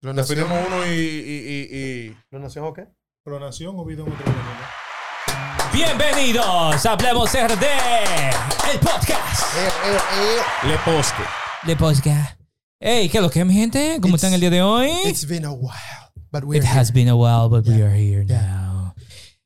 Clonación. 0.00 0.38
Definimos 0.38 0.66
uno 0.68 0.86
y, 0.86 0.90
y, 0.90 0.94
y, 0.94 1.78
y- 2.10 2.16
¿Clonación 2.30 2.64
o 2.66 2.72
qué? 2.72 2.86
Clonación 3.24 3.74
o 3.78 3.84
vida 3.84 4.04
en 4.04 4.12
otro 4.12 4.24
mundo. 4.26 4.40
Bienvenidos 5.72 6.86
a 6.86 6.92
Hablemos 6.92 7.30
RD, 7.32 7.64
el 8.72 8.78
podcast. 8.78 9.56
Eh, 9.56 9.68
eh, 9.86 9.96
eh. 10.20 10.68
Le 10.68 10.76
Poste. 10.84 11.22
De 11.66 11.74
podcast. 11.76 12.38
Hey, 12.80 13.08
¿qué 13.08 13.18
es 13.18 13.22
lo 13.22 13.28
que, 13.30 13.44
mi 13.44 13.54
gente? 13.54 13.98
¿Cómo 14.00 14.14
It's- 14.14 14.22
están 14.24 14.34
el 14.34 14.40
día 14.40 14.50
de 14.50 14.62
hoy? 14.62 14.88
It's 15.04 15.26
been 15.26 15.44
a 15.44 15.50
while, 15.50 15.72
but 16.30 16.44
we're 16.44 16.58
It 16.58 16.64
here. 16.64 16.78
has 16.78 16.92
been 16.92 17.08
a 17.08 17.16
while, 17.16 17.48
but 17.48 17.66
we 17.66 17.82
are 17.82 17.92
here 17.92 18.24
Yeah. 18.24 18.40
now. 18.40 18.94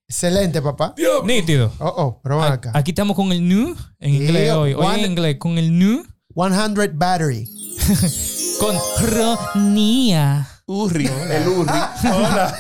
Excelente, 0.06 0.60
papá. 0.60 0.94
Nítido. 1.24 1.72
Oh, 1.78 1.86
oh, 1.96 2.20
pero 2.22 2.42
acá. 2.42 2.72
Aquí 2.74 2.90
estamos 2.90 3.16
con 3.16 3.32
el 3.32 3.48
new 3.48 3.74
en 4.00 4.14
inglés 4.14 4.44
Yeah, 4.48 4.58
hoy. 4.58 4.74
Hoy 4.74 4.84
one- 4.84 5.02
en 5.04 5.12
inglés 5.12 5.36
con 5.38 5.56
el 5.56 5.78
new 5.78 6.04
100 6.34 6.98
battery. 6.98 7.48
con 8.62 8.76
Ronía 9.00 10.46
Urri. 10.68 11.06
El 11.06 11.48
Urri. 11.48 11.78
Hola. 12.14 12.56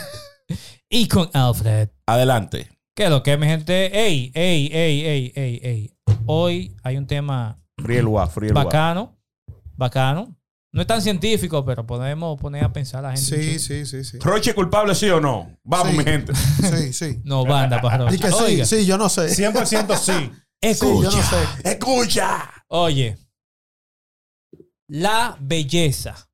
y 0.90 1.06
con 1.06 1.30
Alfred. 1.32 1.90
Adelante. 2.06 2.68
¿Qué 2.96 3.04
es 3.04 3.10
lo 3.10 3.22
que, 3.22 3.36
mi 3.36 3.46
gente? 3.46 3.86
Ey, 3.96 4.32
ey, 4.34 4.68
ey, 4.72 5.06
ey, 5.06 5.32
ey, 5.36 5.60
ey. 5.62 5.96
Hoy 6.26 6.76
hay 6.82 6.96
un 6.96 7.06
tema 7.06 7.56
Frielua, 7.78 8.26
Frielua. 8.26 8.64
bacano, 8.64 9.16
bacano. 9.76 10.36
No 10.72 10.80
es 10.80 10.88
tan 10.88 11.00
científico, 11.00 11.64
pero 11.64 11.86
podemos 11.86 12.36
poner 12.40 12.64
a 12.64 12.72
pensar 12.72 13.04
a 13.04 13.10
la 13.10 13.16
gente. 13.16 13.40
Sí, 13.40 13.60
sí, 13.60 13.86
sí, 13.86 14.02
sí. 14.02 14.18
¿Roche 14.18 14.54
culpable, 14.54 14.96
sí 14.96 15.08
o 15.08 15.20
no? 15.20 15.56
Vamos, 15.62 15.92
Sí. 15.92 15.98
mi 15.98 16.02
gente. 16.02 16.32
Sí, 16.34 16.92
sí. 16.92 17.20
No, 17.22 17.44
banda, 17.44 17.80
para 17.80 18.12
Y 18.12 18.18
que 18.18 18.26
sí, 18.28 18.34
Oiga, 18.42 18.64
sí, 18.64 18.84
yo 18.86 18.98
no 18.98 19.08
sé. 19.08 19.28
100% 19.28 19.96
sí. 19.96 20.12
Sí, 20.12 20.30
escucha. 20.60 21.10
yo 21.10 21.16
no 21.16 21.22
sé. 21.22 21.70
Escucha. 21.70 22.50
Oye, 22.66 23.18
la 24.92 25.38
belleza, 25.40 26.28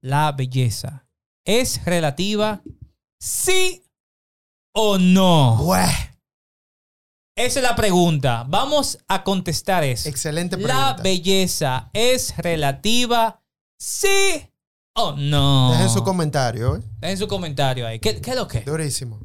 la 0.00 0.30
belleza, 0.30 1.04
¿es 1.44 1.84
relativa 1.84 2.62
sí 3.18 3.82
o 4.72 4.98
no? 4.98 5.58
Esa 7.34 7.58
es 7.58 7.62
la 7.64 7.74
pregunta. 7.74 8.44
Vamos 8.48 8.98
a 9.08 9.24
contestar 9.24 9.82
eso. 9.82 10.08
excelente 10.08 10.56
La 10.56 10.62
pregunta. 10.62 11.02
belleza 11.02 11.90
es 11.92 12.36
relativa 12.36 13.42
sí 13.76 14.48
o 14.94 15.16
no. 15.16 15.72
Dejen 15.72 15.90
su 15.90 16.04
comentario, 16.04 16.76
¿eh? 16.76 16.80
Dejen 17.00 17.18
su 17.18 17.26
comentario 17.26 17.84
ahí. 17.84 17.98
¿Qué, 17.98 18.20
qué 18.20 18.30
es 18.30 18.36
lo 18.36 18.46
que? 18.46 18.60
Durísimo. 18.60 19.18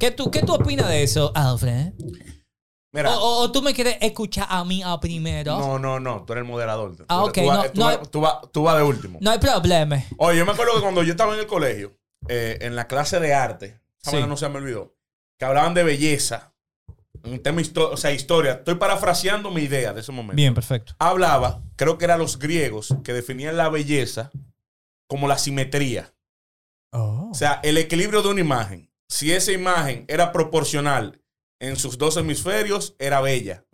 ¿Qué 0.00 0.10
tú, 0.10 0.28
¿Qué 0.28 0.40
tú 0.42 0.54
opinas 0.54 0.88
de 0.88 1.04
eso, 1.04 1.30
Alfred? 1.36 1.92
Mira. 2.94 3.10
O, 3.10 3.18
o- 3.20 3.42
o 3.42 3.52
tú 3.52 3.60
me 3.60 3.74
quieres 3.74 3.96
escuchar 4.00 4.46
a 4.48 4.64
mí 4.64 4.80
a 4.82 4.98
primero? 5.00 5.58
No, 5.58 5.78
no, 5.80 5.98
no. 5.98 6.22
Tú 6.24 6.32
eres 6.32 6.42
el 6.44 6.48
moderador. 6.48 6.96
Tú- 6.96 7.04
Ah, 7.08 7.22
tú 7.24 7.28
ok, 7.28 7.38
vas- 7.46 7.56
no, 7.58 7.70
tú 7.72 7.80
no 7.80 7.84
vas- 7.86 8.10
tú 8.10 8.20
vas- 8.20 8.38
tú 8.52 8.62
vas 8.62 8.76
de 8.76 8.82
último. 8.84 9.18
No 9.20 9.30
hay 9.32 9.38
problema. 9.38 10.02
Oye, 10.16 10.38
yo 10.38 10.46
me 10.46 10.52
acuerdo 10.52 10.74
que 10.76 10.80
cuando 10.80 11.02
yo 11.02 11.10
estaba 11.10 11.34
en 11.34 11.40
el 11.40 11.46
colegio, 11.46 11.98
eh, 12.28 12.56
en 12.62 12.76
la 12.76 12.86
clase 12.86 13.18
de 13.20 13.34
arte, 13.34 13.80
Sí. 14.02 14.22
no 14.26 14.36
se 14.36 14.48
me 14.48 14.58
olvidó, 14.58 14.94
que 15.38 15.44
hablaban 15.44 15.74
de 15.74 15.82
belleza, 15.82 16.54
un 17.24 17.42
tema, 17.42 17.60
o 17.90 17.96
sea, 17.96 18.12
historia. 18.12 18.52
Estoy 18.52 18.76
parafraseando 18.76 19.50
mi 19.50 19.62
idea 19.62 19.92
de 19.92 20.00
ese 20.00 20.12
momento. 20.12 20.36
Bien, 20.36 20.54
perfecto. 20.54 20.94
Hablaba, 21.00 21.62
creo 21.76 21.98
que 21.98 22.04
eran 22.04 22.18
los 22.20 22.38
griegos, 22.38 22.94
que 23.02 23.12
definían 23.12 23.56
la 23.56 23.68
belleza 23.70 24.30
como 25.08 25.26
la 25.26 25.36
simetría. 25.38 26.14
Oh. 26.92 27.30
O 27.32 27.34
sea, 27.34 27.60
el 27.64 27.76
equilibrio 27.78 28.22
de 28.22 28.28
una 28.28 28.40
imagen. 28.40 28.88
Si 29.08 29.32
esa 29.32 29.52
imagen 29.52 30.04
era 30.06 30.32
proporcional 30.32 31.20
en 31.68 31.76
sus 31.76 31.98
dos 31.98 32.16
hemisferios, 32.16 32.94
era 32.98 33.20
bella. 33.20 33.64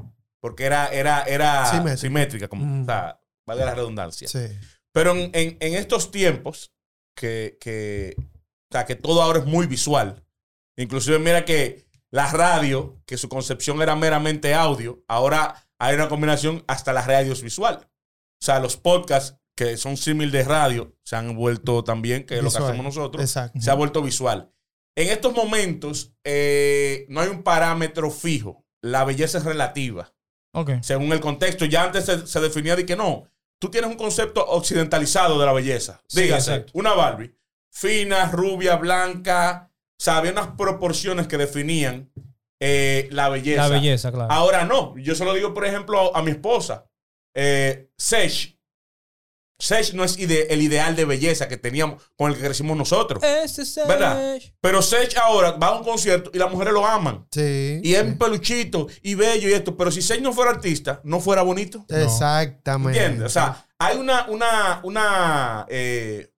Porque 0.40 0.64
era, 0.64 0.88
era, 0.88 1.22
era 1.24 1.66
Simétrica. 1.66 1.96
simétrica, 1.98 2.48
como, 2.48 2.64
Mm. 2.64 2.82
o 2.82 2.86
sea, 2.86 3.20
valga 3.46 3.66
la 3.66 3.74
redundancia. 3.74 4.26
Sí. 4.28 4.46
Pero 4.92 5.12
en, 5.12 5.30
en- 5.34 5.56
en 5.60 5.74
estos 5.74 6.10
tiempos, 6.10 6.72
que, 7.14 7.58
que, 7.60 8.14
o 8.18 8.22
sea, 8.72 8.86
que 8.86 8.96
todo 8.96 9.22
ahora 9.22 9.40
es 9.40 9.44
muy 9.46 9.66
visual. 9.66 10.24
Inclusive 10.76 11.18
mira 11.18 11.44
que 11.44 11.84
la 12.10 12.30
radio, 12.32 13.00
que 13.06 13.18
su 13.18 13.28
concepción 13.28 13.82
era 13.82 13.94
meramente 13.96 14.54
audio, 14.54 15.02
ahora 15.08 15.66
hay 15.78 15.94
una 15.94 16.08
combinación 16.08 16.64
hasta 16.66 16.92
la 16.92 17.02
radio 17.02 17.32
es 17.32 17.42
visual. 17.42 17.86
O 18.40 18.44
sea, 18.44 18.58
los 18.60 18.76
podcasts 18.78 19.36
que 19.54 19.76
son 19.76 19.96
símil 19.98 20.30
de 20.30 20.42
radio 20.44 20.96
se 21.04 21.16
han 21.16 21.36
vuelto 21.36 21.84
también, 21.84 22.24
que 22.24 22.38
es 22.38 22.42
lo 22.42 22.50
que 22.50 22.58
hacemos 22.58 22.84
nosotros, 22.84 23.22
Exacto. 23.22 23.60
se 23.60 23.70
ha 23.70 23.74
vuelto 23.74 24.00
visual. 24.02 24.50
En 25.02 25.08
estos 25.08 25.34
momentos 25.34 26.12
eh, 26.24 27.06
no 27.08 27.20
hay 27.20 27.28
un 27.28 27.42
parámetro 27.42 28.10
fijo. 28.10 28.64
La 28.82 29.04
belleza 29.04 29.38
es 29.38 29.44
relativa 29.44 30.12
Ok. 30.54 30.72
según 30.82 31.12
el 31.12 31.20
contexto. 31.20 31.64
Ya 31.64 31.84
antes 31.84 32.04
se, 32.04 32.26
se 32.26 32.40
definía 32.40 32.76
de 32.76 32.84
que 32.86 32.96
no. 32.96 33.24
Tú 33.60 33.70
tienes 33.70 33.90
un 33.90 33.96
concepto 33.96 34.44
occidentalizado 34.46 35.38
de 35.38 35.46
la 35.46 35.52
belleza. 35.52 36.02
Sí, 36.08 36.22
Dígase, 36.22 36.52
exacto. 36.54 36.72
una 36.74 36.94
Barbie. 36.94 37.34
Fina, 37.72 38.30
rubia, 38.30 38.76
blanca. 38.76 39.70
O 39.72 40.02
sea, 40.02 40.16
había 40.18 40.32
unas 40.32 40.48
proporciones 40.48 41.26
que 41.28 41.36
definían 41.36 42.10
eh, 42.60 43.08
la 43.10 43.28
belleza. 43.28 43.62
La 43.62 43.68
belleza, 43.68 44.10
claro. 44.12 44.32
Ahora 44.32 44.64
no. 44.64 44.96
Yo 44.98 45.14
se 45.14 45.24
lo 45.24 45.34
digo, 45.34 45.52
por 45.54 45.66
ejemplo, 45.66 46.14
a, 46.14 46.18
a 46.18 46.22
mi 46.22 46.30
esposa. 46.30 46.86
Eh, 47.34 47.90
Sech. 47.96 48.58
Sech 49.60 49.92
no 49.92 50.02
es 50.04 50.18
ide- 50.18 50.46
el 50.52 50.62
ideal 50.62 50.96
de 50.96 51.04
belleza 51.04 51.46
que 51.46 51.56
teníamos, 51.56 52.02
con 52.16 52.30
el 52.32 52.36
que 52.38 52.44
crecimos 52.44 52.76
nosotros. 52.76 53.22
Ese 53.22 53.62
es 53.62 53.76
¿Verdad? 53.86 54.38
Pero 54.60 54.82
Sech 54.82 55.16
ahora 55.18 55.52
va 55.52 55.68
a 55.68 55.78
un 55.78 55.84
concierto 55.84 56.30
y 56.34 56.38
las 56.38 56.50
mujeres 56.50 56.72
lo 56.72 56.84
aman. 56.86 57.26
Sí. 57.30 57.80
Y 57.84 57.94
es 57.94 58.02
un 58.02 58.18
peluchito 58.18 58.88
y 59.02 59.14
bello 59.14 59.48
y 59.48 59.52
esto. 59.52 59.76
Pero 59.76 59.90
si 59.90 60.02
Sech 60.02 60.20
no 60.20 60.32
fuera 60.32 60.50
artista, 60.50 61.00
no 61.04 61.20
fuera 61.20 61.42
bonito. 61.42 61.84
Exactamente. 61.88 62.98
¿Entiendes? 62.98 63.26
O 63.26 63.30
sea, 63.30 63.66
hay 63.78 63.96
una, 63.98 64.26
una, 64.28 64.80
una 64.82 65.66
eh, 65.68 66.32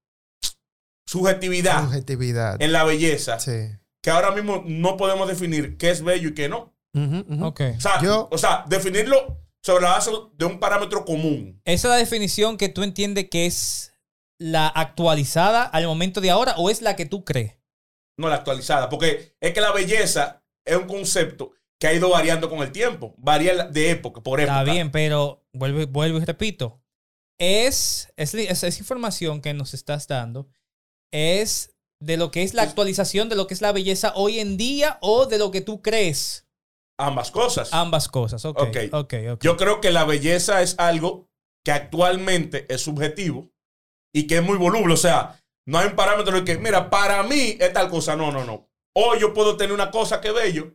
subjetividad 1.07 1.85
Subjetividad. 1.85 2.61
en 2.61 2.73
la 2.73 2.85
belleza 2.85 3.39
Sí. 3.41 3.71
que 4.03 4.11
ahora 4.11 4.31
mismo 4.33 4.63
no 4.67 4.97
podemos 4.97 5.29
definir 5.29 5.77
qué 5.77 5.91
es 5.91 6.03
bello 6.03 6.31
y 6.31 6.35
qué 6.35 6.49
no. 6.49 6.73
O 6.95 7.55
sea, 7.79 8.01
Yo- 8.03 8.29
o 8.31 8.39
sea, 8.39 8.65
definirlo 8.69 9.39
sobre 9.63 9.85
la 9.85 9.91
base 9.93 10.11
de 10.37 10.45
un 10.45 10.59
parámetro 10.61 11.05
común. 11.05 11.61
¿Esa 11.65 11.89
es 11.89 11.91
la 11.93 11.97
definición 11.97 12.57
que 12.57 12.69
tú 12.69 12.83
entiendes 12.83 13.29
que 13.31 13.47
es 13.47 13.95
la 14.39 14.67
actualizada 14.69 15.63
al 15.63 15.87
momento 15.87 16.21
de 16.21 16.31
ahora 16.31 16.55
o 16.59 16.69
es 16.71 16.83
la 16.83 16.97
que 16.97 17.07
tú 17.07 17.25
crees? 17.25 17.59
no 18.19 18.29
la 18.29 18.37
actualizada. 18.37 18.89
Porque 18.89 19.35
es 19.41 19.53
que 19.55 19.61
la 19.61 19.73
belleza 19.73 20.45
es 20.65 20.77
un 20.77 20.87
concepto 20.87 21.53
que 21.81 21.87
ha 21.89 21.95
ido 21.95 22.11
variando 22.11 22.49
con 22.51 22.61
el 22.61 22.71
tiempo. 22.71 23.15
Varía 23.17 23.65
de 23.65 23.91
época 23.91 24.21
por 24.23 24.39
época. 24.41 24.61
Está 24.61 24.71
bien, 24.73 24.91
pero 24.93 25.45
vuelvo, 25.53 25.85
vuelvo 25.89 26.19
y 26.19 26.25
repito. 26.25 26.81
Es, 27.41 28.13
es, 28.17 28.35
es- 28.35 28.63
esa 28.63 28.79
información 28.79 29.41
que 29.41 29.55
nos 29.55 29.75
estás 29.75 30.07
dando 30.07 30.47
es 31.11 31.75
de 32.01 32.17
lo 32.17 32.31
que 32.31 32.43
es 32.43 32.55
la 32.55 32.63
actualización 32.63 33.29
de 33.29 33.37
lo 33.37 33.47
que 33.47 33.55
es 33.55 33.63
la 33.63 33.73
belleza 33.73 34.13
hoy 34.15 34.39
en 34.41 34.57
día 34.57 34.99
o 35.01 35.27
de 35.27 35.39
lo 35.39 35.51
que 35.51 35.61
tú 35.63 35.83
crees. 35.83 36.47
Ambas 37.07 37.31
cosas. 37.31 37.73
Ambas 37.73 38.09
cosas. 38.09 38.45
Ok. 38.45 38.61
Ok. 38.61 38.77
Ok. 38.93 39.15
ok. 39.33 39.43
Yo 39.43 39.57
creo 39.57 39.81
que 39.81 39.91
la 39.91 40.05
belleza 40.05 40.63
es 40.63 40.79
algo 40.79 41.29
que 41.65 41.73
actualmente 41.73 42.67
es 42.73 42.81
subjetivo 42.81 43.51
y 44.15 44.27
que 44.27 44.37
es 44.37 44.43
muy 44.43 44.57
voluble. 44.59 44.95
O 44.95 44.99
sea, 44.99 45.41
no 45.67 45.79
hay 45.79 45.89
un 45.89 45.97
parámetro 45.97 46.37
de 46.37 46.45
que, 46.45 46.59
mira, 46.59 46.91
para 46.91 47.23
mí 47.23 47.57
es 47.59 47.73
tal 47.73 47.89
cosa. 47.89 48.17
No, 48.17 48.33
no, 48.33 48.45
no. 48.45 48.69
Hoy 48.95 49.21
yo 49.21 49.33
puedo 49.33 49.57
tener 49.57 49.73
una 49.73 49.91
cosa 49.91 50.21
que 50.21 50.29
es 50.29 50.35
bello 50.35 50.75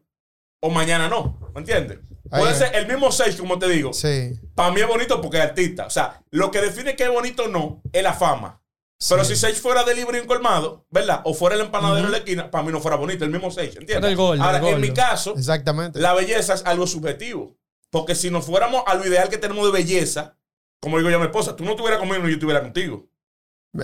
o 0.62 0.70
mañana 0.70 1.08
no. 1.08 1.40
¿Me 1.54 1.60
entiendes? 1.60 2.00
Puede 2.30 2.56
ser 2.56 2.76
el 2.76 2.88
mismo 2.88 3.12
6, 3.12 3.36
como 3.38 3.58
te 3.58 3.70
digo. 3.70 3.94
Sí. 3.94 4.40
Para 4.54 4.72
mí 4.72 4.82
es 4.82 4.88
bonito 4.88 5.22
porque 5.22 5.38
es 5.38 5.44
artista. 5.44 5.86
O 5.86 5.90
sea, 5.90 6.22
lo 6.32 6.52
que 6.52 6.62
define 6.62 6.96
que 6.96 7.04
es 7.04 7.10
bonito 7.10 7.46
o 7.46 7.48
no 7.48 7.82
es 7.92 8.04
la 8.04 8.14
fama. 8.14 8.62
Pero 9.10 9.24
Sí. 9.24 9.36
si 9.36 9.42
Sage 9.42 9.54
fuera 9.56 9.84
de 9.84 9.94
libre 9.94 10.22
y 10.24 10.26
colmado, 10.28 10.86
¿verdad? 10.90 11.22
O 11.26 11.34
fuera 11.34 11.56
el 11.56 11.62
empanadero 11.62 12.08
de 12.08 12.12
la 12.12 12.18
esquina, 12.18 12.50
para 12.50 12.64
mí 12.64 12.72
no 12.72 12.80
fuera 12.82 12.98
bonito. 12.98 13.24
El 13.26 13.32
mismo 13.32 13.52
Sage, 13.52 13.78
¿entiendes? 13.80 14.12
El 14.14 14.20
Ahora, 14.20 14.58
el 14.58 14.66
en 14.76 14.82
mi 14.82 14.92
caso, 14.92 15.36
Exactamente. 15.38 16.00
la 16.00 16.14
belleza 16.14 16.56
es 16.56 16.66
algo 16.66 16.88
subjetivo. 16.88 17.56
Porque 17.92 18.16
si 18.16 18.32
nos 18.32 18.46
fuéramos 18.46 18.84
a 18.88 18.96
lo 18.96 19.06
ideal 19.08 19.30
que 19.30 19.38
tenemos 19.38 19.66
de 19.66 19.72
belleza, 19.72 20.38
como 20.82 20.98
digo 20.98 21.10
yo 21.10 21.18
a 21.18 21.20
mi 21.20 21.26
esposa, 21.26 21.56
tú 21.56 21.64
no 21.64 21.72
estuvieras 21.72 22.00
conmigo 22.00 22.26
y 22.28 22.32
yo 22.32 22.34
estuviera 22.36 22.62
contigo. 22.62 23.08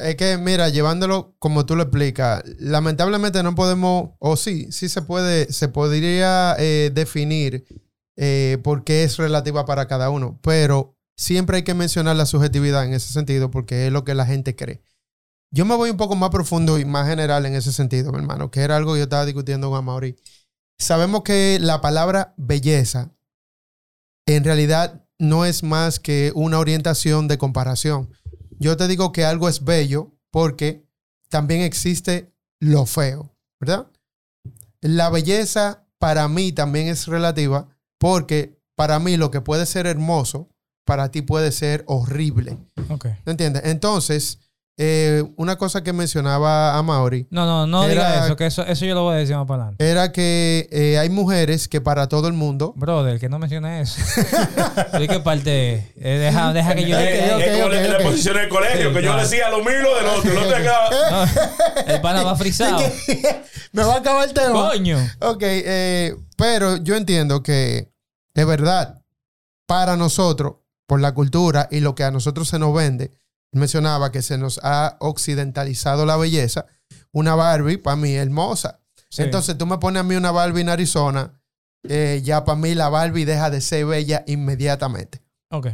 Es 0.01 0.15
que, 0.15 0.37
mira, 0.37 0.69
llevándolo 0.69 1.35
como 1.39 1.65
tú 1.65 1.75
lo 1.75 1.83
explicas, 1.83 2.43
lamentablemente 2.57 3.43
no 3.43 3.53
podemos, 3.53 4.11
o 4.19 4.35
sí, 4.35 4.71
sí 4.71 4.89
se 4.89 5.03
puede, 5.03 5.51
se 5.53 5.67
podría 5.67 6.55
eh, 6.57 6.89
definir 6.93 7.65
eh, 8.17 8.57
por 8.63 8.83
qué 8.83 9.03
es 9.03 9.17
relativa 9.17 9.65
para 9.65 9.87
cada 9.87 10.09
uno, 10.09 10.39
pero 10.41 10.97
siempre 11.15 11.57
hay 11.57 11.63
que 11.63 11.73
mencionar 11.75 12.15
la 12.15 12.25
subjetividad 12.25 12.85
en 12.85 12.93
ese 12.93 13.13
sentido 13.13 13.51
porque 13.51 13.85
es 13.87 13.91
lo 13.93 14.03
que 14.03 14.15
la 14.15 14.25
gente 14.25 14.55
cree. 14.55 14.81
Yo 15.55 15.65
me 15.65 15.75
voy 15.75 15.91
un 15.91 15.97
poco 15.97 16.15
más 16.15 16.31
profundo 16.31 16.79
y 16.79 16.85
más 16.85 17.07
general 17.07 17.45
en 17.45 17.53
ese 17.53 17.71
sentido, 17.71 18.11
mi 18.11 18.17
hermano, 18.17 18.49
que 18.49 18.61
era 18.61 18.75
algo 18.75 18.93
que 18.93 18.99
yo 18.99 19.03
estaba 19.03 19.23
discutiendo 19.23 19.69
con 19.69 19.77
Amaury. 19.77 20.15
Sabemos 20.79 21.21
que 21.21 21.59
la 21.61 21.79
palabra 21.79 22.33
belleza 22.37 23.11
en 24.25 24.43
realidad 24.43 25.05
no 25.19 25.45
es 25.45 25.61
más 25.61 25.99
que 25.99 26.31
una 26.33 26.57
orientación 26.57 27.27
de 27.27 27.37
comparación. 27.37 28.09
Yo 28.57 28.77
te 28.77 28.87
digo 28.87 29.11
que 29.11 29.25
algo 29.25 29.47
es 29.47 29.63
bello 29.63 30.11
porque 30.31 30.87
también 31.29 31.61
existe 31.61 32.33
lo 32.59 32.87
feo, 32.87 33.29
¿verdad? 33.59 33.85
La 34.81 35.11
belleza 35.11 35.85
para 35.99 36.27
mí 36.29 36.51
también 36.51 36.87
es 36.87 37.05
relativa 37.05 37.67
porque 37.99 38.59
para 38.73 38.97
mí 38.97 39.17
lo 39.17 39.29
que 39.29 39.41
puede 39.41 39.67
ser 39.67 39.85
hermoso, 39.85 40.49
para 40.83 41.11
ti 41.11 41.21
puede 41.21 41.51
ser 41.51 41.83
horrible. 41.85 42.57
Ok. 42.89 43.05
¿Me 43.23 43.33
entiendes? 43.33 43.61
Entonces, 43.65 44.39
eh, 44.77 45.23
una 45.37 45.55
cosa 45.57 45.83
que 45.83 45.93
mencionaba 45.93 46.75
a 46.75 46.81
Mauri 46.81 47.27
No, 47.29 47.45
no, 47.45 47.67
no 47.67 47.83
Era- 47.83 47.91
diga 48.11 48.25
eso, 48.25 48.35
que 48.35 48.47
eso, 48.47 48.65
eso 48.65 48.85
yo 48.85 48.95
lo 48.95 49.03
voy 49.03 49.13
a 49.15 49.17
decir 49.19 49.35
más 49.35 49.45
para 49.45 49.63
adelante. 49.65 49.87
era 49.87 50.11
que 50.11 50.67
eh, 50.71 50.97
hay 50.97 51.09
mujeres 51.09 51.67
que 51.67 51.79
para 51.79 52.07
todo 52.09 52.27
el 52.27 52.33
mundo 52.33 52.73
Brother, 52.75 53.19
que 53.19 53.29
no 53.29 53.37
mencione 53.37 53.81
eso. 53.81 54.01
¿Y 54.99 55.07
qué 55.07 55.19
parte? 55.19 55.93
Eh, 55.95 56.17
deja, 56.17 56.53
deja 56.53 56.73
que 56.73 56.87
yo... 56.89 56.97
Eh, 56.97 57.29
eh, 57.29 57.33
ok, 57.35 57.41
es 57.41 57.61
como 57.61 57.65
ok, 57.67 57.99
la- 57.99 58.03
posición 58.09 58.37
en 58.37 58.43
el 58.43 58.49
colegio, 58.49 58.89
Sí, 58.89 58.95
que 58.95 59.01
yo 59.03 59.11
claro. 59.11 59.21
decía 59.21 59.49
lo 59.51 59.57
mío 59.59 59.79
y 59.79 59.83
lo 59.83 59.95
del 59.95 60.05
otro. 60.07 60.41
Otro 60.41 60.57
acá. 60.57 60.79
No, 61.85 61.93
el 61.93 62.01
pana 62.01 62.23
va 62.23 62.35
frisado. 62.35 62.81
me 63.73 63.83
va 63.83 63.93
a 63.95 63.97
acabar 63.97 64.27
el 64.27 64.33
tema. 64.33 64.69
Coño. 64.69 64.97
Ok, 65.21 65.41
eh, 65.43 66.15
pero 66.37 66.77
yo 66.77 66.95
entiendo 66.95 67.43
que 67.43 67.91
de 68.33 68.45
verdad, 68.45 69.01
para 69.67 69.95
nosotros, 69.97 70.55
por 70.87 70.99
la 70.99 71.13
cultura 71.13 71.67
y 71.71 71.79
lo 71.81 71.93
que 71.93 72.03
a 72.03 72.11
nosotros 72.11 72.47
se 72.49 72.57
nos 72.59 72.73
vende, 72.73 73.11
mencionaba 73.53 74.11
que 74.11 74.21
se 74.21 74.37
nos 74.37 74.59
ha 74.63 74.97
occidentalizado 74.99 76.05
la 76.05 76.17
belleza. 76.17 76.65
Una 77.11 77.35
Barbie, 77.35 77.77
para 77.77 77.95
mí, 77.95 78.13
hermosa. 78.13 78.79
Sí. 79.09 79.21
Entonces 79.21 79.57
tú 79.57 79.65
me 79.65 79.77
pones 79.77 80.01
a 80.01 80.03
mí 80.03 80.15
una 80.15 80.31
Barbie 80.31 80.61
en 80.61 80.69
Arizona, 80.69 81.39
eh, 81.83 82.21
ya 82.23 82.45
para 82.45 82.59
mí 82.59 82.73
la 82.75 82.89
Barbie 82.89 83.25
deja 83.25 83.49
de 83.49 83.61
ser 83.61 83.85
bella 83.85 84.23
inmediatamente. 84.27 85.21
Ok. 85.51 85.67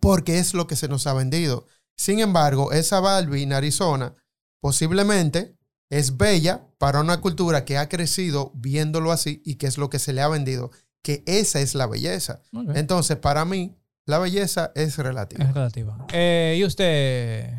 Porque 0.00 0.38
es 0.38 0.54
lo 0.54 0.66
que 0.66 0.76
se 0.76 0.88
nos 0.88 1.06
ha 1.06 1.12
vendido. 1.12 1.66
Sin 1.96 2.20
embargo, 2.20 2.72
esa 2.72 3.00
Barbie 3.00 3.42
en 3.42 3.52
Arizona 3.52 4.14
posiblemente 4.60 5.56
es 5.90 6.16
bella 6.16 6.66
para 6.78 7.00
una 7.00 7.20
cultura 7.20 7.64
que 7.64 7.78
ha 7.78 7.88
crecido 7.88 8.52
viéndolo 8.54 9.12
así 9.12 9.42
y 9.44 9.56
que 9.56 9.66
es 9.66 9.78
lo 9.78 9.90
que 9.90 9.98
se 9.98 10.12
le 10.12 10.22
ha 10.22 10.28
vendido, 10.28 10.70
que 11.02 11.22
esa 11.26 11.60
es 11.60 11.74
la 11.74 11.86
belleza. 11.86 12.40
Entonces, 12.74 13.16
para 13.16 13.44
mí, 13.44 13.76
la 14.06 14.18
belleza 14.18 14.72
es 14.74 14.96
relativa. 14.98 15.44
Es 15.44 15.52
relativa. 15.54 16.06
Eh, 16.12 16.56
¿Y 16.58 16.64
usted, 16.64 17.50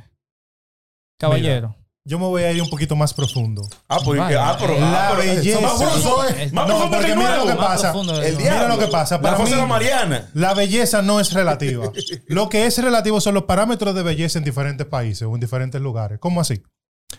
caballero? 1.20 1.76
Yo 2.10 2.18
me 2.20 2.26
voy 2.26 2.44
a 2.44 2.52
ir 2.54 2.62
un 2.62 2.70
poquito 2.70 2.96
más 2.96 3.14
profundo. 3.14 3.68
Ah, 3.90 3.98
pues, 4.04 4.18
Vaya. 4.18 4.50
ah, 4.52 4.58
pero, 4.58 4.80
La 4.80 5.10
ah, 5.10 5.14
pero- 5.18 5.30
belleza. 5.36 5.60
Más 5.60 5.74
profundo, 5.74 6.24
Es- 6.24 6.54
más 6.54 6.68
No, 6.70 6.90
porque 6.90 7.16
mira 7.18 7.36
lo 7.36 7.48
que 7.48 7.54
pasa. 7.56 7.94
El. 8.26 8.38
Mira 8.38 8.68
lo 8.70 8.80
que 8.80 8.88
pasa. 8.88 9.16
La 9.18 9.22
Para 9.22 9.44
mí- 9.44 9.50
la 9.50 9.66
Mariana. 9.66 10.30
La 10.34 10.54
belleza 10.54 11.02
no 11.02 11.20
es 11.20 11.34
relativa. 11.34 11.92
Lo 12.28 12.48
que 12.48 12.66
es 12.66 12.78
relativo 12.82 13.20
son 13.20 13.34
los 13.34 13.44
parámetros 13.44 13.94
de 13.94 14.04
belleza 14.04 14.38
en 14.40 14.46
diferentes 14.46 14.88
países 14.88 15.24
o 15.24 15.34
en 15.34 15.42
diferentes 15.42 15.82
lugares. 15.82 16.18
¿Cómo 16.20 16.40
así? 16.40 16.64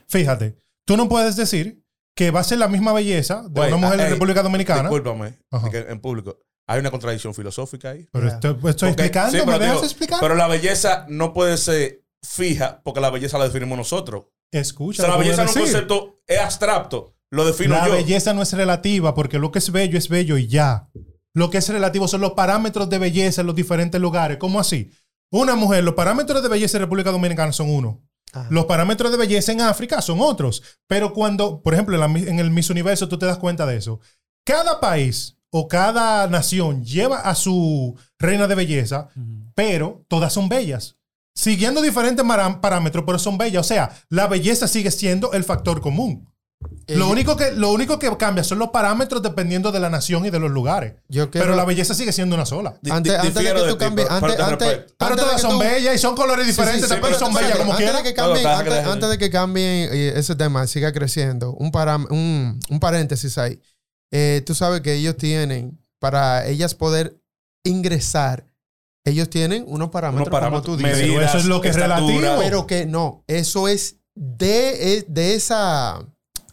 Fíjate, 0.08 0.56
tú 0.86 0.96
no 0.96 1.06
puedes 1.06 1.36
decir 1.36 1.84
que 2.16 2.30
va 2.30 2.40
a 2.40 2.44
ser 2.44 2.56
la 2.56 2.68
misma 2.68 2.94
belleza 2.94 3.42
de 3.42 3.60
Güey, 3.60 3.68
una 3.68 3.76
mujer 3.76 4.00
ah, 4.00 4.02
en 4.04 4.08
ey, 4.08 4.12
República 4.14 4.42
Dominicana. 4.42 4.82
Discúlpame, 4.88 5.34
en 5.52 6.00
público. 6.00 6.38
Hay 6.68 6.80
una 6.80 6.90
contradicción 6.90 7.34
filosófica 7.34 7.90
ahí. 7.90 8.06
Pero 8.12 8.28
estoy, 8.28 8.50
estoy 8.52 8.62
Porque- 8.62 8.86
explicando, 8.90 9.38
sí, 9.40 9.46
¿me 9.46 9.58
dejas 9.58 9.82
explicar? 9.82 10.18
Pero 10.20 10.34
la 10.34 10.46
belleza 10.46 11.06
no 11.08 11.32
puede 11.32 11.56
ser 11.56 12.04
fija 12.22 12.80
porque 12.84 13.00
la 13.00 13.10
belleza 13.10 13.38
la 13.38 13.44
definimos 13.44 13.78
nosotros. 13.78 14.22
O 14.26 14.30
Escucha. 14.52 15.02
sea, 15.02 15.10
la 15.12 15.16
belleza 15.18 15.44
no 15.44 15.50
es 15.50 15.56
un 15.56 15.62
concepto, 15.62 16.20
es 16.26 16.38
abstracto. 16.38 17.14
Lo 17.30 17.44
defino 17.44 17.74
La 17.74 17.86
yo. 17.86 17.92
belleza 17.94 18.32
no 18.34 18.42
es 18.42 18.52
relativa 18.52 19.14
porque 19.14 19.38
lo 19.38 19.50
que 19.50 19.58
es 19.58 19.70
bello 19.72 19.98
es 19.98 20.08
bello 20.08 20.36
y 20.38 20.46
ya. 20.46 20.88
Lo 21.34 21.50
que 21.50 21.58
es 21.58 21.68
relativo 21.68 22.06
son 22.08 22.20
los 22.22 22.32
parámetros 22.32 22.88
de 22.90 22.98
belleza 22.98 23.40
en 23.42 23.46
los 23.46 23.56
diferentes 23.56 24.00
lugares. 24.00 24.38
¿Cómo 24.38 24.60
así? 24.60 24.90
Una 25.30 25.54
mujer, 25.54 25.84
los 25.84 25.94
parámetros 25.94 26.42
de 26.42 26.48
belleza 26.48 26.78
en 26.78 26.82
República 26.84 27.10
Dominicana 27.12 27.52
son 27.52 27.70
uno. 27.70 28.02
Ajá. 28.32 28.48
Los 28.50 28.64
parámetros 28.66 29.10
de 29.10 29.16
belleza 29.18 29.52
en 29.52 29.60
África 29.62 30.02
son 30.02 30.20
otros. 30.20 30.62
Pero 30.86 31.12
cuando, 31.14 31.62
por 31.62 31.72
ejemplo, 31.74 31.94
en, 31.94 32.00
la 32.00 32.18
en 32.30 32.38
el 32.40 32.50
Miss 32.50 32.68
Universo 32.70 33.08
tú 33.08 33.18
te 33.18 33.26
das 33.26 33.38
cuenta 33.38 33.64
de 33.66 33.76
eso. 33.76 34.00
Cada 34.44 34.80
país 34.80 35.37
o 35.50 35.68
cada 35.68 36.26
nación 36.28 36.84
lleva 36.84 37.20
a 37.20 37.34
su 37.34 37.96
reina 38.18 38.46
de 38.46 38.54
belleza, 38.54 39.08
pero 39.54 40.04
todas 40.08 40.32
son 40.32 40.48
bellas. 40.48 40.96
Siguiendo 41.34 41.80
diferentes 41.82 42.24
parámetros, 42.60 43.04
pero 43.06 43.18
son 43.18 43.38
bellas. 43.38 43.60
O 43.64 43.68
sea, 43.68 43.90
la 44.08 44.26
belleza 44.26 44.66
sigue 44.66 44.90
siendo 44.90 45.32
el 45.32 45.44
factor 45.44 45.80
común. 45.80 46.28
Lo 46.88 47.06
Eh, 47.06 47.10
único, 47.12 47.36
que, 47.36 47.52
lo 47.52 47.70
único 47.70 48.00
que 48.00 48.14
cambia 48.16 48.42
son 48.42 48.58
los 48.58 48.70
parámetros 48.70 49.22
dependiendo 49.22 49.70
de 49.70 49.78
la 49.78 49.88
nación 49.90 50.26
y 50.26 50.30
de 50.30 50.40
los 50.40 50.50
lugares. 50.50 50.94
Yo 51.08 51.30
Pero 51.30 51.54
la 51.54 51.64
belleza 51.64 51.94
sigue 51.94 52.10
siendo 52.12 52.34
una 52.34 52.44
sola. 52.46 52.70
Antes, 52.90 53.14
antes 53.14 53.34
de 53.34 53.44
que 53.54 53.68
tú 53.70 53.78
cambies, 53.78 54.08
pero- 54.08 54.26
antes, 54.26 54.40
antes. 54.40 54.92
Pero 54.98 55.14
todas 55.16 55.40
son 55.40 55.52
tú- 55.52 55.58
bellas 55.60 55.94
y 55.94 55.98
son 55.98 56.16
colores 56.16 56.46
Sí, 56.46 56.52
sí, 56.52 56.56
diferentes, 56.60 56.88
sí, 56.88 56.94
pero 56.96 57.06
pero 57.06 57.18
son 57.20 57.32
bellas 57.32 57.52
como 57.58 57.70
antes 57.72 57.76
quieran. 57.76 57.96
antes, 58.88 59.10
de 59.10 59.18
que 59.18 59.30
cambien 59.30 59.88
eh, 59.92 60.12
ese 60.16 60.34
tema, 60.34 60.66
siga 60.66 60.92
creciendo, 60.92 61.52
un, 61.52 61.70
param- 61.70 62.10
un, 62.10 62.58
un 62.68 62.80
paréntesis 62.80 63.38
ahí. 63.38 63.60
Eh, 64.12 64.42
tú 64.46 64.54
sabes 64.54 64.80
que 64.80 64.94
ellos 64.94 65.16
tienen, 65.16 65.78
para 65.98 66.46
ellas 66.46 66.74
poder 66.74 67.20
ingresar, 67.64 68.46
ellos 69.04 69.28
tienen 69.30 69.64
unos 69.66 69.90
parámetros, 69.90 70.28
Unos 70.28 70.32
parámetros, 70.32 70.64
como 70.64 70.76
tú 70.76 70.82
dices. 70.82 71.08
Pero 71.08 71.22
eso 71.22 71.38
es 71.38 71.44
lo 71.46 71.60
que 71.60 71.68
es 71.68 71.76
relativo. 71.76 72.36
Pero 72.38 72.66
que 72.66 72.86
no, 72.86 73.24
eso 73.26 73.68
es 73.68 73.96
de, 74.14 74.96
es 74.96 75.06
de 75.08 75.34
esa... 75.34 76.06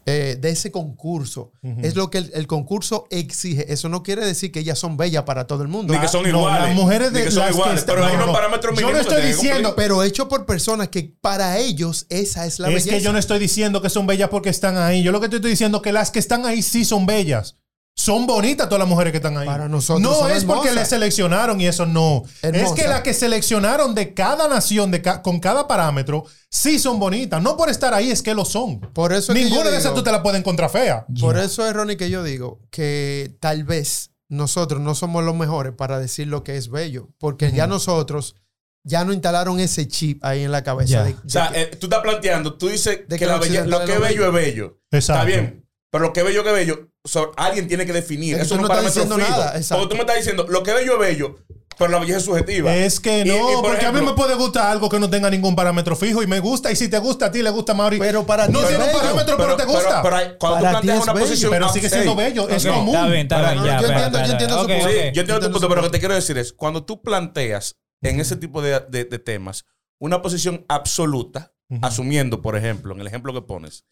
eh, 0.07 0.37
de 0.39 0.49
ese 0.49 0.71
concurso. 0.71 1.51
Es 1.81 1.95
lo 1.95 2.11
que 2.11 2.19
el, 2.19 2.31
el 2.35 2.45
concurso 2.47 3.07
exige. 3.09 3.73
Eso 3.73 3.89
no 3.89 4.03
quiere 4.03 4.23
decir 4.25 4.51
que 4.51 4.59
ellas 4.59 4.77
son 4.77 4.97
bellas 4.97 5.23
para 5.23 5.47
todo 5.47 5.63
el 5.63 5.67
mundo. 5.67 5.93
Ni 5.93 5.99
que 5.99 6.07
son 6.07 6.23
No, 6.23 6.29
iguales. 6.29 6.61
las 6.67 6.75
mujeres 6.75 7.11
Ni 7.11 7.19
de 7.19 7.25
que 7.25 7.31
son 7.31 7.39
las 7.41 7.49
que 7.51 7.55
iguales. 7.57 7.79
están- 7.79 7.95
pero 7.95 8.05
hay 8.05 8.11
no, 8.11 8.17
unos 8.17 8.27
no. 8.27 8.33
parámetros 8.33 8.79
Yo 8.79 8.91
no 8.91 8.97
estoy 8.99 9.21
diciendo- 9.23 9.73
pero 9.75 10.03
hecho 10.03 10.27
por 10.29 10.45
personas 10.45 10.89
que 10.89 11.15
para 11.21 11.57
ellos 11.57 12.05
esa 12.09 12.45
es 12.45 12.59
la 12.59 12.67
es 12.67 12.75
belleza. 12.75 12.89
que 12.97 13.01
yo 13.01 13.11
no 13.13 13.17
estoy 13.19 13.39
diciendo 13.39 13.81
que 13.81 13.89
son 13.89 14.05
bellas 14.05 14.29
porque 14.29 14.49
están 14.49 14.77
ahí. 14.77 15.01
Yo 15.01 15.11
lo 15.11 15.19
que 15.21 15.29
te 15.29 15.37
estoy 15.37 15.51
diciendo 15.51 15.77
es 15.77 15.83
que 15.83 15.91
las 15.91 16.11
que 16.11 16.19
están 16.19 16.45
ahí 16.45 16.61
sí 16.61 16.85
son 16.85 17.05
bellas. 17.07 17.55
Son 17.97 18.27
bonitas 18.27 18.67
todas 18.67 18.79
las 18.79 18.89
mujeres 18.89 19.11
que 19.11 19.17
están 19.17 19.37
ahí. 19.37 19.47
Para 19.47 19.69
nosotros 19.69 20.01
No 20.01 20.13
son 20.19 20.31
es 20.31 20.43
porque 20.43 20.73
les 20.73 20.89
seleccionaron 20.89 21.61
y 21.61 21.67
eso 21.67 21.85
no. 21.85 22.23
Es 22.41 22.71
que 22.73 22.87
las 22.87 23.01
que 23.01 23.13
seleccionaron 23.13 23.95
de 23.95 24.13
cada 24.13 24.49
nación, 24.49 24.91
de 24.91 25.01
ca- 25.01 25.21
con 25.21 25.39
cada 25.39 25.65
parámetro, 25.65 26.25
sí 26.49 26.77
son 26.77 26.99
bonitas. 26.99 27.41
No 27.41 27.55
por 27.55 27.69
estar 27.69 27.93
ahí 27.93 28.11
es 28.11 28.21
que 28.21 28.33
lo 28.35 28.43
son. 28.43 28.81
Por 28.81 29.13
eso 29.13 29.31
es 29.31 29.41
Ninguna 29.41 29.69
de 29.71 29.77
esas 29.77 29.93
tú 29.93 30.03
te 30.03 30.11
la 30.11 30.21
puedes 30.21 30.39
encontrar 30.39 30.69
fea. 30.69 31.05
Por 31.21 31.37
eso 31.37 31.65
es, 31.65 31.73
Ronnie, 31.73 31.95
que 31.95 32.09
yo 32.09 32.21
digo 32.21 32.59
que 32.69 33.33
tal 33.39 33.63
vez 33.63 34.11
nosotros 34.27 34.81
no 34.81 34.93
somos 34.93 35.23
los 35.23 35.33
mejores 35.35 35.71
para 35.71 35.97
decir 35.97 36.27
lo 36.27 36.43
que 36.43 36.57
es 36.57 36.69
bello, 36.69 37.07
porque 37.17 37.53
ya 37.53 37.65
nosotros 37.65 38.35
ya 38.83 39.05
no 39.05 39.13
instalaron 39.13 39.59
ese 39.61 39.87
chip 39.87 40.23
ahí 40.25 40.43
en 40.43 40.51
la 40.51 40.63
cabeza. 40.63 40.91
Ya. 40.91 41.03
de- 41.05 41.13
de 41.13 41.17
O 41.25 41.29
sea, 41.29 41.49
que- 41.49 41.61
eh, 41.61 41.65
tú 41.79 41.85
estás 41.87 42.01
planteando, 42.01 42.55
tú 42.55 42.67
dices 42.67 42.97
De 43.07 43.15
que, 43.15 43.19
que 43.19 43.25
la 43.25 43.37
lo 43.37 43.41
que 43.41 43.47
es 43.47 43.55
es 43.55 43.65
lo 43.67 43.79
bello 44.01 44.27
es 44.27 44.33
bello. 44.33 44.79
Exacto. 44.91 45.25
Está 45.27 45.41
bien. 45.41 45.64
Pero 45.91 46.03
lo 46.05 46.13
que 46.13 46.19
es 46.21 46.25
bello 46.25 46.43
que 46.43 46.49
es 46.49 46.55
bello, 46.55 46.89
so- 47.05 47.31
alguien 47.37 47.67
tiene 47.67 47.85
que 47.85 47.93
definir. 47.93 48.33
Es 48.33 48.39
que 48.39 48.45
Eso 48.45 48.55
tú 48.55 48.55
es 48.55 48.59
un 48.59 48.61
no 48.63 48.67
parámetro 48.67 49.01
diciendo 49.03 49.15
fijo. 49.25 49.29
nada, 49.39 49.55
exacto. 49.57 49.83
Porque 49.83 49.89
tú 49.89 49.95
me 49.95 50.01
estás 50.01 50.15
diciendo, 50.17 50.45
lo 50.49 50.63
que 50.63 50.71
es 50.71 50.77
bello 50.77 50.93
es 50.93 50.99
bello, 50.99 51.35
pero 51.77 51.91
la 51.91 51.99
belleza 51.99 52.17
es 52.19 52.25
subjetiva. 52.25 52.75
Es 52.75 52.99
que 52.99 53.21
Y- 53.21 53.25
no, 53.25 53.35
y, 53.35 53.53
por 53.55 53.63
porque 53.63 53.85
a 53.85 53.91
mí 53.91 53.97
ejemplo, 53.99 54.03
me 54.05 54.13
puede 54.13 54.35
gustar 54.35 54.67
algo 54.71 54.89
que 54.89 54.99
no 54.99 55.09
tenga 55.09 55.29
ningún 55.29 55.55
parámetro 55.55 55.95
fijo 55.95 56.21
y 56.23 56.27
me 56.27 56.39
gusta. 56.39 56.71
Y 56.71 56.75
si 56.75 56.89
te 56.89 56.97
gusta 56.99 57.27
a 57.27 57.31
ti, 57.31 57.41
le 57.41 57.49
gusta 57.49 57.71
a 57.71 57.75
Mauri. 57.75 57.97
Pero 57.99 58.25
para 58.25 58.47
no 58.47 58.59
ti 58.59 58.65
es 58.65 58.69
tiene 58.69 58.83
un 58.85 58.91
parámetro, 58.91 59.37
pero, 59.37 59.55
te 59.55 59.65
gusta. 59.65 60.01
Pero, 60.01 60.15
cuando 60.37 60.37
Para 60.39 60.57
tú 60.57 60.61
planteas 60.71 60.97
es 60.97 61.03
una 61.03 61.13
bello. 61.13 61.25
posición. 61.25 61.51
Pero 61.51 61.69
sigue 61.69 61.89
siendo 61.89 62.15
bello. 62.15 62.49
Es 62.49 62.65
Ok, 62.65 62.71
común. 62.73 62.95
Está 62.95 63.07
bien, 63.07 63.21
está 63.21 63.35
Para- 63.35 63.51
bien. 63.51 63.61
no, 63.63 63.65
ya, 63.67 63.79
yo 63.81 63.87
entiendo- 63.87 64.17
yo 64.25 64.31
entiendo 64.31 64.55
su 64.57 64.61
ok, 64.65 64.71
punto. 64.71 64.87
Sí, 64.89 64.95
yo 64.95 65.21
entiendo 65.21 65.39
tu 65.39 65.51
punto, 65.51 65.69
pero 65.69 65.81
lo 65.81 65.87
que 65.87 65.91
te 65.91 65.99
quiero 65.99 66.15
decir 66.15 66.37
es, 66.37 66.51
cuando 66.53 66.83
tú 66.85 67.01
planteas 67.01 67.75
en 68.03 68.19
ese 68.19 68.35
tipo 68.35 68.61
de, 68.61 68.81
de- 68.89 69.05
de 69.05 69.19
temas 69.19 69.65
una 70.01 70.21
posición 70.21 70.65
absoluta, 70.67 71.53
asumiendo, 71.81 72.41
por 72.41 72.55
ejemplo, 72.57 72.93
en 72.93 72.99
el 73.01 73.07
ejemplo 73.07 73.33
que 73.33 73.41
pones, 73.41 73.85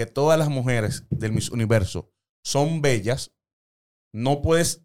que 0.00 0.06
todas 0.06 0.38
las 0.38 0.48
mujeres 0.48 1.04
del 1.10 1.32
Miss 1.32 1.50
Universo 1.50 2.10
son 2.42 2.80
bellas, 2.80 3.32
no 4.14 4.40
puedes 4.40 4.82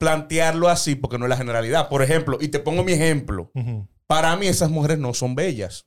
plantearlo 0.00 0.70
así 0.70 0.94
porque 0.94 1.18
no 1.18 1.26
es 1.26 1.28
la 1.28 1.36
generalidad. 1.36 1.90
Por 1.90 2.02
ejemplo, 2.02 2.38
y 2.40 2.48
te 2.48 2.60
pongo 2.60 2.82
mi 2.82 2.92
ejemplo, 2.92 3.52
para 4.06 4.34
mí 4.38 4.46
esas 4.46 4.70
mujeres 4.70 4.98
no 4.98 5.12
son 5.12 5.34
bellas. 5.34 5.86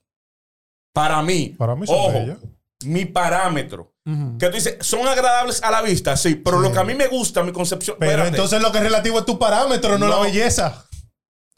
Para 0.94 1.24
mí, 1.24 1.56
Para 1.58 1.76
mí 1.76 1.88
son 1.88 1.96
ojo, 1.96 2.12
bellas. 2.14 2.38
mi 2.86 3.06
parámetro. 3.06 3.96
Que 4.40 4.48
tú 4.48 4.54
dices, 4.56 4.78
son 4.82 5.06
agradables 5.08 5.62
a 5.64 5.70
la 5.72 5.82
vista, 5.82 6.16
sí, 6.16 6.36
pero 6.36 6.58
Sí. 6.62 6.68
lo 6.68 6.72
que 6.72 6.80
a 6.80 6.84
mí 6.86 6.94
me 6.94 7.08
gusta, 7.08 7.44
mi 7.44 7.52
concepción. 7.52 7.98
Pero 8.00 8.12
espérate. 8.12 8.38
entonces 8.38 8.62
lo 8.62 8.72
que 8.72 8.78
es 8.78 8.84
relativo 8.86 9.20
es 9.20 9.26
tu 9.26 9.38
parámetro, 9.40 9.98
no, 9.98 10.08
No. 10.08 10.16
la 10.18 10.22
belleza. 10.22 10.87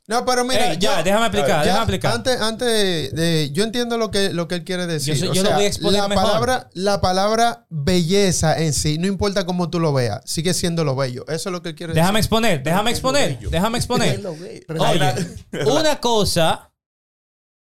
No, 0.09 0.25
pero 0.25 0.43
mira, 0.43 0.71
Ey, 0.71 0.77
ya, 0.79 0.97
yo- 0.97 1.03
déjame 1.03 1.27
explicar, 1.27 1.63
déjame 1.63 1.81
explicar. 1.83 2.13
Antes, 2.15 2.41
antes 2.41 3.13
de, 3.13 3.51
yo 3.53 3.63
entiendo 3.63 3.95
lo 3.97 4.09
que, 4.09 4.33
lo 4.33 4.47
que 4.47 4.55
él 4.55 4.63
quiere 4.63 4.87
decir. 4.87 5.13
Yo 5.13 5.19
soy- 5.19 5.27
O 5.29 5.33
yo 5.33 5.43
lo 5.43 5.51
voy 5.53 5.65
a 5.65 5.67
exponer 5.67 6.01
la 6.01 6.07
mejor. 6.07 6.23
palabra, 6.25 6.69
la 6.73 6.99
palabra 6.99 7.67
belleza 7.69 8.57
en 8.59 8.73
sí, 8.73 8.97
no 8.97 9.05
importa 9.05 9.45
cómo 9.45 9.69
tú 9.69 9.79
lo 9.79 9.93
veas, 9.93 10.21
sigue 10.25 10.55
siendo 10.55 10.83
lo 10.83 10.95
bello. 10.95 11.25
Eso 11.27 11.49
es 11.49 11.53
lo 11.53 11.61
que 11.61 11.69
él 11.69 11.75
quiere 11.75 11.93
Déjame 11.93 12.17
decir. 12.19 12.25
exponer, 12.25 12.63
déjame 12.63 12.89
exponer, 12.89 13.39
déjame 13.51 13.77
exponer. 13.77 14.19
Pero 14.67 14.83
Hay 14.83 14.99
Oye, 14.99 15.35
una 15.79 15.99
cosa 15.99 16.73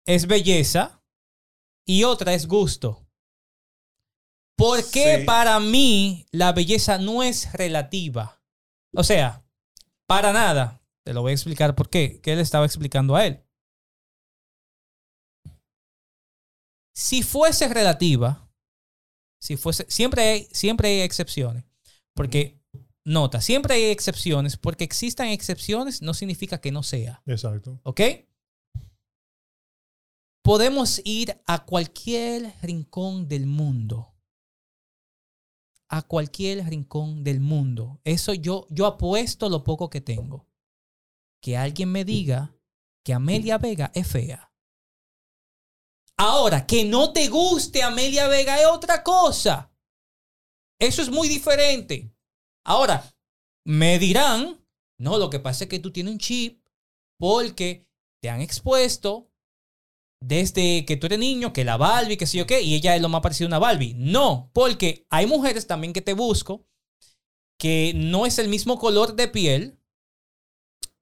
es 0.06 0.28
belleza 0.28 1.02
y 1.84 2.04
otra 2.04 2.34
es 2.34 2.46
gusto. 2.46 3.04
¿Por 4.56 4.88
qué 4.90 5.18
Sí. 5.20 5.24
para 5.24 5.58
mí 5.60 6.24
la 6.30 6.52
belleza 6.52 6.98
no 6.98 7.22
es 7.24 7.52
relativa? 7.52 8.40
O 8.94 9.02
sea, 9.02 9.42
para 10.06 10.32
nada. 10.32 10.80
Te 11.08 11.14
lo 11.14 11.22
voy 11.22 11.30
a 11.30 11.36
explicar 11.36 11.74
por 11.74 11.88
qué. 11.88 12.20
Que 12.20 12.34
él 12.34 12.38
estaba 12.38 12.66
explicando 12.66 13.16
a 13.16 13.24
él. 13.24 13.42
Si 16.94 17.22
fuese 17.22 17.66
relativa, 17.66 18.52
si 19.40 19.56
fuese, 19.56 19.86
siempre 19.88 20.22
hay, 20.22 20.48
siempre 20.52 20.88
hay 20.88 21.00
excepciones. 21.00 21.64
Porque, 22.12 22.60
nota, 23.06 23.40
siempre 23.40 23.76
hay 23.76 23.84
excepciones. 23.84 24.58
Porque 24.58 24.84
existan 24.84 25.28
excepciones 25.28 26.02
no 26.02 26.12
significa 26.12 26.60
que 26.60 26.72
no 26.72 26.82
sea. 26.82 27.22
Exacto. 27.24 27.80
¿Ok? 27.84 28.02
podemos 30.42 31.00
ir 31.04 31.40
a 31.46 31.64
cualquier 31.64 32.52
rincón 32.60 33.28
del 33.28 33.46
mundo. 33.46 34.14
A 35.88 36.02
cualquier 36.02 36.66
rincón 36.66 37.24
del 37.24 37.40
mundo. 37.40 37.98
Eso 38.04 38.34
yo, 38.34 38.66
yo 38.68 38.84
apuesto 38.84 39.48
lo 39.48 39.64
poco 39.64 39.88
que 39.88 40.02
tengo. 40.02 40.47
Que 41.40 41.56
alguien 41.56 41.90
me 41.92 42.04
diga 42.04 42.54
que 43.04 43.14
Amelia 43.14 43.58
Vega 43.58 43.90
es 43.94 44.06
fea. 44.06 44.52
Ahora, 46.16 46.66
que 46.66 46.84
no 46.84 47.12
te 47.12 47.28
guste 47.28 47.82
Amelia 47.82 48.26
Vega 48.28 48.60
es 48.60 48.66
otra 48.66 49.02
cosa. 49.02 49.72
Eso 50.78 51.02
es 51.02 51.10
muy 51.10 51.28
diferente. 51.28 52.12
Ahora, 52.64 53.04
me 53.64 53.98
dirán, 53.98 54.64
no, 54.98 55.18
lo 55.18 55.30
que 55.30 55.40
pasa 55.40 55.64
es 55.64 55.70
que 55.70 55.78
tú 55.78 55.92
tienes 55.92 56.12
un 56.12 56.18
chip 56.18 56.64
porque 57.18 57.88
te 58.20 58.30
han 58.30 58.40
expuesto 58.40 59.30
desde 60.20 60.84
que 60.84 60.96
tú 60.96 61.06
eres 61.06 61.18
niño, 61.18 61.52
que 61.52 61.64
la 61.64 61.76
Barbie, 61.76 62.16
que 62.16 62.26
sé 62.26 62.38
yo 62.38 62.46
qué, 62.46 62.62
y 62.62 62.74
ella 62.74 62.96
es 62.96 63.02
lo 63.02 63.08
más 63.08 63.20
parecido 63.20 63.46
a 63.46 63.50
una 63.50 63.58
Barbie. 63.58 63.94
No, 63.96 64.50
porque 64.52 65.06
hay 65.10 65.26
mujeres 65.26 65.66
también 65.66 65.92
que 65.92 66.02
te 66.02 66.14
busco 66.14 66.66
que 67.58 67.92
no 67.94 68.26
es 68.26 68.38
el 68.38 68.48
mismo 68.48 68.78
color 68.78 69.14
de 69.16 69.28
piel, 69.28 69.77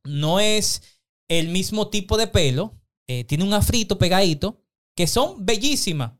no 0.06 0.40
es 0.40 0.82
el 1.28 1.48
mismo 1.48 1.90
tipo 1.90 2.16
de 2.16 2.26
pelo, 2.26 2.80
eh, 3.08 3.24
tiene 3.24 3.44
un 3.44 3.54
afrito 3.54 3.98
pegadito, 3.98 4.62
que 4.96 5.06
son 5.06 5.44
bellísimas. 5.44 6.12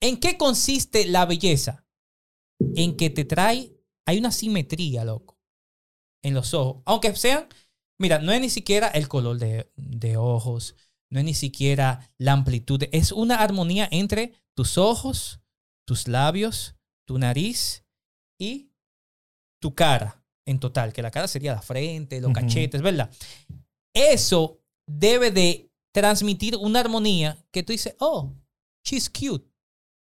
¿En 0.00 0.18
qué 0.18 0.36
consiste 0.36 1.06
la 1.06 1.24
belleza? 1.24 1.86
En 2.74 2.96
que 2.96 3.10
te 3.10 3.24
trae, 3.24 3.76
hay 4.06 4.18
una 4.18 4.30
simetría, 4.30 5.04
loco, 5.04 5.38
en 6.22 6.34
los 6.34 6.54
ojos. 6.54 6.82
Aunque 6.84 7.14
sean, 7.16 7.48
mira, 7.98 8.18
no 8.18 8.32
es 8.32 8.40
ni 8.40 8.50
siquiera 8.50 8.88
el 8.88 9.08
color 9.08 9.38
de, 9.38 9.72
de 9.76 10.16
ojos, 10.16 10.76
no 11.10 11.20
es 11.20 11.24
ni 11.24 11.34
siquiera 11.34 12.12
la 12.18 12.32
amplitud, 12.32 12.82
es 12.92 13.12
una 13.12 13.36
armonía 13.36 13.88
entre 13.90 14.32
tus 14.54 14.76
ojos, 14.76 15.40
tus 15.86 16.08
labios, 16.08 16.74
tu 17.06 17.18
nariz 17.18 17.84
y 18.38 18.72
tu 19.60 19.74
cara 19.74 20.25
en 20.46 20.58
total, 20.60 20.92
que 20.92 21.02
la 21.02 21.10
cara 21.10 21.28
sería 21.28 21.54
la 21.54 21.62
frente, 21.62 22.20
los 22.20 22.30
Ujú. 22.30 22.40
cachetes, 22.40 22.80
¿verdad? 22.82 23.10
Eso 23.94 24.60
debe 24.86 25.30
de 25.30 25.70
transmitir 25.92 26.56
una 26.56 26.80
armonía 26.80 27.36
que 27.50 27.62
tú 27.62 27.72
dices, 27.72 27.96
oh, 27.98 28.32
she's 28.84 29.10
cute. 29.10 29.44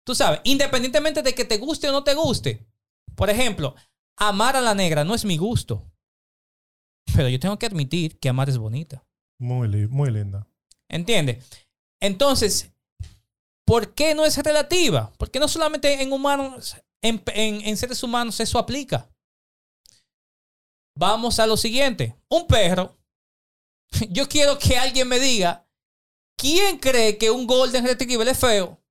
Tú 0.05 0.15
sabes, 0.15 0.41
independientemente 0.45 1.23
de 1.23 1.35
que 1.35 1.45
te 1.45 1.59
guste 1.59 1.89
o 1.89 1.93
no 1.93 2.05
te 2.05 2.15
guste. 2.15 2.67
Por 3.15 3.31
ejemplo, 3.31 3.75
amar 4.17 4.57
a 4.57 4.61
la 4.61 4.75
negra 4.75 5.05
no 5.05 5.15
es 5.15 5.25
mi 5.25 5.37
gusto. 5.37 5.83
Pero 7.15 7.29
yo 7.29 7.41
tengo 7.41 7.59
que 7.59 7.67
admitir 7.67 8.19
que 8.19 8.29
amar 8.29 8.49
es 8.49 8.59
bonita. 8.59 9.05
Muy, 9.41 9.69
li- 9.69 9.87
muy 9.89 10.11
linda. 10.11 10.47
¿Entiendes? 10.91 11.45
Entonces, 12.01 12.71
¿por 13.65 13.95
qué 13.95 14.15
no 14.15 14.25
es 14.25 14.37
relativa? 14.39 15.13
Porque 15.19 15.39
no 15.41 15.49
solamente 15.49 16.03
en 16.03 16.13
humanos, 16.13 16.77
en, 17.03 17.23
en- 17.35 17.61
en 17.67 17.77
seres 17.77 18.03
humanos 18.03 18.41
eso 18.41 18.59
aplica. 18.59 19.09
Vamos 20.99 21.39
a 21.39 21.47
lo 21.47 21.57
siguiente. 21.57 22.17
Un 22.29 22.49
perro. 22.49 22.99
Yo 24.11 24.29
quiero 24.29 24.59
que 24.59 24.77
alguien 24.77 25.07
me 25.07 25.21
diga, 25.21 25.65
¿quién 26.37 26.79
cree 26.79 27.17
que 27.17 27.31
un 27.31 27.47
Golden 27.47 27.87
Retriever 27.87 28.27
es 28.27 28.37
feo? 28.37 28.83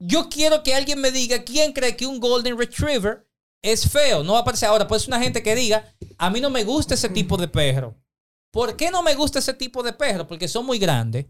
Yo 0.00 0.28
quiero 0.28 0.64
que 0.64 0.74
alguien 0.74 1.00
me 1.00 1.12
diga, 1.12 1.44
¿quién 1.44 1.72
cree 1.72 1.96
que 1.96 2.04
un 2.04 2.18
Golden 2.18 2.58
Retriever 2.58 3.28
es 3.62 3.88
feo? 3.88 4.24
No 4.24 4.32
va 4.32 4.40
a 4.40 4.42
aparecer 4.42 4.68
ahora. 4.68 4.88
Pues 4.88 5.06
una 5.06 5.20
gente 5.20 5.40
que 5.40 5.54
diga, 5.54 5.94
a 6.18 6.30
mí 6.30 6.40
no 6.40 6.50
me 6.50 6.64
gusta 6.64 6.94
ese 6.94 7.08
tipo 7.10 7.36
de 7.36 7.46
perro. 7.46 7.94
¿Por 8.50 8.76
qué 8.76 8.90
no 8.90 9.04
me 9.04 9.14
gusta 9.14 9.38
ese 9.38 9.54
tipo 9.54 9.84
de 9.84 9.92
perro? 9.92 10.26
Porque 10.26 10.48
son 10.48 10.66
muy 10.66 10.80
grandes. 10.80 11.26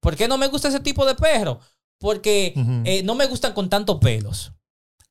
¿Por 0.00 0.16
qué 0.16 0.28
no 0.28 0.38
me 0.38 0.48
gusta 0.48 0.68
ese 0.68 0.80
tipo 0.80 1.04
de 1.04 1.14
perro? 1.14 1.60
Porque 1.98 2.54
eh, 2.86 3.02
no 3.02 3.14
me 3.14 3.26
gustan 3.26 3.52
con 3.52 3.68
tantos 3.68 3.98
pelos. 3.98 4.52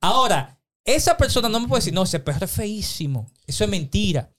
Ahora, 0.02 0.60
esa 0.86 1.18
persona 1.18 1.50
no 1.50 1.60
me 1.60 1.68
puede 1.68 1.80
decir, 1.82 1.94
no, 1.94 2.04
ese 2.04 2.20
perro 2.20 2.46
es 2.46 2.52
feísimo. 2.52 3.32
Eso 3.48 3.64
es 3.64 3.70
mentira. 3.70 4.32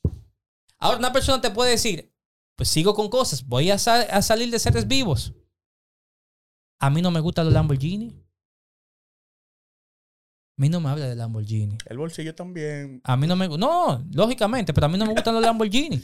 Ahora, 0.79 0.99
una 0.99 1.12
persona 1.12 1.41
te 1.41 1.50
puede 1.50 1.73
decir, 1.73 2.12
pues 2.57 2.69
sigo 2.69 2.95
con 2.95 3.09
cosas, 3.09 3.45
voy 3.47 3.71
a, 3.71 3.79
sal- 3.79 4.07
a 4.11 4.23
salir 4.23 4.50
de 4.50 4.59
seres 4.59 4.87
vivos. 4.87 5.35
A 6.81 6.91
mí 6.91 7.03
no 7.03 7.11
me 7.11 7.21
gustan 7.21 7.47
los 7.47 7.55
Lamborghini. 7.55 8.23
A 10.59 10.62
mí 10.62 10.69
no 10.71 10.81
me 10.81 10.88
habla 10.88 11.07
de 11.07 11.15
Lamborghini. 11.17 11.76
El 11.87 11.99
bolsillo 11.99 12.35
también. 12.35 13.00
A 13.05 13.17
mí 13.17 13.26
no 13.26 13.37
me 13.37 13.47
No, 13.49 14.03
lógicamente, 14.12 14.73
pero 14.73 14.87
a 14.87 14.88
mí 14.88 14.97
no 14.97 15.05
me 15.07 15.12
gustan 15.12 15.35
los 15.35 15.43
Lamborghini. 15.43 16.00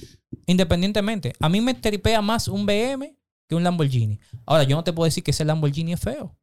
Independientemente. 0.47 1.33
A 1.41 1.49
mí 1.49 1.61
me 1.61 1.73
tripea 1.75 2.21
más 2.21 2.49
un 2.49 2.67
BM 2.67 3.17
que 3.49 3.55
un 3.55 3.63
Lamborghini. 3.65 4.19
Ahora, 4.45 4.65
yo 4.65 4.77
no 4.77 4.85
te 4.85 4.93
puedo 4.93 5.07
decir 5.07 5.23
que 5.25 5.31
ese 5.31 5.45
Lamborghini 5.45 5.95
es 5.95 6.01
feo. 6.01 6.37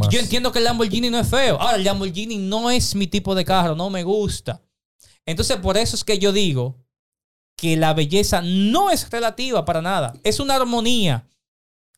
Jamás. 0.00 0.08
Yo 0.14 0.20
entiendo 0.20 0.52
que 0.52 0.58
el 0.58 0.64
Lamborghini 0.64 1.10
no 1.10 1.18
es 1.18 1.28
feo. 1.28 1.60
Ahora, 1.60 1.76
el 1.76 1.84
Lamborghini 1.84 2.38
no 2.38 2.70
es 2.70 2.94
mi 2.94 3.06
tipo 3.06 3.34
de 3.34 3.44
carro, 3.44 3.74
no 3.74 3.90
me 3.90 4.02
gusta. 4.04 4.60
Entonces, 5.26 5.56
por 5.58 5.76
eso 5.76 5.96
es 5.96 6.04
que 6.04 6.18
yo 6.18 6.32
digo 6.32 6.76
que 7.56 7.76
la 7.76 7.94
belleza 7.94 8.42
no 8.42 8.90
es 8.90 9.08
relativa 9.10 9.64
para 9.64 9.80
nada. 9.82 10.14
Es 10.24 10.40
una 10.40 10.56
armonía. 10.56 11.26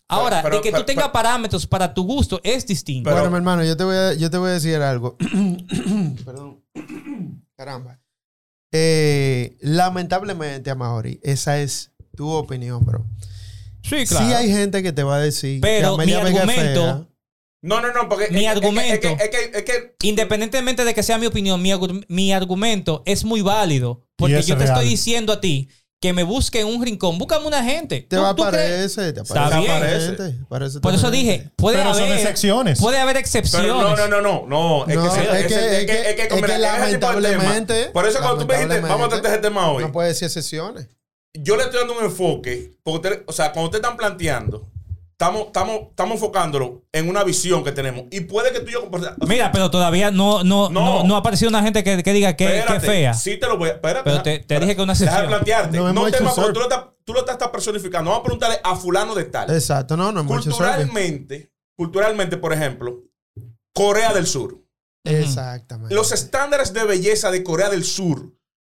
Ahora, 0.08 0.42
Pero- 0.42 0.56
de 0.56 0.62
que 0.62 0.70
pero- 0.70 0.82
tú 0.82 0.86
tengas 0.86 1.04
pero- 1.04 1.12
parámetros 1.12 1.66
para 1.66 1.94
tu 1.94 2.04
gusto 2.04 2.38
es 2.44 2.66
distinto. 2.66 3.04
Pero- 3.08 3.16
bueno, 3.16 3.30
mi 3.30 3.36
hermano, 3.38 3.64
yo 3.64 3.74
te 3.76 3.84
voy 3.84 3.96
a, 3.96 4.12
yo 4.14 4.30
te 4.30 4.36
voy 4.36 4.50
a 4.50 4.52
decir 4.52 4.76
algo. 4.76 5.16
Perdón. 6.24 6.62
Caramba. 7.56 7.98
Eh, 8.72 9.56
lamentablemente, 9.60 10.70
Amaury, 10.70 11.20
esa 11.22 11.58
es 11.60 11.92
tu 12.16 12.28
opinión, 12.28 12.84
bro. 12.84 13.06
sí, 13.82 14.04
Sí 14.06 14.16
hay 14.16 14.50
gente 14.50 14.82
que 14.82 14.92
te 14.92 15.02
va 15.04 15.16
a 15.16 15.20
decir 15.20 15.60
Pero 15.60 15.96
que 15.96 16.06
mi 16.06 16.12
Vega 16.12 16.28
es 16.28 16.34
argumento- 16.34 16.82
fea. 16.82 17.06
No, 17.64 17.80
no, 17.80 17.92
no, 17.92 18.09
porque. 18.11 18.28
Mi 18.30 18.44
es 18.44 18.50
argumento- 18.54 18.92
Es 18.92 19.00
que, 19.00 19.12
es 19.12 19.30
que, 19.30 19.59
es 19.59 19.64
que- 19.64 19.94
Independientemente 20.02 20.85
de 20.85 20.92
que 20.94 21.02
sea 21.02 21.16
mi 21.18 21.26
opinión, 21.26 21.62
mi, 21.62 21.73
mi 22.09 22.33
argumento 22.33 23.02
es 23.06 23.25
muy 23.25 23.40
válido. 23.40 24.02
Porque 24.16 24.42
yo 24.42 24.56
te 24.56 24.64
real. 24.64 24.76
estoy 24.76 24.88
diciendo 24.90 25.33
a 25.33 25.40
ti 25.40 25.68
que 26.00 26.12
me 26.12 26.23
busque 26.25 26.61
en 26.61 26.66
un 26.66 26.85
rincón. 26.85 27.16
Búscame 27.18 27.47
una 27.47 27.64
gente. 27.64 28.02
Te 28.02 28.16
¿Tú- 28.16 28.23
va 28.23 28.28
a 28.28 28.33
aparecer, 28.33 29.14
te 29.14 29.21
aparece. 29.21 30.16
aparece 30.44 30.80
Por 30.80 30.92
eso 30.94 31.11
dije, 31.11 31.50
puede 31.56 31.78
Pero 31.78 31.94
son 31.94 32.02
haber, 32.02 32.18
excepciones. 32.18 32.78
puede 32.78 32.99
haber 32.99 33.14
pero 33.14 33.21
excepciones. 33.26 33.68
no, 33.68 33.97
no, 33.97 34.09
no, 34.09 34.21
no, 34.21 34.47
no. 34.47 34.87
Es 34.87 34.94
No, 34.97 35.02
que, 35.14 35.21
es 35.23 35.47
que- 35.47 35.80
es 35.80 35.87
que- 35.87 36.23
es 36.35 36.61
lamentablemente-. 36.61 37.90
Por 37.92 38.06
eso 38.06 38.18
cuando 38.21 38.38
tú 38.42 38.47
me 38.47 38.54
dijiste, 38.59 38.80
vamos 38.80 39.06
a 39.06 39.09
tratar 39.09 39.33
ese 39.33 39.40
tema 39.40 39.71
hoy. 39.71 39.85
No 39.85 39.92
puede 39.92 40.09
decir 40.09 40.26
excepciones. 40.26 40.88
yo 41.37 41.56
le 41.56 41.64
estoy 41.64 41.80
dando 41.80 41.99
un 41.99 42.04
enfoque, 42.04 42.75
porque 42.85 43.09
usted- 43.09 43.25
o 43.26 43.33
sea, 43.33 43.52
cuando 43.52 43.71
ustedes 43.71 43.83
están 43.83 43.97
planteando, 43.97 44.71
estamos, 45.25 45.47
estamos, 45.47 45.81
estamos 45.90 46.14
enfocándolo 46.14 46.85
en 46.93 47.09
una 47.09 47.25
visión 47.25 47.62
que 47.64 47.73
tenemos. 47.73 48.04
Y 48.11 48.21
puede 48.21 48.52
que 48.52 48.61
tú 48.61 48.69
y 48.71 48.73
yo... 48.73 48.88
o 48.90 48.99
sea, 48.99 49.14
Mira, 49.26 49.50
pero 49.52 49.71
todavía 49.71 50.11
no, 50.11 50.45
no, 50.45 50.69
no. 50.71 51.02
No. 51.02 51.04
no 51.04 51.14
ha 51.16 51.19
aparecido 51.19 51.49
una 51.49 51.62
gente 51.62 51.83
que, 51.85 52.02
que 52.02 52.12
diga 52.12 52.35
que, 52.37 52.47
que 52.47 52.52
es 52.54 52.61
espérate, 52.61 52.87
fea. 52.87 53.14
Sí 53.14 53.37
te 53.38 53.47
lo 53.47 53.57
voy 53.59 53.69
a... 53.71 53.73
Espérate. 53.73 54.04
Pero 54.11 54.23
te- 54.23 54.38
te 54.40 54.61
dije 54.61 54.76
que 54.76 54.83
una 54.83 54.93
Deja 54.95 55.04
excepción. 55.04 55.23
de 55.23 55.28
plantearte. 55.37 55.76
No 55.78 55.93
No, 55.93 56.11
te 56.11 56.19
surf. 56.19 56.52
tú, 56.52 56.59
lo 56.59 56.62
estás, 56.62 56.85
tú 57.04 57.12
lo 57.12 57.21
estás, 57.21 57.35
estás 57.35 57.49
personificando. 57.50 58.11
Vamos 58.11 58.21
a 58.21 58.25
preguntarle 58.25 58.57
a 58.62 58.76
fulano 58.76 59.14
de 59.14 59.25
tal. 59.25 59.50
Exacto, 59.50 59.97
no, 59.97 60.12
no 60.12 60.25
culturalmente, 60.26 61.52
culturalmente, 61.76 62.37
por 62.37 62.52
ejemplo, 62.52 63.02
Corea 63.75 64.12
del 64.12 64.26
Sur. 64.26 64.61
Exactamente. 65.07 65.95
Los 65.95 66.12
estándares 66.12 66.73
de 66.73 66.85
belleza 66.85 67.31
de 67.31 67.43
Corea 67.45 67.69
del 67.71 67.85
Sur 67.85 68.33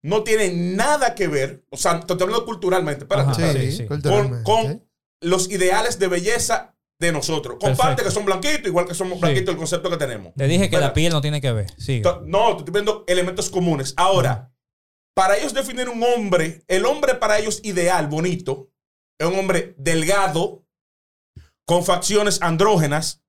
no 0.04 0.24
tienen 0.24 0.76
nada 0.76 1.16
que 1.16 1.28
ver, 1.28 1.66
o 1.72 1.78
sea, 1.78 2.00
te 2.00 2.14
estoy 2.14 2.26
hablando 2.26 2.46
culturalmente, 2.46 3.04
espérate, 3.06 3.32
Ajá. 3.32 3.42
espérate, 3.42 3.66
sí, 3.66 3.72
sí, 3.72 3.78
sí. 3.78 3.86
culturalmente. 3.88 4.44
con, 4.44 4.64
con 4.68 4.85
los 5.26 5.50
ideales 5.50 6.00
de 6.00 6.08
belleza 6.08 6.76
de 7.00 7.12
nosotros. 7.12 7.58
Comparte 7.60 7.78
Perfecto. 7.78 8.04
que 8.06 8.12
son 8.12 8.26
blanquitos, 8.26 8.68
igual 8.68 8.88
que 8.88 8.94
somos 8.94 9.16
Sí. 9.16 9.22
blanquitos 9.22 9.52
el 9.54 9.58
concepto 9.58 9.90
que 9.90 9.98
tenemos. 9.98 10.34
Te 10.36 10.48
dije 10.48 10.70
que 10.70 10.78
la 10.78 10.94
piel 10.94 11.12
no 11.12 11.22
tiene 11.22 11.42
que 11.42 11.52
ver. 11.52 11.68
No, 12.26 12.54
te 12.56 12.60
estoy 12.60 12.72
viendo 12.74 13.04
elementos 13.08 13.50
comunes. 13.50 13.94
Ahora, 13.98 14.52
para 15.16 15.38
ellos 15.38 15.54
definir 15.54 15.90
un 15.90 16.02
hombre, 16.04 16.64
el 16.68 16.86
hombre 16.86 17.16
para 17.16 17.38
ellos 17.40 17.60
ideal, 17.64 18.08
bonito, 18.08 18.70
es 19.20 19.28
un 19.28 19.38
hombre 19.40 19.76
delgado, 19.78 20.66
con 21.68 21.84
facciones 21.84 22.42
andrógenas, 22.42 23.22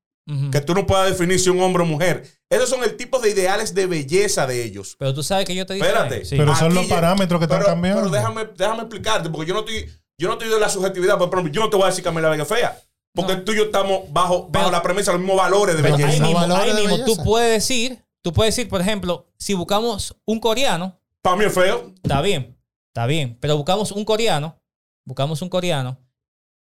que 0.50 0.61
tú 0.61 0.75
no 0.75 0.87
puedas 0.87 1.09
definir 1.09 1.38
si 1.38 1.49
un 1.50 1.61
hombre 1.61 1.85
o 1.85 1.87
mujer. 1.87 2.25
Esos 2.50 2.69
son 2.69 2.83
el 2.83 2.97
tipo 2.97 3.21
de 3.21 3.31
ideales 3.31 3.75
de 3.75 3.87
belleza 3.87 4.47
de 4.47 4.65
ellos. 4.65 4.97
Pero 4.99 5.15
tú 5.15 5.23
sabes 5.23 5.47
que 5.47 5.55
yo 5.55 5.65
te 5.67 5.75
dije. 5.75 5.87
Espérate. 5.87 6.25
Sí. 6.25 6.37
Pero 6.37 6.55
son 6.57 6.75
los 6.75 6.87
parámetros 6.87 7.38
que 7.38 7.45
están 7.45 7.62
cambiando. 7.62 8.03
Pero 8.03 8.12
déjame, 8.12 8.45
déjame 8.57 8.81
explicarte, 8.83 9.31
porque 9.31 9.49
yo 9.49 9.55
no 9.55 9.61
estoy, 9.61 9.88
yo 10.19 10.29
no 10.29 10.35
estoy 10.35 10.49
de 10.49 10.61
la 10.61 10.69
subjetividad. 10.69 11.19
Por 11.19 11.29
ejemplo, 11.29 11.53
yo 11.53 11.61
no 11.63 11.71
te 11.71 11.77
voy 11.77 11.85
a 11.85 11.89
decir 11.89 12.03
que 12.03 12.09
Amelia 12.09 12.31
Vega 12.31 12.43
es 12.43 12.49
fea. 12.49 12.81
Porque 13.15 13.37
No. 13.37 13.45
tú 13.45 13.53
y 13.53 13.57
yo 13.57 13.65
estamos 13.65 14.13
bajo, 14.13 14.49
Pero- 14.51 14.65
bajo 14.65 14.71
la 14.71 14.83
premisa 14.83 15.11
de 15.13 15.19
los 15.19 15.23
mismos 15.27 15.43
valores 15.43 15.77
de 15.77 15.83
Pero 15.83 15.97
ahí 15.97 16.03
belleza. 16.03 16.23
mismo, 16.25 16.39
ahí 16.57 16.73
mismo 16.75 17.05
tú 17.05 17.17
puedes 17.25 17.51
decir, 17.53 18.05
tú 18.23 18.33
puedes 18.33 18.55
decir, 18.55 18.69
por 18.69 18.81
ejemplo, 18.81 19.27
si 19.39 19.55
buscamos 19.55 20.17
un 20.27 20.39
coreano, 20.41 20.99
Para 21.23 21.37
mí 21.37 21.45
es 21.47 21.55
feo. 21.55 21.93
está 22.03 22.21
bien, 22.21 22.59
está 22.89 23.07
bien, 23.07 23.39
pero 23.41 23.57
buscamos 23.57 23.91
un 23.93 24.05
coreano, 24.05 24.61
buscamos 25.07 25.41
un 25.41 25.49
coreano, 25.49 25.99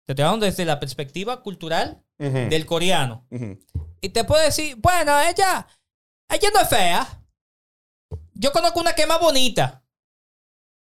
te 0.06 0.13
estoy 0.13 0.24
hablando 0.24 0.46
desde 0.46 0.63
la 0.63 0.80
perspectiva 0.80 1.42
cultural 1.44 2.01
del 2.18 2.66
coreano. 2.66 3.25
Y 4.01 4.10
te 4.10 4.24
puede 4.24 4.46
decir, 4.46 4.75
bueno, 4.77 5.20
ella, 5.22 5.68
ella 6.30 6.50
no 6.54 6.62
es 6.62 6.70
fea. 6.70 7.24
Yo 8.34 8.51
conozco 8.54 8.80
una 8.80 8.94
que 8.96 9.01
es 9.01 9.08
más 9.08 9.20
bonita. 9.20 9.84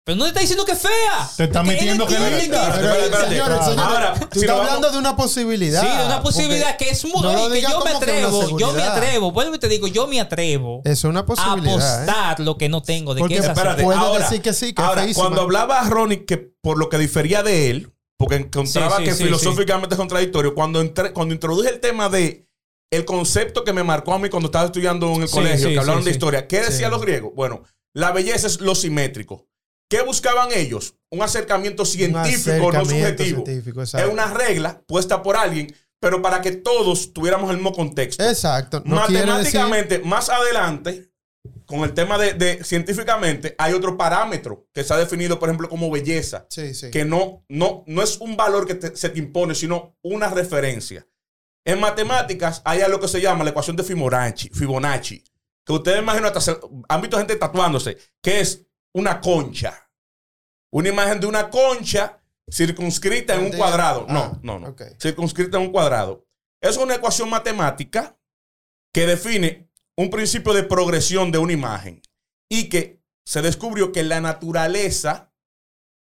Pero 0.07 0.19
no 0.19 0.23
te 0.23 0.29
está 0.29 0.39
diciendo 0.39 0.63
que 0.63 0.71
es 0.71 0.79
fea. 0.79 1.29
Te 1.35 1.43
está 1.43 1.63
metiendo 1.63 2.07
que 2.07 2.15
entiende 2.15 2.41
linda. 2.43 3.83
Ahora, 3.83 4.13
tú 4.13 4.39
si 4.39 4.45
estás 4.45 4.57
hablando 4.57 4.89
de 4.89 4.97
una 4.99 5.17
posibilidad. 5.17 5.81
Sí, 5.81 5.97
de 5.97 6.05
una 6.05 6.21
posibilidad 6.21 6.77
que 6.77 6.91
es 6.91 7.03
muy 7.03 7.21
no 7.21 7.49
que 7.49 7.61
yo 7.61 7.83
me 7.83 7.91
atrevo, 7.91 8.57
yo 8.57 8.71
me 8.71 8.83
atrevo, 8.83 9.33
vuelvo 9.33 9.55
y 9.55 9.59
te 9.59 9.67
digo, 9.67 9.85
yo 9.87 10.07
me 10.07 10.21
atrevo 10.21 10.81
Es 10.85 11.03
una 11.03 11.19
a 11.19 11.25
posibilidad. 11.25 11.75
¿eh? 11.75 12.03
apostar 12.09 12.39
lo 12.39 12.57
que 12.57 12.69
no 12.69 12.81
tengo 12.81 13.15
de 13.15 13.19
Porque 13.19 13.33
que 13.35 13.39
es 13.41 13.47
así. 13.47 13.59
Espérate, 13.59 13.83
Puede 13.83 13.99
ahora, 13.99 14.23
decir 14.23 14.41
que 14.41 14.53
sí, 14.53 14.73
que 14.73 14.81
es 14.81 14.87
ahora, 14.87 15.05
cuando 15.13 15.41
hablaba 15.41 15.81
Ronnie 15.83 16.23
que 16.25 16.37
por 16.37 16.77
lo 16.77 16.87
que 16.87 16.97
difería 16.99 17.43
de 17.43 17.69
él, 17.69 17.91
porque 18.17 18.35
encontraba 18.35 18.95
Sí, 18.95 19.03
sí, 19.03 19.09
que 19.09 19.13
sí, 19.13 19.23
filosóficamente 19.25 19.95
es 19.95 19.99
contradictorio, 19.99 20.55
cuando, 20.55 20.81
cuando 21.13 21.33
introduje 21.33 21.67
el 21.67 21.81
tema 21.81 22.07
de 22.07 22.47
el 22.93 23.03
concepto 23.03 23.65
que 23.65 23.73
me 23.73 23.83
marcó 23.83 24.13
a 24.13 24.19
mí 24.19 24.29
cuando 24.29 24.47
estaba 24.47 24.67
estudiando 24.67 25.11
en 25.15 25.23
el 25.23 25.27
Sí, 25.27 25.33
colegio, 25.33 25.67
sí, 25.67 25.73
que 25.73 25.79
hablaron 25.81 26.01
sí, 26.03 26.05
de 26.05 26.11
historia, 26.11 26.47
¿qué 26.47 26.61
decían 26.61 26.91
los 26.91 27.01
griegos? 27.01 27.33
Bueno, 27.35 27.63
la 27.93 28.13
belleza 28.13 28.47
es 28.47 28.61
lo 28.61 28.73
simétrico. 28.73 29.45
¿Qué 29.89 30.01
buscaban 30.01 30.49
ellos? 30.53 30.95
Un 31.09 31.21
acercamiento 31.21 31.83
Un 31.83 31.87
científico, 31.87 32.71
no 32.71 32.83
subjetivo. 32.85 33.45
científico, 33.45 33.81
Es 33.83 33.93
una 34.11 34.33
regla 34.33 34.81
puesta 34.85 35.23
por 35.23 35.37
alguien, 35.37 35.73
pero 35.99 36.21
para 36.21 36.41
que 36.41 36.51
todos 36.51 37.13
tuviéramos 37.13 37.49
el 37.49 37.57
mismo 37.57 37.71
contexto. 37.73 38.23
Exacto. 38.23 38.81
No 38.85 39.05
quiere 39.05 39.21
decir- 39.21 39.27
Matemáticamente, 39.59 39.99
más 39.99 40.29
adelante, 40.29 41.11
con 41.65 41.79
el 41.81 41.93
tema 41.93 42.17
de, 42.17 42.33
de 42.33 42.63
científicamente, 42.63 43.55
hay 43.57 43.73
otro 43.73 43.95
parámetro 43.97 44.67
que 44.73 44.83
se 44.83 44.93
ha 44.93 44.97
definido, 44.97 45.39
por 45.39 45.47
ejemplo, 45.49 45.69
como 45.69 45.89
belleza, 45.89 46.45
Sí, 46.49 46.73
sí. 46.73 46.91
que 46.91 47.05
no, 47.05 47.45
no, 47.47 47.83
no 47.87 48.03
es 48.03 48.17
un 48.17 48.35
valor 48.35 48.67
que 48.67 48.75
te- 48.75 48.95
se 48.95 49.09
te 49.09 49.19
impone, 49.19 49.55
sino 49.55 49.97
una 50.01 50.29
referencia. 50.29 51.07
En 51.65 51.79
matemáticas 51.79 52.61
hay 52.65 52.81
algo 52.81 52.99
que 52.99 53.07
se 53.07 53.21
llama 53.21 53.43
la 53.45 53.49
ecuación 53.51 53.75
de 53.77 53.83
Fibonacci, 53.83 54.49
Fibonacci 54.49 55.23
que 55.65 55.73
ustedes 55.73 55.99
imagino 55.99 56.27
hasta 56.27 56.39
se- 56.39 56.57
han 56.87 57.01
visto 57.01 57.17
gente 57.17 57.35
tatuándose, 57.35 57.97
que 58.21 58.39
es 58.39 58.65
una 58.97 59.19
concha. 59.21 59.89
Una 60.71 60.89
imagen 60.89 61.19
de 61.19 61.27
una 61.27 61.49
concha 61.49 62.19
circunscrita 62.51 63.35
en 63.35 63.45
un 63.45 63.51
cuadrado. 63.51 64.05
ah, 64.09 64.13
No, 64.13 64.39
no, 64.43 64.59
no. 64.59 64.67
ok. 64.69 64.81
Circunscrita 64.99 65.57
en 65.57 65.63
un 65.67 65.71
cuadrado. 65.71 66.25
Es 66.61 66.77
una 66.77 66.95
ecuación 66.95 67.29
matemática 67.29 68.17
que 68.93 69.05
define 69.05 69.69
un 69.97 70.09
principio 70.09 70.53
de 70.53 70.63
progresión 70.63 71.31
de 71.31 71.37
una 71.37 71.53
imagen 71.53 72.01
y 72.49 72.69
que 72.69 73.01
se 73.25 73.41
descubrió 73.41 73.91
que 73.91 73.99
en 74.01 74.09
la 74.09 74.21
naturaleza, 74.21 75.33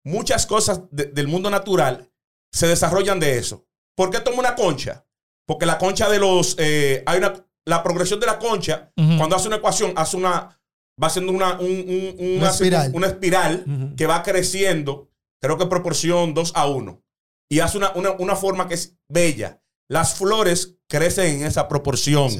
muchas 0.03 0.45
cosas 0.45 0.81
de- 0.91 1.05
del 1.05 1.27
mundo 1.27 1.49
natural 1.49 2.11
se 2.51 2.67
desarrollan 2.67 3.19
de 3.19 3.37
eso. 3.37 3.67
¿Por 3.95 4.09
qué 4.11 4.19
toma 4.19 4.39
una 4.39 4.55
concha? 4.55 5.05
Porque 5.47 5.65
la 5.65 5.77
concha 5.77 6.09
de 6.09 6.19
los... 6.19 6.55
eh, 6.59 7.03
hay 7.05 7.17
una, 7.19 7.33
la 7.65 7.83
progresión 7.83 8.19
de 8.19 8.27
la 8.27 8.37
concha, 8.39 8.91
cuando 9.17 9.35
hace 9.35 9.47
una 9.47 9.57
ecuación, 9.57 9.93
hace 9.95 10.17
una... 10.17 10.59
Va 11.01 11.07
haciendo 11.07 11.31
una, 11.31 11.59
un- 11.59 11.65
un- 11.67 12.15
una, 12.19 12.37
Una 12.41 12.49
espiral. 12.49 12.91
una 12.93 13.07
espiral 13.07 13.93
que 13.97 14.05
va 14.07 14.23
creciendo, 14.23 15.09
creo 15.41 15.57
que 15.57 15.65
proporción 15.65 16.33
2 16.33 16.53
a 16.55 16.67
1. 16.67 17.01
Y 17.49 17.59
hace 17.59 17.77
una, 17.77 17.91
una- 17.95 18.11
una 18.11 18.35
forma 18.35 18.67
que 18.67 18.75
es 18.75 18.95
bella. 19.09 19.61
Las 19.89 20.15
flores 20.15 20.75
crecen 20.87 21.41
en 21.41 21.47
esa 21.47 21.67
proporción. 21.67 22.29
Sí. 22.31 22.39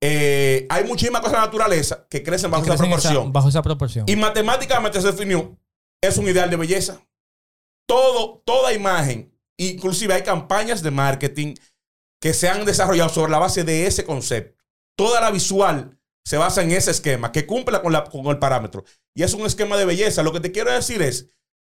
Eh, 0.00 0.66
hay 0.70 0.84
muchísimas 0.84 1.20
cosas 1.20 1.34
en 1.34 1.40
la 1.40 1.46
naturaleza 1.46 2.06
que 2.08 2.22
crecen 2.22 2.50
bajo 2.52 2.62
Crecen 2.64 2.86
esa- 2.86 2.94
proporción. 2.94 3.32
bajo 3.32 3.48
esa 3.48 3.62
proporción. 3.62 4.04
Y 4.08 4.14
matemáticamente 4.16 5.00
se 5.00 5.08
definió, 5.10 5.58
es 6.00 6.16
un 6.18 6.26
ideal 6.28 6.48
de 6.50 6.56
belleza. 6.56 7.00
Todo, 7.86 8.42
toda 8.44 8.72
imagen, 8.72 9.32
inclusive 9.58 10.14
hay 10.14 10.22
campañas 10.22 10.82
de 10.82 10.90
marketing 10.90 11.54
que 12.20 12.32
se 12.34 12.48
han 12.48 12.64
desarrollado 12.64 13.08
sobre 13.08 13.32
la 13.32 13.38
base 13.38 13.64
de 13.64 13.86
ese 13.86 14.04
concepto. 14.04 14.62
Toda 14.96 15.20
la 15.20 15.30
visual 15.30 15.97
se 16.28 16.36
basa 16.36 16.62
en 16.62 16.72
ese 16.72 16.90
esquema, 16.90 17.32
que 17.32 17.46
cumple 17.46 17.80
con, 17.80 17.90
la- 17.90 18.04
con 18.04 18.26
el 18.26 18.38
parámetro. 18.38 18.84
Y 19.14 19.22
es 19.22 19.32
un 19.32 19.46
esquema 19.46 19.78
de 19.78 19.86
belleza. 19.86 20.22
Lo 20.22 20.30
que 20.30 20.40
te 20.40 20.52
quiero 20.52 20.70
decir 20.70 21.00
es, 21.00 21.30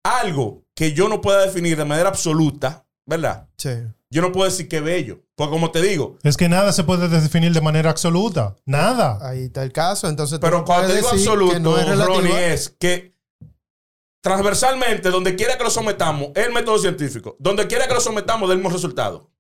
algo 0.03 0.65
que 0.75 0.95
yo 0.95 1.07
no 1.11 1.21
pueda 1.21 1.45
definir 1.45 1.77
de 1.77 1.85
manera 1.85 2.09
absoluta, 2.09 2.87
¿verdad? 3.05 3.47
Sí. 3.59 3.71
Yo 4.11 4.23
no 4.23 4.33
puedo 4.33 4.49
decir 4.49 4.67
que 4.67 4.81
bello. 4.81 5.21
Porque 5.37 5.51
como 5.51 5.71
te 5.71 5.83
digo, 5.83 6.17
Es 6.23 6.39
que 6.39 6.49
nada 6.49 6.73
se 6.73 6.83
puede 6.85 7.09
definir 7.09 7.53
de 7.53 7.61
manera 7.61 7.91
absoluta. 7.91 8.57
Nada. 8.65 9.19
Ahí 9.21 9.45
está 9.45 9.63
el 9.63 9.71
caso. 9.73 10.09
Entonces, 10.09 10.39
Pero 10.39 10.59
no 10.61 10.65
cuando 10.65 10.89
te 10.89 10.95
digo 10.97 11.11
absoluto, 11.11 11.53
que 11.53 11.61
no 11.61 11.77
es. 11.79 12.07
Ronnie, 12.07 12.53
es 12.55 12.71
que 12.81 13.15
transversalmente, 14.23 15.11
donde 15.11 15.37
quiera 15.37 15.59
que 15.59 15.65
lo 15.65 15.71
sometamos, 15.71 16.31
es 16.35 16.47
el 16.47 16.53
método 16.55 16.79
científico. 16.79 17.37
Donde 17.39 17.67
quiera 17.67 17.87
que 17.87 17.93
lo 17.95 18.01
sometamos, 18.01 18.49
del 18.49 18.59
mismo 18.59 18.71
resultado. 18.71 19.31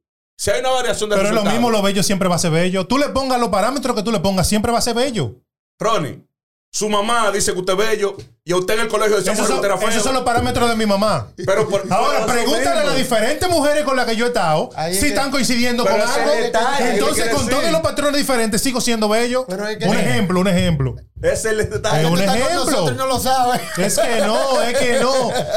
Si 0.40 0.50
hay 0.52 0.60
una 0.60 0.70
variación 0.70 1.10
de 1.10 1.16
Pero 1.16 1.28
es 1.30 1.34
lo 1.34 1.42
mismo, 1.44 1.68
lo 1.68 1.82
bello 1.82 2.02
siempre 2.04 2.28
va 2.28 2.36
a 2.36 2.38
ser 2.38 2.52
bello. 2.52 2.86
Tú 2.86 2.96
le 2.96 3.08
pongas 3.08 3.40
los 3.40 3.48
parámetros 3.48 3.96
que 3.96 4.04
tú 4.04 4.12
le 4.12 4.20
pongas, 4.20 4.46
siempre 4.48 4.70
va 4.70 4.78
a 4.78 4.82
ser 4.82 4.94
bello. 4.94 5.34
Ronnie, 5.80 6.22
su 6.72 6.88
mamá 6.88 7.32
dice 7.32 7.52
que 7.54 7.58
usted 7.58 7.72
es 7.72 7.78
bello 7.78 8.16
y 8.44 8.52
a 8.52 8.56
usted 8.56 8.74
en 8.74 8.80
el 8.82 8.88
colegio 8.88 9.16
decía 9.16 9.32
Esos 9.32 9.48
que 9.48 9.52
usted 9.54 9.66
era 9.66 9.78
feo. 9.78 9.88
esos 9.88 10.02
son 10.04 10.14
los 10.14 10.22
parámetros 10.22 10.68
de 10.68 10.76
mi 10.76 10.86
mamá. 10.86 11.32
Pero 11.44 11.68
por- 11.68 11.84
Ahora, 11.90 12.24
pregúntale 12.26 12.80
a 12.80 12.84
las 12.84 12.96
diferentes 12.96 13.48
mujeres 13.50 13.82
con 13.82 13.96
las 13.96 14.06
que 14.06 14.14
yo 14.14 14.26
he 14.26 14.28
estado 14.28 14.70
Ahí 14.76 14.92
es 14.92 14.98
si 15.00 15.06
que- 15.06 15.08
están 15.08 15.32
coincidiendo 15.32 15.82
Pero 15.82 15.96
con 15.98 16.08
ese 16.08 16.20
algo. 16.20 16.34
detalle, 16.34 16.90
Entonces, 16.94 17.24
¿qué 17.24 17.30
con 17.34 17.48
todos 17.48 17.72
los 17.72 17.80
patrones 17.80 18.16
diferentes, 18.18 18.62
sigo 18.62 18.80
siendo 18.80 19.08
bello. 19.08 19.44
Pero 19.48 19.66
es 19.66 19.76
que- 19.78 19.86
un 19.86 19.96
ejemplo, 19.96 20.38
un 20.40 20.46
ejemplo. 20.48 20.94
Ese 21.20 21.32
es 21.32 21.44
el 21.46 21.68
detalle. 21.70 22.00
Es 22.02 22.06
un 22.08 22.14
con 22.14 22.22
ejemplo. 22.24 22.64
nosotros 22.64 22.92
y 22.92 22.96
no 22.96 23.06
lo 23.06 23.18
sabes. 23.18 23.60
Es 23.78 23.98
que 23.98 24.20
no, 24.20 24.62
es 24.62 24.78
que 24.78 25.00
no. 25.00 25.12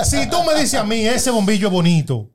Si 0.06 0.28
tú 0.28 0.44
me 0.44 0.56
dices 0.56 0.74
a 0.80 0.84
mí, 0.84 1.06
ese 1.08 1.30
bombillo 1.30 1.68
es 1.68 1.74
bonito. 1.74 2.32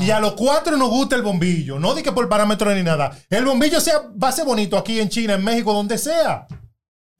Y 0.00 0.10
a 0.10 0.18
los 0.18 0.32
cuatro 0.32 0.76
nos 0.76 0.88
gusta 0.88 1.14
el 1.16 1.22
bombillo. 1.22 1.78
No 1.78 1.94
di 1.94 2.02
que 2.02 2.12
por 2.12 2.28
parámetros 2.28 2.74
ni 2.74 2.82
nada. 2.82 3.16
El 3.28 3.44
bombillo 3.44 3.80
sea, 3.80 4.02
va 4.22 4.28
a 4.28 4.32
ser 4.32 4.46
bonito 4.46 4.78
aquí 4.78 4.98
en 4.98 5.08
China, 5.08 5.34
en 5.34 5.44
México, 5.44 5.74
donde 5.74 5.98
sea. 5.98 6.46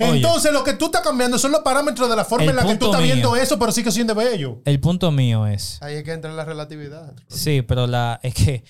Oye. 0.01 0.17
Entonces, 0.17 0.53
lo 0.53 0.65
que 0.65 0.73
tú 0.73 0.87
estás 0.87 1.03
cambiando 1.03 1.39
son 1.39 1.53
los 1.53 1.61
parámetros 1.61 2.09
de 2.09 2.17
la 2.17 2.25
forma 2.25 2.47
en 2.47 2.57
la 2.57 2.67
que 2.67 2.77
tú 2.77 2.87
estás 2.87 3.03
viendo 3.03 3.37
eso, 3.37 3.59
pero 3.59 3.71
sigue 3.71 3.93
siendo 3.93 4.15
bello. 4.15 4.63
El 4.65 4.81
punto 4.81 5.11
mío 5.11 5.47
es. 5.47 5.79
Ahí 5.83 5.97
es 5.97 6.05
que 6.05 6.13
entra 6.13 6.33
la 6.33 6.45
relatividad. 6.45 7.15
Sí, 7.29 7.63
pero 7.63 7.87
la 7.87 8.19
es 8.23 8.35
que 8.35 8.65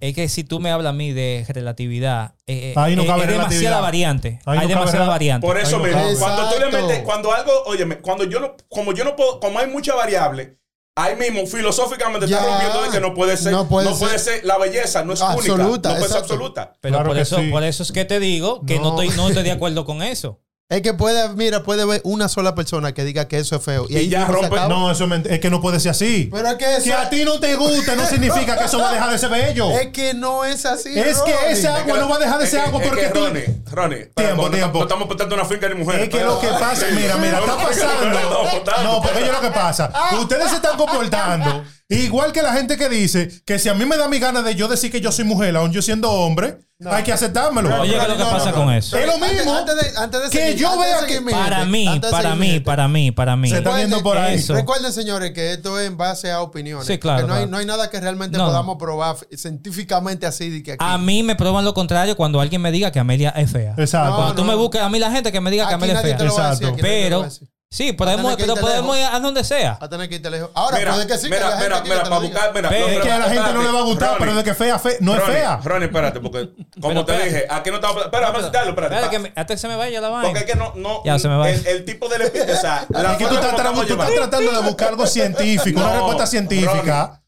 es 0.00 0.14
que 0.14 0.28
si 0.30 0.44
tú 0.44 0.60
me 0.60 0.70
hablas 0.70 0.90
a 0.90 0.92
mí 0.94 1.12
de 1.12 1.44
relatividad, 1.48 2.34
eh, 2.46 2.70
eh, 2.70 2.74
Ahí 2.76 2.96
no 2.96 3.02
eh, 3.02 3.06
cabe 3.06 3.24
es 3.24 3.28
demasiada 3.28 3.80
variante. 3.80 4.40
Ahí 4.46 4.60
Hay 4.60 4.68
no 4.68 4.74
demasiada 4.74 5.08
variante. 5.08 5.46
Por 5.46 5.58
eso 5.58 5.78
no 5.78 5.84
mismo, 5.84 6.02
cuando 6.18 6.48
tú 6.48 6.58
le 6.58 6.66
metes, 6.70 7.02
cuando 7.02 7.32
algo, 7.34 7.52
óyeme, 7.66 7.98
cuando 7.98 8.24
yo 8.24 8.40
no, 8.40 8.56
como 8.70 8.94
yo 8.94 9.04
no 9.04 9.14
puedo, 9.14 9.40
como 9.40 9.58
hay 9.58 9.66
mucha 9.66 9.94
variable, 9.94 10.58
ahí 11.04 11.16
mismo 11.16 11.46
filosóficamente 11.46 12.26
está 12.26 12.40
Ya. 12.40 12.46
rompiendo 12.46 12.82
de 12.82 12.90
que 12.90 13.00
no 13.00 13.14
puede 13.14 13.36
ser, 13.36 13.52
No 13.52 13.62
no 13.62 13.68
puede 13.68 13.88
puede, 13.94 14.18
ser 14.18 14.36
ser, 14.36 14.44
la 14.44 14.58
belleza 14.58 15.04
no 15.04 15.12
es 15.12 15.20
única, 15.20 15.34
absoluta, 15.34 15.88
no 15.90 15.94
puede 15.96 16.08
ser 16.08 16.18
absoluta. 16.18 16.72
Pero 16.80 16.94
Claro 16.94 17.08
por 17.10 17.18
eso, 17.18 17.36
sí. 17.38 17.48
por 17.50 17.62
eso 17.64 17.82
es 17.82 17.92
que 17.92 18.04
te 18.04 18.20
digo 18.20 18.64
que 18.66 18.76
no, 18.78 18.92
No. 18.94 19.02
estoy, 19.02 19.16
no 19.16 19.28
estoy 19.28 19.42
de 19.44 19.52
acuerdo 19.52 19.84
con 19.84 20.02
eso. 20.02 20.40
Es 20.70 20.82
que 20.82 20.94
puede, 20.94 21.28
mira, 21.30 21.64
puede 21.64 21.82
haber 21.82 22.00
una 22.04 22.28
sola 22.28 22.54
persona 22.54 22.94
que 22.94 23.02
diga 23.04 23.26
que 23.26 23.38
eso 23.38 23.56
es 23.56 23.62
feo. 23.62 23.86
Y, 23.88 24.08
ya 24.08 24.24
rompe-. 24.28 24.68
No, 24.68 24.88
eso 24.88 25.04
es, 25.12 25.26
es 25.26 25.40
que 25.40 25.50
no 25.50 25.60
puede 25.60 25.80
ser 25.80 25.90
así. 25.90 26.28
Pero 26.32 26.46
es 26.48 26.54
que 26.54 26.76
eso 26.76 26.84
Que 26.84 26.92
a 26.92 27.10
ti 27.10 27.24
no 27.24 27.40
te 27.40 27.56
guste 27.56 27.96
no 27.96 28.06
significa 28.06 28.56
que 28.56 28.66
eso 28.66 28.78
va 28.78 28.90
a 28.90 28.92
dejar 28.92 29.10
de 29.10 29.18
ser 29.18 29.30
bello. 29.30 29.68
es 29.72 29.88
que 29.88 30.14
no 30.14 30.44
es 30.44 30.64
así. 30.64 30.96
Es 30.96 31.18
que 31.22 31.34
esa 31.50 31.76
agua 31.78 31.98
no 31.98 32.08
va 32.08 32.16
a 32.16 32.18
dejar 32.20 32.38
de 32.38 32.44
Es 32.44 32.50
ser 32.52 32.60
que- 32.60 32.66
agua 32.68 32.82
es 32.82 32.88
porque 32.88 33.02
que, 33.02 33.08
tú. 33.08 33.18
Ronnie, 33.26 33.44
Ronnie, 33.68 34.06
Tiempo, 34.14 34.42
no- 34.44 34.50
tiempo. 34.50 34.78
No 34.78 34.84
estamos 34.84 35.08
portando 35.08 35.34
una 35.34 35.44
finca 35.44 35.68
ni 35.68 35.74
mujer. 35.74 36.02
Es 36.02 36.08
que 36.08 36.20
lo 36.24 36.38
que 36.40 36.46
pasa, 36.46 36.86
mira, 36.94 37.16
mira, 37.16 37.40
está 37.40 37.56
pasando. 37.56 38.84
No, 38.84 39.02
porque 39.02 39.26
yo 39.26 39.32
lo 39.32 39.40
que 39.40 39.50
pasa. 39.50 39.92
Ustedes 40.20 40.50
se 40.50 40.54
están 40.56 40.76
comportando 40.76 41.64
igual 41.90 42.32
que 42.32 42.42
la 42.42 42.52
gente 42.52 42.76
que 42.76 42.88
dice 42.88 43.28
que 43.44 43.58
si 43.58 43.68
a 43.68 43.74
mí 43.74 43.84
me 43.84 43.96
da 43.96 44.08
mi 44.08 44.18
gana 44.18 44.42
de 44.42 44.54
yo 44.54 44.68
decir 44.68 44.90
que 44.92 45.00
yo 45.00 45.10
soy 45.12 45.24
mujer, 45.24 45.56
aún 45.56 45.72
yo 45.72 45.82
siendo 45.82 46.10
hombre, 46.10 46.58
hay 46.86 47.02
que 47.02 47.12
aceptármelo. 47.12 47.80
Oye, 47.82 47.92
¿qué 47.92 47.98
es 47.98 48.08
lo 48.08 48.16
que 48.16 48.22
pasa 48.24 48.52
con 48.52 48.72
eso? 48.72 48.96
Es 48.96 49.06
lo 49.06 49.18
mismo 49.18 49.54
Antes, 49.54 49.76
de, 49.76 49.98
antes 49.98 50.22
de 50.22 50.30
que 50.30 50.38
seguir- 50.38 50.56
yo 50.56 50.78
vea 50.78 51.04
que- 51.06 51.20
mi 51.20 51.30
Para 51.32 51.64
mí, 51.66 52.00
para 52.10 52.34
mí, 52.34 52.60
para 52.60 52.88
mí, 52.88 53.10
para 53.10 53.36
mí. 53.36 53.50
Se 53.50 53.58
está 53.58 53.78
yendo 53.78 54.02
por 54.02 54.16
ahí. 54.16 54.36
Eso. 54.36 54.54
Recuerden, 54.54 54.90
señores, 54.92 55.32
que 55.32 55.52
esto 55.52 55.78
es 55.78 55.86
en 55.88 55.96
base 55.98 56.30
a 56.32 56.40
opiniones. 56.40 56.86
Sí, 56.86 56.98
claro, 56.98 57.22
Que 57.22 57.28
no, 57.28 57.34
hay, 57.34 57.46
no 57.46 57.58
hay 57.58 57.66
nada 57.66 57.90
que 57.90 58.00
realmente 58.00 58.38
No. 58.38 58.46
podamos 58.46 58.76
probar 58.78 59.16
científicamente 59.36 60.26
así. 60.26 60.48
De 60.48 60.62
que 60.62 60.72
aquí. 60.72 60.84
A 60.86 60.96
mí 60.96 61.22
me 61.22 61.36
prueban 61.36 61.64
lo 61.66 61.74
contrario 61.74 62.16
cuando 62.16 62.40
alguien 62.40 62.62
me 62.62 62.72
diga 62.72 62.90
que 62.90 62.98
Amelia 62.98 63.30
es 63.30 63.50
fea. 63.50 63.74
Exacto. 63.76 64.14
Cuando 64.16 64.34
tú 64.36 64.44
me 64.44 64.54
busques 64.54 64.80
a 64.80 64.88
mí 64.88 64.98
la 64.98 65.10
gente 65.10 65.30
que 65.32 65.40
me 65.40 65.50
diga 65.50 65.68
que 65.68 65.74
Amelia 65.74 65.96
es 65.96 66.02
fea. 66.02 66.16
Exacto. 66.18 66.76
Pero. 66.80 67.28
Sí, 67.70 67.92
podemos, 67.92 68.34
pero 68.36 68.56
podemos 68.56 68.96
ir 68.98 69.04
a 69.04 69.18
donde 69.20 69.44
sea. 69.44 69.78
Va 69.80 69.86
a 69.86 69.88
tener 69.88 70.08
que 70.08 70.16
irte 70.16 70.28
lejos. 70.28 70.50
Ahora, 70.54 70.78
Mira, 70.78 70.92
puede 70.92 71.06
que 71.06 71.18
sí, 71.18 71.28
mira, 71.30 71.56
mira, 71.56 71.80
mira, 71.82 72.02
para 72.02 72.18
buscar, 72.18 72.52
mira. 72.54 72.68
Pero 72.68 72.80
no, 72.80 72.86
Es 72.88 72.92
pero 72.98 73.04
que 73.04 73.10
a 73.12 73.18
la 73.18 73.28
gente 73.30 73.52
no 73.54 73.62
le 73.62 73.70
va 73.70 73.78
a 73.78 73.82
gustar, 73.82 74.08
Ronnie, 74.10 74.20
pero 74.26 74.34
de 74.36 74.44
que 74.44 74.54
fea, 74.54 74.78
fe, 74.78 74.96
no 75.00 75.14
es 75.16 75.22
fea. 75.22 75.60
Ronnie, 75.62 75.86
espérate, 75.86 76.20
porque 76.20 76.50
como 76.80 76.88
Pero 76.88 77.04
te 77.04 77.12
espérate. 77.12 77.24
dije, 77.36 77.46
aquí 77.48 77.70
no 77.70 77.76
estamos. 77.76 78.04
Espera, 78.04 78.26
vamos 78.26 78.42
a 78.42 78.46
citarlo, 78.46 78.70
espérate. 78.70 78.94
Espérate 78.96 79.16
que 79.16 79.22
me- 79.22 79.28
hasta 79.28 79.54
que 79.54 79.58
se 79.58 79.68
me 79.68 79.76
vaya 79.76 80.00
la 80.00 80.08
vaina. 80.08 80.28
Porque 80.28 80.40
es 80.40 80.46
que 80.46 80.56
no, 80.56 80.72
no. 80.74 81.02
Ya, 81.04 81.18
se 81.18 81.28
me 81.28 81.36
va. 81.36 81.48
El, 81.48 81.66
el 81.66 81.84
tipo 81.84 82.08
de. 82.08 82.16
O 82.16 82.56
sea, 82.60 82.86
la 82.90 83.12
Es 83.12 83.18
que 83.18 83.26
tú 83.26 83.34
estás, 83.34 83.52
como 83.52 83.56
tra- 83.56 83.56
estamos 83.56 83.86
tú 83.86 83.92
estás 83.92 84.14
tratando 84.14 84.52
de 84.52 84.60
buscar 84.68 84.88
algo 84.88 85.06
científico, 85.06 85.80
una 85.80 85.92
respuesta 85.92 86.26
científica. 86.26 87.19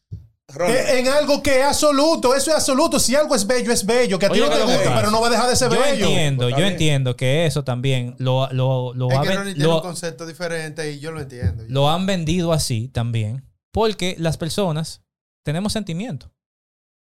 Eh, 0.67 0.99
En 0.99 1.07
algo 1.07 1.41
que 1.41 1.59
es 1.59 1.65
absoluto, 1.65 2.35
eso 2.35 2.51
es 2.51 2.57
absoluto. 2.57 2.99
Si 2.99 3.15
algo 3.15 3.35
es 3.35 3.45
bello, 3.47 3.71
es 3.71 3.85
bello. 3.85 4.19
Que 4.19 4.25
a 4.27 4.29
ti 4.29 4.39
no 4.39 4.49
¿qué 4.49 4.55
te 4.57 4.63
gusta, 4.63 4.95
pero 4.95 5.11
no 5.11 5.21
va 5.21 5.27
a 5.27 5.29
dejar 5.31 5.49
de 5.49 5.55
ser 5.55 5.71
yo 5.71 5.79
bello. 5.79 6.05
entiendo, 6.05 6.47
Está 6.47 6.57
yo 6.59 6.63
bien. 6.63 6.71
entiendo 6.73 7.15
que 7.15 7.45
eso 7.45 7.63
también 7.63 8.15
lo, 8.19 8.47
lo, 8.51 8.93
lo, 8.93 9.09
Es 9.11 9.17
ha 9.17 9.21
que 9.21 9.27
tiene 9.29 9.55
lo- 9.55 9.75
un 9.77 9.81
concepto 9.81 10.25
diferente 10.25 10.91
y 10.91 10.99
yo 10.99 11.11
lo 11.11 11.21
entiendo. 11.21 11.63
lo 11.67 11.89
han 11.89 12.05
vendido 12.05 12.53
así 12.53 12.87
también. 12.89 13.43
Porque 13.71 14.15
las 14.19 14.37
personas 14.37 15.01
tenemos 15.43 15.73
sentimientos. 15.73 16.29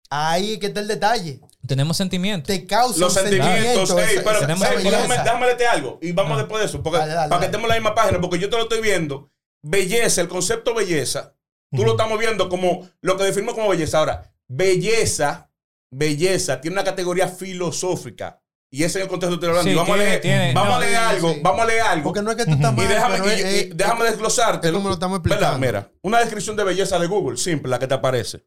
Ahí 0.09 0.53
es 0.53 0.59
que 0.59 0.67
está 0.67 0.79
el 0.79 0.87
detalle. 0.87 1.41
Tenemos 1.67 1.97
sentimientos. 1.97 2.47
Te 2.47 2.65
causa 2.65 2.97
los 2.99 3.13
sentimientos. 3.13 3.89
sentimiento, 3.89 3.99
ey, 3.99 4.19
pero, 4.23 4.39
déjame, 4.47 5.17
déjame 5.23 5.45
leerte 5.47 5.67
algo. 5.67 5.99
Y 6.01 6.13
vamos 6.13 6.33
Ah. 6.33 6.37
después 6.39 6.61
de 6.61 6.67
eso. 6.67 6.81
Porque, 6.81 6.99
Dale, 6.99 7.13
dale, 7.13 7.29
para 7.29 7.39
que 7.41 7.45
estemos 7.47 7.63
en 7.65 7.69
la 7.69 7.75
misma 7.75 7.93
página. 7.95 8.21
Porque 8.21 8.39
yo 8.39 8.49
te 8.49 8.55
lo 8.55 8.63
estoy 8.63 8.81
viendo 8.81 9.29
belleza, 9.61 10.21
el 10.21 10.29
concepto 10.29 10.73
belleza, 10.73 11.35
tú 11.75 11.83
lo 11.83 11.91
estamos 11.91 12.17
viendo 12.19 12.49
como 12.49 12.87
lo 13.01 13.17
que 13.17 13.23
definimos 13.23 13.55
como 13.55 13.69
belleza. 13.69 13.99
Ahora, 13.99 14.33
belleza, 14.47 15.51
belleza 15.91 16.61
tiene 16.61 16.75
una 16.75 16.83
categoría 16.83 17.27
filosófica. 17.27 18.41
Y 18.69 18.83
ese 18.83 18.99
es 18.99 19.03
el 19.05 19.09
contexto 19.09 19.39
que 19.39 19.45
estoy 19.45 19.49
hablando. 19.49 19.69
Sí, 19.69 19.73
Y 19.73 19.77
vamos 19.77 19.95
a 19.95 19.97
leer, 19.97 20.21
tiene- 20.21 20.53
vamos 20.53 20.71
a 20.73 20.75
no, 20.75 20.79
leer 20.81 20.91
sí, 20.97 21.03
algo, 21.05 21.33
sí. 21.33 21.39
vamos 21.41 21.61
a 21.61 21.65
leer 21.65 21.81
algo. 21.81 22.03
Porque 22.03 22.21
no 22.21 22.31
es 22.31 22.37
que 22.37 22.43
tú 22.45 22.51
estás 22.51 22.73
Y 22.73 22.75
mal, 22.75 22.87
déjame, 22.89 23.15
pero 23.17 23.27
y- 23.27 23.31
es- 23.31 23.39
y- 23.39 23.59
es- 23.69 23.77
déjame 23.77 24.05
desglosarte. 24.05 24.67
es 24.67 24.73
como 24.73 24.89
lo 24.89 24.93
estamos 24.93 25.21
¿Verdad? 25.23 25.37
explicando. 25.53 25.65
Mira, 25.65 25.91
una 26.01 26.19
descripción 26.19 26.55
de 26.57 26.63
belleza 26.65 26.99
de 26.99 27.07
Google, 27.07 27.37
simple, 27.37 27.69
la 27.69 27.79
que 27.79 27.87
te 27.87 27.93
aparece. 27.93 28.45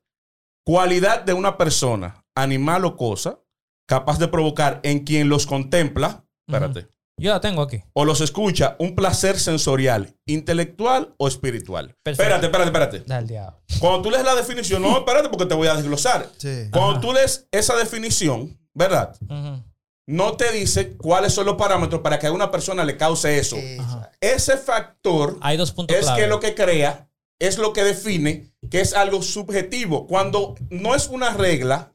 Cualidad 0.66 1.22
de 1.22 1.32
una 1.32 1.56
persona, 1.56 2.22
animal 2.34 2.84
o 2.84 2.96
cosa, 2.96 3.40
capaz 3.88 4.18
de 4.18 4.28
provocar 4.28 4.80
en 4.82 5.00
quien 5.04 5.30
los 5.30 5.46
contempla, 5.46 6.24
espérate, 6.46 6.88
Yo 7.20 7.32
la 7.32 7.40
tengo 7.40 7.62
aquí. 7.62 7.82
o 7.92 8.04
los 8.04 8.20
escucha, 8.20 8.76
un 8.78 8.94
placer 8.94 9.38
sensorial, 9.38 10.16
intelectual 10.26 11.14
o 11.18 11.28
espiritual. 11.28 11.94
Perfecto. 12.02 12.22
Espérate, 12.22 12.46
espérate, 12.46 12.68
espérate. 12.70 13.04
Dale, 13.06 13.26
diablo. 13.26 13.60
Cuando 13.78 14.02
tú 14.02 14.10
lees 14.10 14.24
la 14.24 14.34
definición, 14.34 14.82
no, 14.82 14.98
espérate 14.98 15.28
porque 15.28 15.46
te 15.46 15.54
voy 15.54 15.68
a 15.68 15.74
desglosar. 15.74 16.28
Sí. 16.38 16.68
Cuando 16.72 16.92
Ajá. 16.92 17.00
tú 17.00 17.12
lees 17.12 17.46
esa 17.52 17.76
definición, 17.76 18.58
¿verdad? 18.74 19.14
Ujú. 19.28 19.62
No 20.06 20.36
te 20.36 20.50
dice 20.50 20.96
cuáles 20.96 21.32
son 21.34 21.46
los 21.46 21.54
parámetros 21.56 22.00
para 22.00 22.18
que 22.18 22.26
a 22.26 22.32
una 22.32 22.50
persona 22.50 22.84
le 22.84 22.96
cause 22.96 23.38
eso. 23.38 23.56
Exacto. 23.56 24.08
Ese 24.20 24.56
factor 24.56 25.38
Hay 25.40 25.56
dos 25.56 25.70
puntos 25.72 25.96
es 25.96 26.02
clave. 26.04 26.22
que 26.22 26.26
lo 26.26 26.40
que 26.40 26.54
crea 26.54 27.08
es 27.38 27.58
lo 27.58 27.72
que 27.72 27.84
define 27.84 28.52
que 28.70 28.80
es 28.80 28.92
algo 28.94 29.22
subjetivo. 29.22 30.06
Cuando 30.06 30.56
no 30.68 30.94
es 30.94 31.06
una 31.08 31.30
regla 31.34 31.92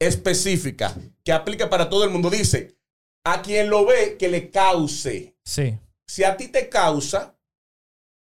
específica 0.00 0.94
que 1.24 1.32
aplica 1.32 1.70
para 1.70 1.88
todo 1.88 2.04
el 2.04 2.10
mundo, 2.10 2.30
dice 2.30 2.75
a 3.26 3.42
quien 3.42 3.68
lo 3.68 3.84
ve 3.84 4.16
que 4.18 4.28
le 4.28 4.50
cause. 4.50 5.36
Sí. 5.44 5.78
Si 6.08 6.22
a 6.24 6.36
ti 6.36 6.48
te 6.48 6.68
causa, 6.68 7.36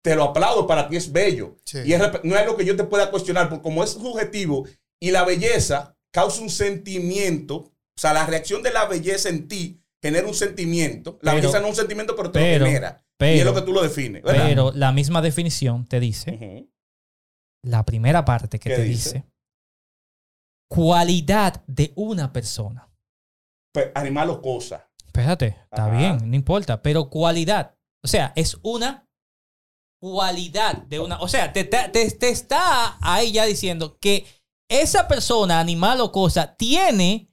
te 0.04 0.16
lo 0.16 0.26
aplaudo, 0.26 0.68
para 0.68 0.88
ti 0.88 0.96
es 0.96 1.12
bello. 1.12 1.58
Sí. 1.66 1.80
Y 1.86 1.94
es 1.94 2.00
no 2.24 2.36
es 2.36 2.42
algo 2.42 2.56
que 2.56 2.66
yo 2.66 2.76
te 2.76 2.84
pueda 2.84 3.10
cuestionar, 3.10 3.50
porque 3.50 3.64
como 3.64 3.84
es 3.84 3.92
subjetivo 3.92 4.68
y 5.02 5.12
la 5.12 5.24
belleza 5.26 5.98
causa 6.14 6.42
un 6.42 6.50
sentimiento, 6.50 7.56
o 7.58 8.00
sea, 8.00 8.14
la 8.14 8.26
reacción 8.26 8.62
de 8.64 8.72
la 8.72 8.86
belleza 8.86 9.30
en 9.30 9.48
ti 9.48 9.82
genera 10.04 10.28
un 10.28 10.34
sentimiento. 10.34 11.18
La 11.22 11.32
Pero- 11.32 11.42
belleza 11.42 11.60
no 11.60 11.66
es 11.68 11.72
un 11.72 11.76
sentimiento, 11.78 12.16
pero 12.16 12.32
te 12.32 12.40
pero- 12.40 12.60
lo 12.60 12.72
genera. 12.72 13.04
y 13.04 13.08
pero- 13.18 13.40
es 13.40 13.46
lo 13.46 13.54
que 13.56 13.62
tú 13.62 13.74
lo 13.74 13.82
defines. 13.82 14.22
¿verdad? 14.24 14.46
Pero 14.48 14.72
la 14.72 14.92
misma 14.92 15.22
definición 15.22 15.86
te 15.88 16.00
dice, 16.00 16.68
la 17.64 17.86
primera 17.86 18.24
parte 18.26 18.60
que 18.60 18.70
¿Qué 18.70 18.76
te 18.76 18.84
dice? 18.84 19.10
dice, 19.14 19.26
cualidad 20.70 21.64
de 21.68 21.92
una 21.96 22.32
persona. 22.32 22.88
Pues, 23.74 23.90
animal 23.96 24.30
o 24.32 24.42
cosa. 24.42 24.90
Espérate, 25.14 25.58
está 25.66 25.88
Ajá. 25.88 25.98
bien, 25.98 26.30
no 26.30 26.36
importa, 26.38 26.82
pero 26.82 27.10
cualidad. 27.10 27.76
O 28.04 28.08
sea, 28.08 28.32
es 28.38 28.58
una 28.64 29.06
cualidad 30.02 30.78
de 30.84 31.00
una. 31.02 31.20
O 31.20 31.28
sea, 31.28 31.52
te, 31.52 31.66
te- 31.66 31.90
te- 31.90 32.10
te 32.12 32.30
está 32.30 32.98
ahí 33.02 33.34
ya 33.34 33.46
diciendo 33.46 33.98
que 34.00 34.26
esa 34.70 35.10
persona, 35.10 35.60
animal 35.60 36.00
o 36.00 36.14
cosa, 36.14 36.56
tiene 36.56 37.30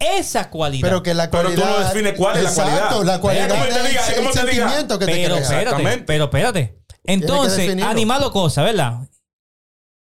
esa 0.00 0.48
cualidad. 0.48 0.88
Pero 0.88 1.02
que 1.02 1.12
la 1.12 1.30
Pero 1.30 1.50
tú 1.50 1.56
cualidad. 1.60 1.78
no 1.78 1.84
defines 1.88 2.14
cuál 2.16 2.36
es 2.38 2.42
la 2.44 2.54
cualidad. 2.54 3.02
la 3.04 3.20
cualidad 3.20 3.46
Es 3.46 3.52
como 3.52 3.64
te 3.64 3.70
es 3.70 3.88
diga, 3.88 4.00
es 4.00 4.08
el 4.08 4.14
como 4.16 4.30
te 4.30 4.40
diga. 4.40 4.52
sentimiento 4.52 4.98
que 4.98 5.04
te 5.06 5.12
pero 5.12 5.34
crea. 5.36 5.44
espérate, 5.60 5.98
pero 6.06 6.24
espérate. 6.24 6.82
Entonces, 7.04 7.82
animal 7.82 8.24
o 8.24 8.32
cosa, 8.32 8.62
¿verdad? 8.62 9.00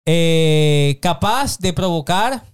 Eh, 0.06 0.98
capaz 1.00 1.58
de 1.58 1.72
provocar, 1.72 2.44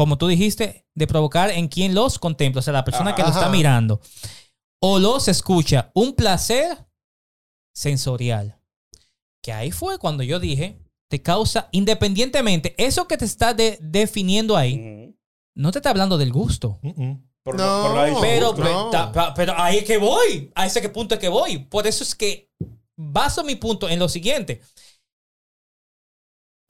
como 0.00 0.16
tú 0.16 0.28
dijiste, 0.28 0.86
de 0.94 1.06
provocar 1.06 1.50
en 1.50 1.68
quien 1.68 1.94
los 1.94 2.18
contempla, 2.18 2.60
o 2.60 2.62
sea, 2.62 2.72
la 2.72 2.84
persona 2.86 3.14
que 3.14 3.20
lo 3.20 3.28
está 3.28 3.50
mirando, 3.50 4.00
o 4.82 4.98
los 4.98 5.28
escucha, 5.28 5.90
un 5.92 6.14
placer 6.14 6.86
sensorial. 7.74 8.58
Que 9.42 9.52
ahí 9.52 9.70
fue 9.70 9.98
cuando 9.98 10.22
yo 10.22 10.40
dije, 10.40 10.78
te 11.10 11.20
causa, 11.20 11.68
independientemente, 11.72 12.74
eso 12.78 13.06
que 13.06 13.18
te 13.18 13.26
está 13.26 13.52
de- 13.52 13.76
definiendo 13.82 14.56
ahí, 14.56 15.14
no 15.54 15.70
te 15.70 15.80
está 15.80 15.90
hablando 15.90 16.16
del 16.16 16.32
gusto. 16.32 16.78
Mm-mm. 16.80 17.22
Por 17.44 17.56
No. 17.58 17.66
lo- 17.66 17.82
por 17.82 17.92
lo 17.94 18.00
ahí- 18.00 18.14
Pero, 18.22 18.54
No. 18.54 18.90
pero 19.36 19.52
ahí 19.58 19.78
es 19.78 19.84
que 19.84 19.98
voy. 19.98 20.50
A 20.54 20.64
ese 20.64 20.80
que 20.80 20.88
punto 20.88 21.14
es 21.14 21.20
que 21.20 21.28
voy. 21.28 21.58
Por 21.58 21.86
eso 21.86 22.02
es 22.04 22.14
que 22.14 22.50
baso 22.96 23.44
mi 23.44 23.56
punto 23.56 23.86
en 23.86 23.98
lo 23.98 24.08
siguiente. 24.08 24.62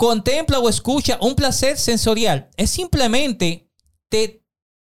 Contempla 0.00 0.58
o 0.60 0.70
escucha 0.70 1.18
un 1.20 1.34
placer 1.34 1.76
sensorial. 1.76 2.48
Es 2.56 2.70
simplemente 2.70 3.68
te, 4.08 4.42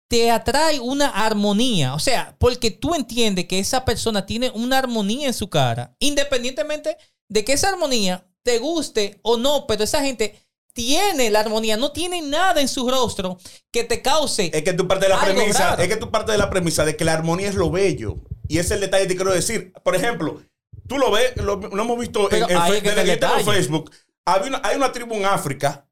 te 0.09 0.33
atrae 0.33 0.81
una 0.81 1.07
armonía. 1.07 1.95
O 1.95 2.01
sea, 2.01 2.35
porque 2.41 2.73
tú 2.73 2.97
entiendes 2.97 3.45
que 3.45 3.61
esa 3.61 3.85
persona 3.85 4.27
tiene 4.27 4.51
una 4.51 4.77
armonía 4.77 5.29
en 5.29 5.33
su 5.33 5.49
cara. 5.49 5.95
Independientemente 6.01 6.97
de 7.29 7.45
que 7.45 7.53
esa 7.53 7.69
armonía 7.69 8.27
te 8.43 8.59
guste 8.59 9.21
o 9.23 9.37
no, 9.37 9.69
pero 9.69 9.85
esa 9.85 10.03
gente 10.03 10.35
tiene 10.73 11.31
la 11.31 11.39
armonía, 11.39 11.77
no 11.77 11.93
tiene 11.93 12.21
nada 12.21 12.61
en 12.61 12.67
su 12.67 12.91
rostro 12.91 13.39
que 13.71 13.85
te 13.85 14.03
cause 14.03 14.51
Es 14.53 14.65
que 14.65 14.73
tú 14.73 14.89
partes 14.89 15.09
de 15.09 15.15
la 15.15 15.21
premisa, 15.21 15.71
raro. 15.71 15.83
es 15.85 15.89
que 15.89 15.97
tú 15.97 16.11
partes 16.11 16.33
de 16.33 16.39
la 16.39 16.51
premisa 16.51 16.85
de 16.85 16.97
que 16.97 17.05
la 17.05 17.13
armonía 17.13 17.49
es 17.49 17.55
lo 17.55 17.71
bello. 17.71 18.17
Y 18.49 18.59
ese 18.59 18.67
es 18.67 18.71
el 18.73 18.81
detalle 18.81 19.05
que 19.05 19.11
te 19.11 19.17
quiero 19.17 19.33
decir. 19.33 19.73
Por 19.85 19.95
ejemplo, 19.95 20.43
tú 20.89 20.99
lo 20.99 21.13
ves, 21.13 21.37
lo, 21.37 21.55
lo 21.55 21.83
hemos 21.83 21.99
visto 22.01 22.27
Pero 22.29 22.49
en, 22.51 22.57
el. 22.57 23.45
Facebook. 23.45 23.93
Había 24.27 24.49
una- 24.49 24.61
hay 24.65 24.77
una 24.77 24.91
tribu 24.93 25.15
en 25.15 25.27
África 25.27 25.85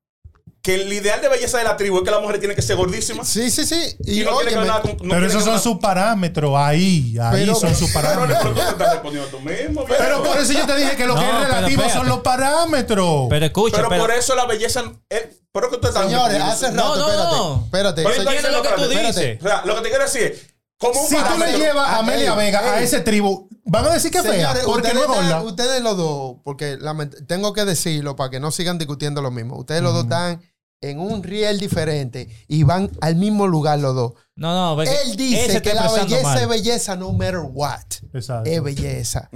que 0.63 0.75
el 0.77 0.93
ideal 0.93 1.21
de 1.21 1.29
belleza 1.29 1.59
de 1.59 1.65
la 1.65 1.77
tribu 1.77 1.99
es 1.99 2.05
que 2.05 2.11
la 2.13 2.21
mujer 2.21 2.39
tiene 2.39 2.55
que 2.55 2.63
ser 2.63 2.77
gordísima. 2.77 3.25
Sí, 3.25 3.51
sí, 3.51 3.67
sí. 3.67 3.97
Y, 4.05 4.21
Y, 4.21 4.25
no 4.25 4.37
tiene 4.39 4.51
que 4.53 4.57
ver 4.57 4.59
óyeme, 4.59 4.67
nada 4.67 4.81
con. 4.81 4.91
no 5.09 5.15
pero 5.15 5.27
esos 5.27 5.45
son 5.45 5.61
sus 5.61 5.79
parámetros. 5.79 6.53
Ahí, 6.57 7.17
ahí 7.21 7.41
Pero- 7.45 7.55
son 7.57 7.75
sus 7.75 7.91
nada- 7.95 8.09
Pero, 8.15 8.21
pero 8.27 8.39
parámetros. 8.39 8.55
tú 8.55 8.61
te 8.65 8.71
estás 8.71 8.93
respondiendo 8.93 9.29
tú 9.31 9.41
mismo. 9.41 9.85
viejo. 9.85 10.03
Pero 10.03 10.23
por 10.23 10.39
eso 10.39 10.53
yo 10.53 10.67
te 10.67 10.77
dije 10.77 10.97
que 10.97 11.07
lo 11.07 11.15
No, 11.17 11.21
que 11.21 11.27
es 11.29 11.49
relativo 11.49 11.83
son 11.91 12.07
los 12.09 12.21
parámetros. 12.21 13.27
Pero 13.29 13.45
escucha, 13.47 13.77
Pero 13.77 13.89
pero, 13.89 14.03
por 14.03 14.11
eso 14.13 14.35
la 14.37 14.47
belleza. 14.47 14.85
Es, 15.09 15.23
pero 15.53 15.69
que 15.69 15.79
tú 15.79 15.89
estás 15.89 16.05
Señores, 16.05 16.41
hace 16.41 16.71
rato, 16.71 16.77
No, 16.77 16.97
no, 16.97 17.09
espérate. 17.09 17.37
no. 17.37 17.63
Espérate. 17.65 18.03
Pero 18.05 18.23
entiende 18.23 18.51
lo 18.53 18.63
que 18.63 18.69
tú 18.69 18.89
dices. 18.89 19.39
O 19.45 19.49
sea, 19.49 19.63
lo 19.67 19.75
que 19.77 19.81
te 19.83 19.89
quiero 19.89 20.05
decir 20.05 20.23
es. 20.23 20.52
Si 21.09 21.17
tú 21.17 21.39
le 21.39 21.59
llevas 21.59 21.89
a 21.89 21.97
Ah, 21.97 21.99
Amelia 22.01 22.35
Vega 22.35 22.61
a 22.61 22.81
ese 22.81 23.01
tribu, 23.01 23.49
van 23.65 23.87
a 23.87 23.91
decir 23.91 24.11
que 24.11 24.19
es 24.19 24.25
fea. 24.25 24.33
Señores, 24.35 24.63
Porque 24.65 24.89
ustedes, 24.89 24.95
no 24.95 25.01
es 25.01 25.07
gorda. 25.07 25.23
están- 25.29 25.47
ustedes 25.47 25.83
los 25.83 25.97
dos, 25.97 26.37
porque 26.45 26.79
lament- 26.79 27.27
tengo 27.27 27.53
que 27.53 27.65
decirlo 27.65 28.17
para 28.17 28.31
que 28.31 28.41
no 28.41 28.51
sigan 28.51 28.79
discutiendo 28.79 29.23
lo 29.23 29.31
mismo. 29.31 29.57
Ustedes 29.59 29.83
los 29.83 29.93
dos 29.95 30.05
están 30.05 30.43
en 30.83 30.99
un 30.99 31.23
riel 31.23 31.59
diferente 31.59 32.29
y 32.49 32.65
van 32.65 32.91
al 33.01 33.17
mismo 33.17 33.47
lugar 33.47 33.79
los 33.79 33.95
dos. 33.95 34.13
no, 34.35 34.71
no, 34.71 34.77
porque 34.77 34.91
Él 34.91 35.11
él 35.13 35.17
dice 35.17 35.63
que 35.63 35.73
la 35.75 35.91
belleza 35.93 36.23
mal. 36.23 36.39
es 36.43 36.49
belleza 36.49 36.97
no 36.97 37.13
matter 37.13 37.41
what. 37.53 37.81
Exacto. 38.13 38.51
Es 38.51 38.63
belleza. 38.63 39.31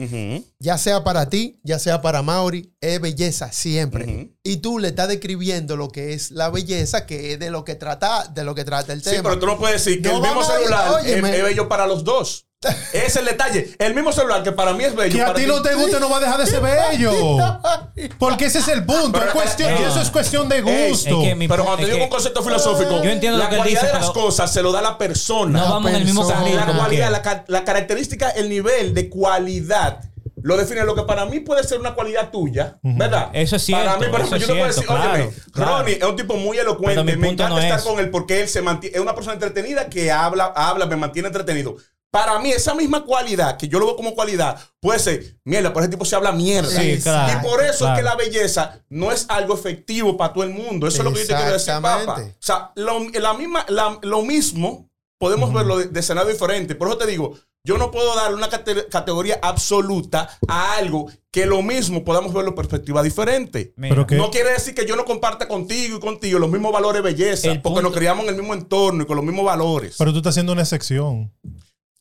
Ya 0.59 0.77
sea 0.79 1.05
para 1.05 1.29
ti, 1.31 1.61
ya 1.63 1.79
sea 1.79 2.03
para 2.03 2.23
Mauri, 2.23 2.75
es 2.81 3.01
belleza 3.01 3.53
siempre. 3.53 4.35
Y 4.43 4.57
tú 4.59 4.79
le 4.79 4.89
estás 4.89 5.09
describiendo 5.09 5.77
lo 5.77 5.89
que 5.91 6.13
es 6.13 6.31
la 6.31 6.51
belleza, 6.51 7.07
que 7.07 7.33
es 7.35 7.39
de 7.39 7.51
lo 7.51 7.65
que 7.65 7.75
trata, 7.77 8.27
de 8.27 8.45
lo 8.45 8.55
que 8.55 8.65
trata 8.65 8.93
el 8.93 9.03
Sí, 9.03 9.11
tema. 9.11 9.31
pero 9.31 9.39
tú 9.39 9.47
no 9.47 9.59
puedes 9.59 9.85
decir 9.85 10.03
que 10.03 10.09
No 10.09 10.17
el 10.17 10.23
mismo 10.23 10.41
ir- 10.43 10.47
celular 10.47 11.07
es 11.07 11.23
bello 11.23 11.69
para 11.69 11.87
los 11.87 12.03
dos. 12.05 12.47
Ese 12.93 13.07
es 13.07 13.17
el 13.17 13.25
detalle. 13.25 13.75
El 13.79 13.95
mismo 13.95 14.13
celular 14.13 14.43
que 14.43 14.53
para 14.53 14.73
mí 14.73 14.85
es 14.85 14.95
bello. 14.95 15.15
Que 15.15 15.23
a 15.23 15.27
para 15.27 15.39
ti 15.39 15.47
no 15.47 15.63
te 15.63 15.75
guste 15.75 16.01
no 16.01 16.09
va 16.11 16.17
a 16.19 16.21
dejar 16.21 16.39
de 16.39 16.47
ser 16.47 16.61
bello. 16.61 17.13
Porque 18.19 18.47
ese 18.47 18.59
es 18.59 18.69
el 18.69 18.85
punto. 18.85 19.13
Pero- 19.13 19.27
Es 19.27 19.33
cuestión, 19.33 19.73
y 19.81 19.83
eso 19.85 20.01
es 20.01 20.11
cuestión 20.11 20.49
de 20.49 20.57
Ey, 20.59 20.91
gusto. 20.91 21.23
es 21.23 21.29
que 21.29 21.35
mi- 21.35 21.49
Pero 21.49 21.65
cuando 21.65 21.83
es 21.83 21.89
yo 21.89 21.95
digo 21.95 21.99
que- 21.99 22.05
un 22.05 22.11
concepto 22.11 22.43
filosófico, 22.43 23.03
Yo 23.03 23.11
entiendo 23.11 23.39
la 23.39 23.45
lo 23.45 23.51
que 23.51 23.57
él 23.57 23.61
cualidad 23.63 23.81
dice, 23.83 23.93
de 23.95 23.99
las 24.01 24.11
pero- 24.11 24.25
cosas 24.27 24.53
se 24.53 24.63
lo 24.63 24.73
da 24.73 24.83
la 24.83 24.99
persona. 24.99 25.59
No 25.61 25.71
vamos 25.71 25.91
en 25.91 25.97
el 25.97 26.05
mismo 26.05 26.23
persona. 26.23 26.41
carril. 26.43 26.57
la 26.57 26.67
como 26.67 26.79
cualidad, 26.81 27.11
la, 27.11 27.23
ca- 27.23 27.45
la 27.49 27.65
característica, 27.65 28.31
el 28.31 28.49
nivel 28.49 28.95
de 28.95 29.09
cualidad 29.09 30.01
lo 30.43 30.57
define 30.57 30.85
lo 30.85 30.95
que 30.95 31.03
para 31.03 31.25
mí 31.27 31.41
puede 31.41 31.65
ser 31.65 31.81
una 31.81 31.95
cualidad 31.95 32.31
tuya, 32.31 32.79
¿verdad? 32.83 33.31
Eso 33.33 33.57
es 33.57 33.67
Para 33.69 33.83
cierto, 33.97 34.01
mí, 34.01 34.07
por 34.11 34.21
eso 34.21 34.37
ejemplo, 34.37 34.37
es 34.37 34.41
yo 34.41 34.47
te 34.47 34.53
puedo 34.53 34.67
decir, 34.67 34.85
cierto, 34.85 34.95
claro, 35.03 35.15
óyeme, 35.15 35.33
claro. 35.53 35.79
Ronnie 35.79 35.95
es 35.97 36.05
un 36.05 36.17
tipo 36.17 36.37
muy 36.37 36.59
elocuente, 36.59 37.03
Pero 37.03 37.05
mi 37.05 37.17
me 37.21 37.27
punto 37.29 37.43
encanta 37.43 37.57
no 37.61 37.63
estar 37.63 37.79
es- 37.81 37.85
con 37.85 37.99
él 37.99 38.11
porque 38.11 38.43
él 38.43 38.49
se 38.49 38.63
mantiene, 38.63 38.95
es 38.97 39.03
una 39.03 39.15
persona 39.15 39.35
entretenida 39.35 39.89
que 39.89 40.13
habla, 40.13 40.53
habla, 40.55 40.87
me 40.87 40.95
mantiene 40.95 41.27
entretenido. 41.29 41.75
Para 42.17 42.39
mí, 42.39 42.51
esa 42.51 42.75
misma 42.75 43.05
cualidad, 43.05 43.57
que 43.57 43.69
yo 43.69 43.79
lo 43.79 43.87
veo 43.87 43.97
como 43.97 44.15
cualidad, 44.15 44.59
puede 44.81 44.99
ser, 44.99 45.37
mierda, 45.45 45.73
por 45.73 45.83
ese 45.83 45.91
tipo 45.91 46.05
se 46.05 46.17
habla 46.17 46.33
mierda. 46.33 46.71
Sí, 46.71 46.99
claro, 47.03 47.39
Y 47.41 47.47
por 47.49 47.63
eso 47.63 47.79
claro. 47.85 47.93
es 47.95 47.99
que 47.99 48.03
la 48.05 48.15
belleza 48.17 48.81
no 48.89 49.13
es 49.13 49.27
algo 49.29 49.55
efectivo 49.55 50.17
para 50.17 50.33
todo 50.33 50.45
el 50.45 50.51
mundo. 50.51 50.87
Eso 50.87 50.99
es 50.99 51.05
lo 51.05 51.13
que 51.13 51.21
yo 51.21 51.27
te 51.27 51.35
quiero 51.35 51.53
decir, 51.53 51.75
papá. 51.83 52.21
O 52.23 52.33
sea, 52.39 52.73
lo, 52.77 53.01
la 53.11 53.35
misma, 53.35 53.67
la- 53.69 53.99
lo 54.03 54.23
mismo 54.23 54.89
podemos 55.19 55.53
verlo 55.53 55.79
de, 55.79 55.87
de 55.87 56.01
escenario 56.01 56.31
diferente. 56.33 56.75
Por 56.75 56.89
eso 56.89 56.99
te 56.99 57.07
digo, 57.07 57.35
yo 57.65 57.79
no 57.79 57.91
puedo 57.91 58.15
dar 58.15 58.33
una 58.33 58.49
cate- 58.49 58.87
categoría 58.89 59.41
absoluta 59.43 60.29
a 60.47 60.77
algo 60.77 61.11
que 61.33 61.47
lo 61.47 61.63
mismo 61.63 62.05
podamos 62.05 62.33
verlo 62.33 62.51
en 62.51 62.55
perspectiva 62.55 63.03
diferente. 63.03 63.75
Pero 63.77 64.07
No 64.13 64.31
quiere 64.31 64.53
decir 64.53 64.75
que 64.75 64.87
yo 64.87 64.95
no 64.97 65.05
comparta 65.05 65.49
contigo 65.49 65.97
y 65.97 66.01
contigo 66.01 66.39
los 66.39 66.49
mismos 66.49 66.73
valores 66.73 67.03
de 67.03 67.13
belleza, 67.13 67.51
El 67.51 67.61
porque 67.61 67.83
nos 67.83 67.91
punto- 67.91 67.99
criamos 67.99 68.25
en 68.25 68.31
el 68.31 68.37
mismo 68.41 68.55
entorno 68.55 69.03
y 69.03 69.07
con 69.07 69.17
los 69.17 69.25
mismos 69.25 69.45
valores. 69.45 69.97
Pero 69.99 70.13
tú 70.13 70.19
estás 70.19 70.31
haciendo 70.35 70.53
una 70.53 70.63
excepción. 70.63 71.33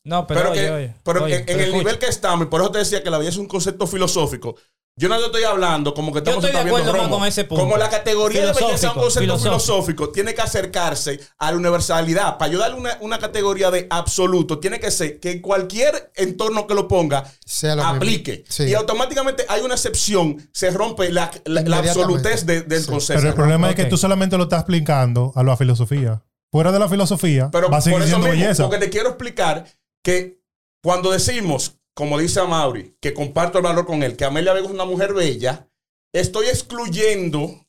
No, 0.06 0.26
pero, 0.26 0.40
Pero, 0.40 0.52
oye, 0.52 0.62
que, 0.62 0.72
oye, 0.72 0.94
pero 1.04 1.24
oye, 1.26 1.36
en 1.40 1.46
pero 1.46 1.60
el 1.64 1.74
nivel 1.74 2.00
que 2.00 2.06
estamos, 2.08 2.46
y 2.48 2.50
por 2.50 2.62
eso 2.62 2.72
te 2.72 2.78
decía 2.80 3.04
que 3.04 3.10
la 3.10 3.18
belleza 3.18 3.34
es 3.36 3.40
un 3.40 3.48
concepto 3.48 3.86
filosófico, 3.88 4.56
Yo 4.98 5.10
no 5.10 5.20
te 5.20 5.26
estoy 5.26 5.44
hablando 5.44 5.94
como 5.94 6.14
que 6.14 6.20
estamos 6.20 6.42
estoy 6.42 6.56
de 6.58 6.64
viendo 6.64 6.78
acuerdo 6.90 7.04
romo. 7.04 7.18
con 7.18 7.28
ese 7.28 7.44
punto. 7.44 7.64
Como 7.66 7.76
la 7.76 7.90
categoría 7.90 8.46
de 8.46 8.54
belleza 8.54 8.88
es 8.88 8.96
un 8.96 9.02
concepto 9.02 9.20
filosófico. 9.20 9.50
filosófico. 9.60 10.10
tiene 10.10 10.34
que 10.34 10.42
acercarse 10.42 11.20
a 11.38 11.52
la 11.52 11.58
universalidad. 11.58 12.38
Para 12.38 12.50
yo 12.54 12.60
darle 12.60 12.78
una, 12.78 12.98
una 13.02 13.20
categoría 13.20 13.70
de 13.72 13.88
absoluto, 13.90 14.60
tiene 14.60 14.80
que 14.80 14.92
ser 14.92 15.20
que 15.20 15.42
cualquier 15.42 16.14
entorno 16.16 16.66
que 16.66 16.76
lo 16.76 16.88
ponga 16.88 17.30
Sea 17.46 17.76
lo 17.76 17.84
aplique. 17.84 18.46
Sí. 18.48 18.64
Y 18.70 18.74
automáticamente 18.74 19.46
hay 19.50 19.64
una 19.64 19.74
excepción, 19.74 20.50
se 20.54 20.72
rompe 20.72 21.12
la, 21.12 21.30
la- 21.44 21.78
absolutez 21.80 22.46
de- 22.46 22.62
del 22.62 22.84
Sí. 22.84 22.88
concepto. 22.90 23.20
Pero 23.20 23.30
el 23.32 23.36
problema 23.36 23.70
es 23.72 23.76
que 23.76 23.86
tú 23.86 23.98
solamente 23.98 24.38
lo 24.38 24.44
estás 24.44 24.62
aplicando 24.64 25.34
a 25.36 25.44
la 25.44 25.58
filosofía. 25.58 26.22
Fuera 26.54 26.72
de 26.72 26.80
la 26.80 26.88
filosofía, 26.88 27.50
Pero 27.52 27.70
va 27.70 27.80
a 27.80 27.82
seguir 27.82 27.98
por 28.00 28.08
eso 28.08 28.12
siendo 28.16 28.28
mismo, 28.30 28.44
belleza. 28.44 28.64
porque 28.64 28.78
te 28.80 28.90
quiero 28.90 29.10
explicar 29.10 29.66
que 30.06 30.40
cuando 30.84 31.12
decimos, 31.12 31.80
como 31.96 32.20
dice 32.20 32.40
Amaury, 32.40 32.96
que 33.02 33.14
comparto 33.16 33.58
el 33.58 33.64
valor 33.64 33.86
con 33.88 34.04
él, 34.04 34.16
que 34.16 34.24
Amelia 34.26 34.54
Vega 34.54 34.68
es 34.68 34.72
una 34.72 34.86
mujer 34.86 35.14
bella, 35.14 35.68
estoy 36.14 36.46
excluyendo. 36.48 37.62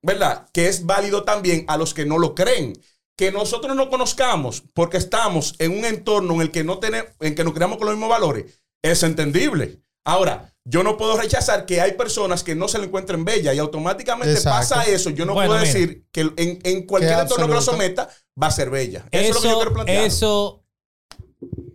¿verdad? 0.00 0.48
Que 0.54 0.68
es 0.68 0.86
válido 0.86 1.24
también 1.24 1.66
a 1.68 1.76
los 1.76 1.92
que 1.92 2.06
no 2.06 2.18
lo 2.18 2.34
creen. 2.34 2.72
Que 3.18 3.30
nosotros 3.30 3.76
no 3.76 3.90
conozcamos 3.90 4.62
porque 4.72 4.96
estamos 4.96 5.54
en 5.58 5.76
un 5.78 5.84
entorno 5.84 6.32
en 6.36 6.40
el 6.40 6.50
que 6.50 6.64
no 6.64 6.78
tenemos, 6.78 7.10
en 7.20 7.34
que 7.34 7.44
nos 7.44 7.52
creamos 7.52 7.76
con 7.76 7.86
los 7.86 7.94
mismos 7.94 8.08
valores, 8.08 8.46
es 8.82 9.02
entendible. 9.02 9.82
Ahora, 10.06 10.54
yo 10.64 10.82
no 10.82 10.96
puedo 10.96 11.18
rechazar 11.18 11.66
que 11.66 11.82
hay 11.82 11.92
personas 11.92 12.42
que 12.42 12.54
no 12.54 12.66
se 12.68 12.78
le 12.78 12.86
encuentren 12.86 13.26
bella 13.26 13.52
y 13.52 13.58
automáticamente 13.58 14.32
Exacto. 14.32 14.74
pasa 14.74 14.84
eso. 14.84 15.10
Yo 15.10 15.26
no 15.26 15.34
Bueno, 15.34 15.50
puedo 15.50 15.60
mira. 15.60 15.72
decir 15.72 16.06
que 16.10 16.20
en, 16.22 16.58
en 16.64 16.86
cualquier 16.86 17.18
entorno 17.18 17.46
que 17.46 17.54
lo 17.54 17.60
someta 17.62 18.08
va 18.42 18.46
a 18.46 18.50
ser 18.52 18.70
bella. 18.70 19.04
Eso, 19.10 19.28
es 19.28 19.34
lo 19.34 19.40
que 19.42 19.48
yo 19.48 19.50
Eso, 19.50 19.58
quiero 19.58 19.74
plantear. 19.74 20.04
eso 20.06 20.61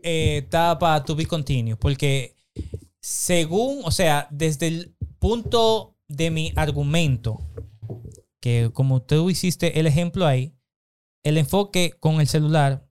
eh, 0.03 0.41
está 0.43 0.77
para 0.77 1.03
to 1.03 1.15
be 1.15 1.25
continuous. 1.25 1.80
Porque 1.80 2.36
según, 2.99 3.82
o 3.84 3.91
sea, 3.91 4.27
desde 4.32 4.67
el 4.67 4.95
punto 5.19 5.95
de 6.08 6.32
mi 6.32 6.53
argumento, 6.56 7.39
que 8.39 8.69
como 8.73 9.01
tú 9.01 9.30
hiciste 9.30 9.80
el 9.80 9.88
ejemplo 9.88 10.25
ahí, 10.25 10.53
el 11.23 11.38
enfoque 11.38 11.93
con 11.99 12.21
el 12.21 12.27
celular, 12.27 12.88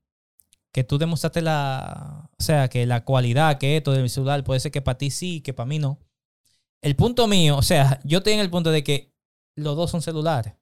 que 0.73 0.85
tú 0.85 0.99
demostraste 0.99 1.41
la, 1.41 2.31
o 2.39 2.43
sea, 2.43 2.69
que 2.69 2.85
la 2.85 3.05
cualidad 3.05 3.57
que 3.57 3.79
esto 3.79 3.93
del 3.93 4.11
celular 4.11 4.45
puede 4.45 4.61
ser 4.61 4.73
que 4.73 4.83
para 4.83 4.99
ti 4.99 5.11
sí, 5.11 5.41
que 5.41 5.55
para 5.55 5.67
mí 5.67 5.79
no. 5.79 6.01
El 6.83 6.97
punto 6.97 7.27
mío, 7.27 7.57
o 7.57 7.63
sea, 7.63 7.99
yo 8.05 8.19
estoy 8.19 8.35
en 8.35 8.41
el 8.41 8.51
punto 8.51 8.71
de 8.71 8.85
que 8.85 9.15
los 9.55 9.75
dos 9.75 9.91
son 9.91 10.03
celulares, 10.03 10.53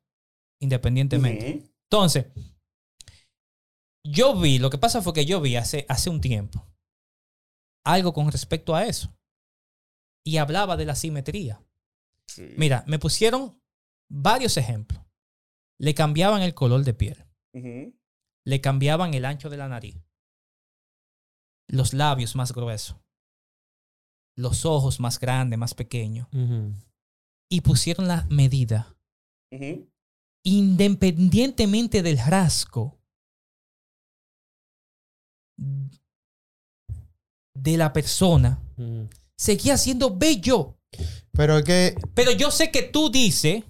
independientemente. 0.61 1.57
Ujú. 1.57 1.71
Entonces, 1.91 2.27
yo 4.05 4.39
vi, 4.39 4.59
lo 4.59 4.71
que 4.71 4.79
pasa 4.79 5.03
fue 5.03 5.13
que 5.13 5.27
yo 5.27 5.41
vi 5.41 5.57
hace, 5.57 5.87
hace 5.89 6.11
un 6.11 6.21
tiempo 6.21 6.65
algo 7.85 8.13
con 8.13 8.31
respecto 8.33 8.75
a 8.75 8.87
eso. 8.87 9.15
Y 10.27 10.39
hablaba 10.39 10.77
de 10.77 10.87
la 10.87 10.95
simetría. 10.95 11.63
Mira, 12.57 12.83
me 12.87 12.99
pusieron 12.99 13.61
varios 14.11 14.57
ejemplos. 14.57 15.03
Le 15.79 15.95
cambiaban 15.95 16.43
el 16.43 16.55
color 16.55 16.83
de 16.83 16.95
piel. 16.95 17.27
Le 18.47 18.61
cambiaban 18.61 19.15
el 19.15 19.25
ancho 19.27 19.51
de 19.51 19.59
la 19.59 19.69
nariz. 19.69 19.97
Los 21.69 21.93
labios 21.93 22.35
más 22.37 22.53
gruesos. 22.53 22.97
Los 24.37 24.65
ojos 24.65 24.99
más 24.99 25.21
grandes, 25.21 25.59
más 25.59 25.75
pequeños. 25.75 26.29
Y 27.51 27.61
pusieron 27.61 28.09
la 28.09 28.27
medida. 28.31 28.97
Independientemente 30.43 32.03
del 32.03 32.19
rasgo 32.19 32.99
de 37.55 37.77
la 37.77 37.93
persona, 37.93 38.59
seguía 39.37 39.77
siendo 39.79 40.15
bello. 40.17 40.75
Pero 41.33 41.59
es 41.59 41.65
que. 41.65 41.97
Pero 42.15 42.31
yo 42.31 42.51
sé 42.51 42.71
que 42.71 42.83
tú 42.83 43.11
dices 43.11 43.65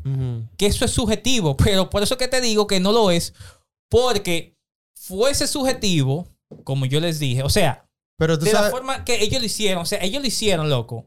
que 0.56 0.66
eso 0.66 0.84
es 0.84 0.90
subjetivo, 0.90 1.56
pero 1.62 1.88
por 1.90 2.02
eso 2.02 2.16
que 2.18 2.28
te 2.28 2.40
digo 2.40 2.66
que 2.66 2.80
no 2.80 2.92
lo 2.92 3.10
es, 3.10 3.32
porque 3.90 4.56
fuese 4.94 5.46
subjetivo, 5.46 6.28
como 6.64 6.86
yo 6.86 7.00
les 7.00 7.18
dije, 7.18 7.42
o 7.42 7.48
sea, 7.50 7.86
Pero 8.18 8.38
tú 8.38 8.44
de 8.44 8.52
la 8.52 8.70
forma 8.70 9.04
que 9.04 9.22
ellos 9.22 9.40
lo 9.40 9.46
hicieron, 9.46 9.82
o 9.82 9.86
sea, 9.86 9.98
ellos 10.02 10.20
lo 10.22 10.28
hicieron, 10.28 10.68
loco, 10.68 11.06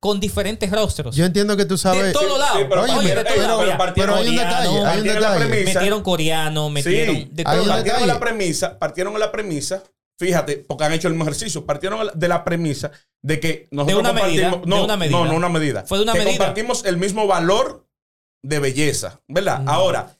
con 0.00 0.20
diferentes 0.20 0.70
rostros. 0.70 1.14
Yo 1.16 1.24
entiendo 1.26 1.56
que 1.56 1.64
tú 1.66 1.74
de 1.74 1.78
sabes. 1.78 2.12
todos 2.12 2.38
lados. 2.38 2.58
sí, 2.60 2.66
pero 2.68 2.82
Oye, 2.82 2.92
Oye, 2.94 3.08
de 3.08 3.14
pero- 3.16 3.34
todos 3.34 3.46
lados. 3.46 3.64
pero- 3.66 3.78
partieron 3.78 4.14
pero 4.14 4.22
hay 4.22 4.28
un 4.28 4.36
detalle, 4.36 4.84
hay 4.86 4.98
un 5.00 5.04
detalle. 5.06 5.64
Metieron 5.64 6.02
coreano, 6.02 6.70
metieron 6.70 7.16
Sí, 7.16 7.28
de 7.32 7.42
hay 7.42 7.44
todos 7.44 7.60
un 7.62 7.68
lados. 7.68 7.84
partieron 7.84 8.08
la 8.08 8.20
premisa, 8.20 8.78
partieron 8.78 9.18
la 9.20 9.30
premisa, 9.32 9.82
fíjate, 10.18 10.56
porque 10.58 10.84
han 10.84 10.92
hecho 10.92 11.08
el 11.08 11.14
mismo 11.14 11.24
ejercicio, 11.24 11.64
partieron 11.64 12.08
de 12.14 12.28
la 12.28 12.44
premisa 12.44 12.90
de 13.22 13.40
que 13.40 13.68
nosotros 13.70 14.00
una 14.00 14.12
medida, 14.12 14.50
compartimos- 14.50 14.78
de 14.78 14.84
una 14.84 14.96
medida. 14.96 15.18
no, 15.18 15.24
no 15.26 15.36
una 15.36 15.48
medida. 15.48 15.84
Fue 15.84 15.98
de 15.98 16.04
una 16.04 16.12
que 16.12 16.18
medida. 16.20 16.32
compartimos 16.38 16.84
el 16.84 16.96
mismo 16.96 17.26
valor 17.26 17.86
de 18.44 18.58
belleza, 18.58 19.20
¿verdad? 19.28 19.62
Ahora, 19.66 20.16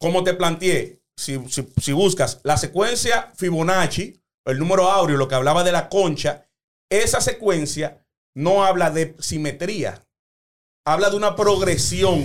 como 0.00 0.22
te 0.24 0.34
planteé, 0.34 1.02
si, 1.16 1.38
si- 1.48 1.66
si 1.80 1.92
buscas 1.92 2.40
la 2.44 2.56
secuencia 2.56 3.32
Fibonacci, 3.36 4.20
el 4.46 4.58
número 4.58 4.90
áureo, 4.90 5.16
lo 5.16 5.28
que 5.28 5.34
hablaba 5.34 5.64
de 5.64 5.72
la 5.72 5.88
concha, 5.88 6.46
esa 6.90 7.20
secuencia 7.20 8.04
no 8.36 8.64
habla 8.64 8.90
de 8.90 9.14
simetría, 9.18 10.06
habla 10.86 11.10
de 11.10 11.16
una 11.16 11.36
progresión 11.36 12.24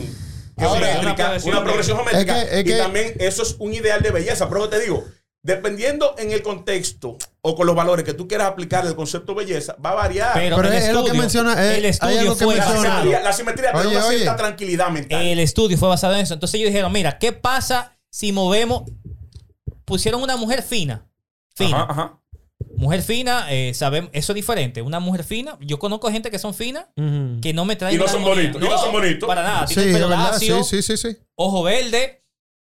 Ahora, 0.57 0.85
geométrica, 0.87 1.03
una 1.03 1.15
progresión 1.15 1.53
una 1.55 1.63
progresión 1.63 1.97
de- 1.97 2.03
geométrica. 2.03 2.41
Es 2.43 2.49
que- 2.49 2.59
es 2.59 2.65
y 2.65 2.81
también 2.81 3.13
eso 3.19 3.43
es 3.43 3.55
un 3.59 3.73
ideal 3.73 4.01
de 4.01 4.11
belleza. 4.11 4.47
Pero 4.47 4.69
te 4.69 4.79
digo, 4.79 5.03
dependiendo 5.43 6.15
en 6.17 6.31
el 6.31 6.41
contexto 6.41 7.17
o 7.41 7.55
con 7.55 7.67
los 7.67 7.75
valores 7.75 8.05
que 8.05 8.13
tú 8.13 8.27
quieras 8.27 8.47
aplicar 8.47 8.85
el 8.87 8.95
concepto 8.95 9.35
belleza, 9.35 9.75
va 9.85 9.91
a 9.91 9.95
variar. 9.95 10.31
Pero, 10.33 10.55
Pero 10.55 10.69
el 10.69 10.73
es 10.75 10.87
lo 10.93 11.01
que 11.01 11.07
estudio, 11.07 11.21
menciona, 11.21 11.63
eh, 11.73 11.77
el 11.77 11.85
estudio 11.85 12.33
fue 12.35 12.55
la, 12.55 12.65
basado, 12.65 12.81
simetría, 12.83 13.19
la 13.19 13.33
simetría 13.33 13.71
te 13.71 13.77
da 13.77 13.83
Oye, 13.87 13.97
una 13.97 14.05
oye. 14.07 14.17
cierta 14.17 14.35
tranquilidad 14.37 14.89
mental. 14.89 15.21
el 15.21 15.39
estudio 15.39 15.77
fue 15.77 15.89
basado 15.89 16.15
en 16.15 16.21
eso. 16.21 16.33
Entonces 16.33 16.55
ellos 16.59 16.69
dijeron, 16.69 16.91
mira, 16.93 17.19
¿qué 17.19 17.33
pasa 17.33 17.97
si 18.09 18.31
movemos? 18.31 18.83
Pusieron 19.85 20.23
una 20.23 20.37
mujer 20.37 20.63
fina. 20.63 21.05
Fina. 21.55 21.83
Ajá, 21.83 21.91
ajá. 21.91 22.19
Mujer 22.77 23.03
fina, 23.03 23.45
eh, 23.51 23.73
sabemos, 23.73 24.09
eso 24.13 24.31
es 24.31 24.35
diferente. 24.35 24.81
Una 24.81 24.99
mujer 24.99 25.23
fina, 25.25 25.57
yo 25.59 25.77
conozco 25.77 26.09
gente 26.09 26.31
que 26.31 26.39
son 26.39 26.53
finas, 26.53 26.85
que 26.95 27.53
no 27.53 27.65
me 27.65 27.75
traen 27.75 27.93
Y 27.93 27.97
no 27.97 28.05
la 28.05 28.11
son 28.11 28.23
bonitos, 28.23 28.61
y 28.61 28.65
no 28.65 28.77
son 28.77 28.91
bonitos. 28.93 29.27
Para 29.27 29.43
nada. 29.43 29.67
Sí, 29.67 29.75
Tienen 29.75 29.93
pelo 29.93 30.07
verdad. 30.09 30.31
lacio, 30.31 30.63
Sí, 30.63 30.81
sí, 30.81 30.97
sí, 30.97 31.11
sí. 31.11 31.17
ojo 31.35 31.61
verde, 31.63 32.23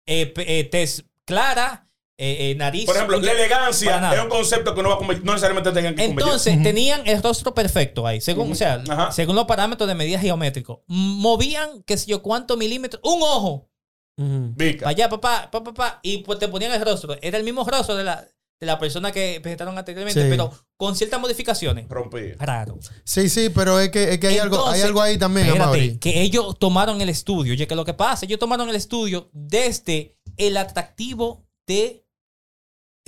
eh, 0.07 0.33
eh, 0.37 0.65
tez 0.71 1.05
clara, 1.25 1.88
eh, 2.21 2.51
eh, 2.51 2.55
nariz. 2.57 2.85
Por 2.85 2.97
ejemplo, 2.97 3.21
la 3.21 3.31
elegancia 3.33 4.13
es 4.13 4.21
un 4.21 4.29
concepto 4.29 4.75
que 4.75 4.83
no, 4.83 4.89
va 4.89 4.97
a 4.97 5.01
no 5.01 5.33
necesariamente 5.33 5.71
tengan 5.71 5.95
que. 5.95 6.05
Entonces, 6.05 6.61
tenían 6.63 7.07
el 7.07 7.23
rostro 7.23 7.55
perfecto 7.55 8.07
ahí, 8.07 8.21
según, 8.21 8.51
o 8.53 8.55
sea, 8.57 8.83
Ajá. 8.89 9.13
según 9.13 9.37
los 9.37 9.45
parámetros 9.45 9.89
de 9.89 9.95
medida 9.95 10.19
geométricos. 10.19 10.81
Movían, 10.89 11.83
qué 11.85 11.97
sé 11.97 12.07
yo, 12.07 12.21
cuántos 12.21 12.59
milímetros, 12.59 13.01
un 13.05 13.23
ojo, 13.23 13.71
Vica. 14.17 14.81
para 14.81 14.91
allá, 14.91 15.09
papá, 15.09 15.49
papá, 15.51 15.73
papá, 15.73 16.01
y 16.03 16.19
pues 16.19 16.41
te 16.41 16.49
ponían 16.49 16.73
el 16.73 16.85
rostro. 16.85 17.17
Era 17.23 17.39
el 17.39 17.45
mismo 17.45 17.65
rostro 17.65 17.95
de 17.95 18.03
la, 18.03 18.27
de 18.61 18.67
la 18.67 18.81
persona 18.81 19.13
que 19.13 19.39
presentaron 19.41 19.79
anteriormente, 19.79 20.21
Sí. 20.21 20.27
pero 20.29 20.53
con 20.77 20.97
ciertas 20.97 21.21
modificaciones. 21.21 21.89
Rompí. 21.89 22.33
Raro. 22.33 22.81
Sí, 23.05 23.29
sí, 23.29 23.49
pero 23.51 23.79
es 23.79 23.91
que, 23.91 24.15
es 24.15 24.19
que 24.19 24.27
hay, 24.27 24.39
algo, 24.39 24.67
hay 24.67 24.81
algo 24.81 25.01
ahí 25.01 25.19
también, 25.19 25.47
Espérate, 25.47 26.01
que 26.01 26.21
ellos 26.23 26.59
tomaron 26.59 27.01
el 27.01 27.11
estudio. 27.11 27.53
Oye, 27.53 27.69
que 27.69 27.77
lo 27.77 27.85
que 27.85 27.95
pasa, 27.95 28.27
ellos 28.27 28.41
tomaron 28.41 28.69
el 28.69 28.75
estudio 28.75 29.31
desde 29.33 30.17
el 30.37 30.57
atractivo 30.57 31.47
de 31.69 32.05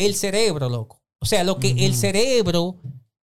el 0.06 0.14
cerebro, 0.14 0.68
loco. 0.68 1.02
O 1.22 1.26
sea, 1.26 1.44
lo 1.44 1.58
que 1.58 1.70
el 1.86 1.94
cerebro 1.94 2.76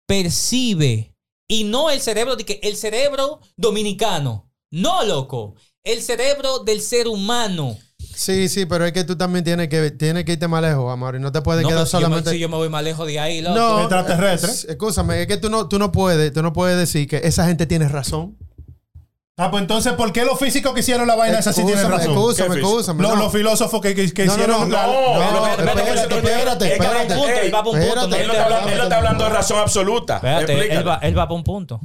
percibe. 0.06 1.14
Y 1.48 1.64
no 1.64 1.90
el 1.90 2.00
cerebro 2.00 2.34
de 2.36 2.44
que 2.44 2.58
el 2.62 2.76
cerebro 2.76 3.40
dominicano. 3.56 4.50
No, 4.72 5.04
loco. 5.04 5.54
El 5.84 6.02
cerebro 6.02 6.60
del 6.60 6.80
ser 6.80 7.06
humano. 7.06 7.76
Sí, 8.14 8.48
sí, 8.48 8.66
pero 8.66 8.84
es 8.84 8.92
que 8.92 9.04
tú 9.04 9.16
también 9.16 9.44
tienes 9.44 9.68
que, 9.68 9.90
tienes 9.92 10.24
que 10.24 10.32
irte 10.32 10.48
más 10.48 10.62
lejos, 10.62 10.90
Amaury. 10.90 11.20
No 11.20 11.30
te 11.30 11.42
puedes 11.42 11.62
No, 11.62 11.68
quedar 11.68 11.80
yo 11.80 11.84
me- 11.84 11.90
solamente. 11.90 12.30
si 12.30 12.38
yo 12.38 12.48
me 12.48 12.56
voy 12.56 12.68
más 12.68 12.82
lejos 12.82 13.06
de 13.06 13.20
ahí, 13.20 13.40
loco. 13.42 13.54
no, 13.56 13.80
Extraterrestre. 13.80 14.50
es- 14.50 14.64
Escúchame, 14.64 15.20
es 15.22 15.26
que 15.28 15.36
tú 15.36 15.48
no, 15.50 15.68
tú 15.68 15.78
no 15.78 15.92
puedes, 15.92 16.32
tú 16.32 16.42
no 16.42 16.52
puedes 16.52 16.76
decir 16.78 17.06
que 17.08 17.18
esa 17.18 17.46
gente 17.46 17.66
tiene 17.66 17.88
razón. 17.88 18.36
Ah, 19.38 19.50
pues 19.50 19.60
entonces, 19.60 19.92
¿por 19.92 20.14
qué 20.14 20.24
los 20.24 20.38
físicos 20.38 20.72
que 20.72 20.80
hicieron 20.80 21.06
la 21.06 21.14
vaina 21.14 21.38
esa 21.38 21.52
sí 21.52 21.62
tienen 21.62 21.90
razón? 21.90 22.12
Escúchame, 22.12 22.56
escúchame. 22.58 23.02
Los, 23.02 23.12
no. 23.12 23.22
los 23.24 23.32
filósofos 23.32 23.82
que, 23.82 23.94
que, 23.94 24.10
que 24.14 24.24
No, 24.24 24.34
no, 24.34 24.42
hicieron 24.42 24.68
no, 24.70 24.76
la- 24.76 24.86
No, 24.86 25.30
No, 25.30 25.46
espérate, 25.46 26.72
espérate, 26.72 26.72
a 26.72 27.42
él 27.42 27.54
va 27.54 27.58
a 27.58 27.68
un 27.68 27.78
punto, 27.78 28.16
Él 28.16 28.26
no 28.26 28.32
está 28.84 28.96
hablando, 28.96 29.24
de 29.24 29.30
razón 29.30 29.58
absoluta. 29.58 30.16
Espérate, 30.16 30.72
él 30.74 30.88
va, 30.88 31.00
él 31.02 31.18
va 31.18 31.24
para 31.28 31.34
un 31.34 31.44
punto. 31.44 31.80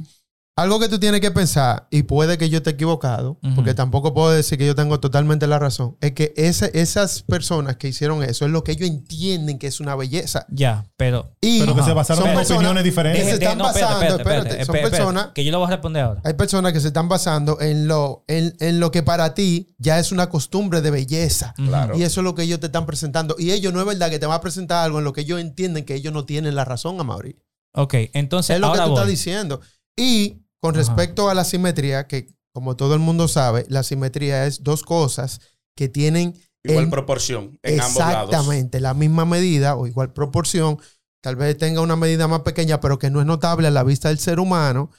Algo 0.54 0.78
que 0.78 0.90
tú 0.90 0.98
tienes 1.00 1.22
que 1.22 1.30
pensar, 1.30 1.88
y 1.90 2.02
puede 2.02 2.36
que 2.36 2.50
yo 2.50 2.58
esté 2.58 2.70
equivocado, 2.70 3.38
porque 3.54 3.72
tampoco 3.72 4.12
puedo 4.12 4.30
decir 4.32 4.58
que 4.58 4.66
yo 4.66 4.74
tengo 4.74 5.00
totalmente 5.00 5.46
la 5.46 5.58
razón, 5.58 5.96
es 6.02 6.12
que 6.12 6.34
ese- 6.36 6.70
esas 6.74 7.22
personas 7.22 7.76
que 7.78 7.88
hicieron 7.88 8.22
eso 8.22 8.44
es 8.44 8.50
lo 8.50 8.62
que 8.62 8.72
ellos 8.72 8.86
entienden 8.86 9.58
que 9.58 9.66
es 9.66 9.80
una 9.80 9.96
belleza. 9.96 10.44
Ya, 10.50 10.84
pero 10.98 11.32
Y 11.40 11.60
Pero 11.60 11.74
que 11.74 11.82
se 11.82 11.94
basaron 11.94 12.24
son 12.24 12.32
en 12.32 12.38
opiniones 12.38 12.84
diferentes. 12.84 13.22
que 13.24 13.28
se 13.30 13.34
están 13.36 13.56
basando, 13.58 13.96
espérate, 14.04 14.20
espérate, 14.20 14.60
espérate, 14.60 14.64
son 14.66 14.90
personas, 14.90 15.26
Que 15.34 15.42
yo 15.42 15.52
lo 15.52 15.58
voy 15.58 15.68
a 15.68 15.70
responder 15.70 16.02
ahora. 16.04 16.20
hay 16.22 16.34
personas 16.34 16.74
que 16.74 16.80
se 16.80 16.88
están 16.88 17.08
basando 17.08 17.58
en 17.58 17.88
lo, 17.88 18.24
en, 18.28 18.54
en 18.60 18.78
lo 18.78 18.90
que 18.90 19.02
para 19.02 19.32
ti 19.32 19.74
ya 19.78 19.98
es 19.98 20.12
una 20.12 20.28
costumbre 20.28 20.82
de 20.82 20.90
belleza. 20.90 21.54
Claro. 21.56 21.96
Y 21.96 22.02
eso 22.02 22.20
es 22.20 22.24
lo 22.24 22.34
que 22.34 22.42
ellos 22.42 22.60
te 22.60 22.66
están 22.66 22.84
presentando. 22.84 23.36
Y 23.38 23.52
ellos 23.52 23.72
no 23.72 23.80
es 23.80 23.86
verdad 23.86 24.10
que 24.10 24.18
te 24.18 24.26
van 24.26 24.36
a 24.36 24.40
presentar 24.42 24.84
algo 24.84 24.98
en 24.98 25.04
lo 25.04 25.14
que 25.14 25.22
ellos 25.22 25.40
entienden 25.40 25.86
que 25.86 25.94
ellos 25.94 26.12
no 26.12 26.26
tienen 26.26 26.54
la 26.54 26.66
razón, 26.66 27.00
Amaury. 27.00 27.38
Ok, 27.74 27.94
entonces 28.12 28.56
Es 28.56 28.60
lo 28.60 28.70
que 28.72 28.78
tú 28.80 28.84
voy. 28.84 28.92
estás 28.92 29.08
diciendo. 29.08 29.62
Y 29.96 30.41
con 30.62 30.74
Ajá. 30.76 30.78
respecto 30.84 31.28
a 31.28 31.34
la 31.34 31.44
simetría, 31.44 32.06
que 32.06 32.28
como 32.54 32.76
todo 32.76 32.94
el 32.94 33.00
mundo 33.00 33.28
sabe, 33.28 33.66
la 33.68 33.82
simetría 33.82 34.46
es 34.46 34.62
dos 34.62 34.82
cosas 34.84 35.40
que 35.76 35.88
tienen 35.88 36.34
Igual 36.64 36.84
el- 36.84 36.90
proporción 36.90 37.58
en 37.62 37.80
ambos 37.80 37.96
lados. 37.98 38.28
exactamente 38.30 38.78
la 38.78 38.94
misma 38.94 39.24
medida 39.24 39.74
o 39.74 39.86
igual 39.88 40.12
proporción, 40.12 40.78
tal 41.22 41.34
vez 41.36 41.58
tenga 41.58 41.80
una 41.80 41.96
medida 41.96 42.28
más 42.28 42.40
pequeña, 42.42 42.80
pero 42.80 42.98
que 42.98 43.10
no 43.10 43.20
es 43.20 43.26
notable 43.26 43.66
a 43.66 43.70
la 43.72 43.82
vista 43.82 44.08
del 44.08 44.18
ser 44.20 44.38
humano, 44.38 44.90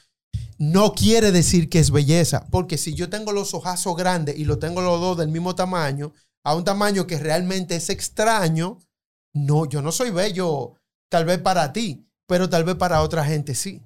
no 0.58 0.94
quiere 0.94 1.32
decir 1.32 1.70
que 1.70 1.80
es 1.80 1.92
belleza, 1.92 2.48
porque 2.52 2.78
si 2.78 2.94
yo 2.96 3.10
tengo 3.10 3.32
los 3.32 3.54
ojazos 3.54 3.96
grandes 3.96 4.38
y 4.38 4.46
lo 4.46 4.60
tengo 4.60 4.82
los 4.82 5.00
dos 5.00 5.18
del 5.18 5.30
mismo 5.30 5.56
tamaño, 5.56 6.14
a 6.46 6.56
un 6.56 6.64
tamaño 6.66 7.08
que 7.08 7.18
realmente 7.20 7.76
es 7.76 7.90
extraño, 7.90 8.80
no, 9.34 9.66
yo 9.66 9.82
no 9.82 9.92
soy 9.92 10.12
bello, 10.12 10.74
tal 11.10 11.26
vez 11.26 11.40
para 11.40 11.72
ti, 11.72 12.06
pero 12.28 12.50
tal 12.50 12.64
vez 12.66 12.76
para 12.76 13.02
otra 13.02 13.24
gente 13.24 13.56
sí. 13.56 13.82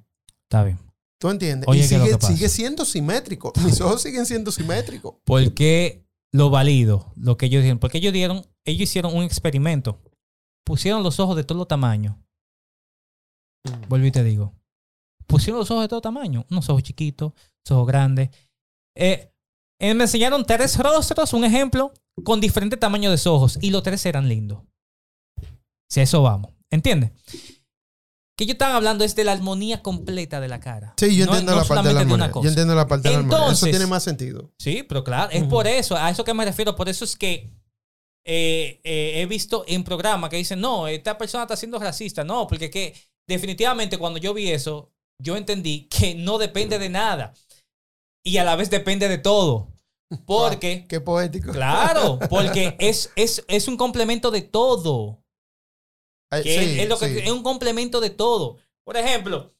Está 0.50 0.64
bien. 0.64 0.80
¿Tú 1.20 1.30
entiendes? 1.30 1.68
Oye, 1.68 1.86
y 1.86 1.90
¿qué 1.90 1.96
es 1.96 2.12
lo 2.12 2.20
sigue, 2.22 2.50
siendo 2.50 2.86
simétrico. 2.86 3.52
Mis 3.64 3.82
ojos 3.82 4.02
siguen 4.02 4.26
siendo 4.26 4.52
simétricos. 4.52 5.16
¿Por 5.24 5.54
qué 5.54 6.06
lo 6.32 6.50
valido? 6.50 7.12
Lo 7.16 7.38
que 7.38 7.48
ellos 7.48 7.64
dieron. 7.64 7.80
Porque 7.80 7.98
ellos 7.98 8.14
dieron, 8.14 8.46
ellos 8.66 8.84
hicieron 8.84 9.16
un 9.16 9.24
experimento. 9.24 10.00
Pusieron 10.64 11.02
los 11.02 11.20
ojos 11.20 11.36
de 11.36 11.44
todo 11.44 11.66
tamaño. 11.66 12.22
Vuelvo 13.90 14.06
y 14.06 14.12
te 14.12 14.24
digo. 14.24 14.54
Pusieron 15.26 15.60
los 15.60 15.72
ojos 15.72 15.84
de 15.84 15.88
todo 15.88 16.02
tamaño. 16.02 16.46
Unos 16.52 16.70
ojos 16.70 16.84
chiquitos, 16.84 17.34
unos 17.34 17.72
ojos 17.72 17.88
grandes. 17.88 18.30
Eh, 18.96 19.32
eh, 19.80 19.94
me 19.94 20.04
enseñaron 20.04 20.46
tres 20.46 20.78
rostros, 20.78 21.34
un 21.34 21.46
ejemplo, 21.46 21.94
con 22.24 22.40
diferentes 22.40 22.80
tamaños 22.80 23.24
de 23.24 23.30
ojos. 23.30 23.58
Y 23.62 23.72
los 23.72 23.84
tres 23.84 24.06
eran 24.06 24.28
lindos. 24.30 24.60
Si 25.90 26.00
a 26.00 26.04
eso 26.04 26.22
vamos. 26.22 26.54
¿Entiendes? 26.70 27.12
Que 28.38 28.44
ellos 28.44 28.54
están 28.54 28.74
hablando 28.74 29.04
es 29.04 29.16
de 29.16 29.24
la 29.24 29.32
armonía 29.32 29.82
completa 29.82 30.40
de 30.40 30.48
la 30.48 30.60
cara. 30.60 30.94
Sí, 30.98 31.16
yo 31.18 31.26
No- 31.26 31.32
entiendo 31.32 31.54
no 31.56 31.62
la 31.62 31.68
parte 31.68 31.88
de 31.88 31.94
la 31.96 32.00
armonía. 32.02 32.32
Yo 32.34 32.48
entiendo 32.50 32.76
la 32.76 32.88
parte 32.88 33.08
de 33.10 33.14
la 33.16 33.20
armonía. 33.22 33.38
Eso 33.38 33.46
Entonces- 33.48 33.70
tiene 33.72 33.88
más 33.88 34.04
sentido. 34.04 34.52
Sí, 34.60 34.84
pero 34.84 35.04
claro, 35.04 35.32
es 35.32 35.44
por 35.46 35.66
eso, 35.68 35.96
a 35.98 36.10
eso 36.10 36.24
que 36.24 36.34
me 36.34 36.46
refiero. 36.46 36.76
Por 36.76 36.88
eso 36.88 37.04
es 37.04 37.16
que 37.16 37.50
eh, 38.30 38.80
eh, 38.84 39.22
he 39.22 39.26
visto 39.26 39.64
en 39.68 39.84
programas 39.84 40.30
que 40.30 40.36
dicen, 40.38 40.60
no, 40.62 40.88
esta 40.88 41.18
persona 41.18 41.44
está 41.46 41.56
siendo 41.56 41.80
racista. 41.80 42.24
No, 42.24 42.46
porque 42.48 42.70
que 42.70 42.94
definitivamente 43.28 43.98
cuando 43.98 44.20
yo 44.20 44.34
vi 44.34 44.52
eso, 44.52 44.92
yo 45.20 45.36
entendí 45.38 45.88
que 45.90 46.14
no 46.14 46.38
depende 46.38 46.78
de 46.78 46.90
nada. 46.90 47.34
Y 48.26 48.38
a 48.38 48.44
la 48.44 48.56
vez 48.56 48.70
depende 48.70 49.08
de 49.08 49.18
todo. 49.18 49.74
Porque, 50.26 50.86
Qué 50.88 51.02
poético. 51.02 51.52
claro, 51.52 52.18
porque 52.30 52.76
es, 52.80 53.12
es, 53.18 53.44
es 53.50 53.68
un 53.68 53.76
complemento 53.76 54.32
de 54.32 54.42
todo. 54.42 55.22
Eh, 56.32 56.44
Que 56.44 56.60
sí, 56.60 56.80
es, 56.82 56.90
lo 56.90 56.98
que, 56.98 57.08
sí. 57.08 57.20
es 57.24 57.32
un 57.32 57.44
complemento 57.44 58.00
de 58.00 58.10
todo. 58.10 58.58
Por 58.84 58.98
ejemplo, 58.98 59.54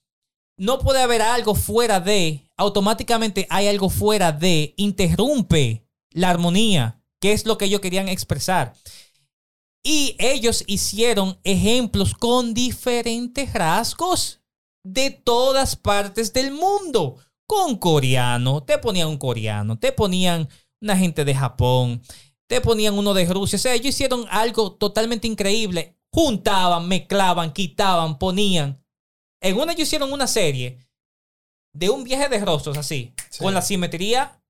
no 0.58 0.80
puede 0.80 1.02
haber 1.02 1.22
algo 1.22 1.56
fuera 1.56 2.00
de, 2.00 2.50
automáticamente 2.58 3.48
hay 3.50 3.68
algo 3.68 3.90
fuera 3.90 4.32
de, 4.32 4.74
interrumpe 4.78 5.86
la 6.12 6.30
armonía, 6.30 7.02
que 7.20 7.34
es 7.34 7.46
lo 7.46 7.58
que 7.58 7.66
ellos 7.66 7.82
querían 7.82 8.10
expresar. 8.10 8.74
Y 9.84 10.16
ellos 10.20 10.64
hicieron 10.68 11.40
ejemplos 11.44 12.14
con 12.14 12.54
diferentes 12.54 13.54
rasgos 13.54 14.42
de 14.84 15.12
todas 15.12 15.76
partes 15.76 16.34
del 16.34 16.52
mundo. 16.52 17.18
Con 17.46 17.78
coreano, 17.78 18.64
te 18.64 18.78
ponían 18.78 19.08
un 19.08 19.18
coreano, 19.18 19.80
te 19.80 19.94
ponían 19.94 20.50
una 20.82 20.98
gente 20.98 21.24
de 21.24 21.34
Japón, 21.34 22.02
te 22.48 22.60
ponían 22.60 22.98
uno 22.98 23.14
de 23.14 23.26
Rusia. 23.26 23.56
O 23.56 23.60
sea, 23.60 23.74
ellos 23.74 23.88
hicieron 23.88 24.26
algo 24.30 24.74
totalmente 24.74 25.28
increíble. 25.28 25.97
Juntaban, 26.12 26.88
mezclaban, 26.88 27.54
quitaban, 27.54 28.18
ponían. 28.18 28.84
En 29.42 29.58
una 29.58 29.74
ellos 29.74 29.88
hicieron 29.88 30.12
una 30.12 30.28
serie 30.28 30.80
de 31.74 31.90
un 31.90 32.04
viaje 32.04 32.28
de 32.30 32.44
rostros 32.44 32.78
así, 32.78 33.14
Sí. 33.30 33.44
con 33.44 33.54
la 33.54 33.62
simetría, 33.62 34.42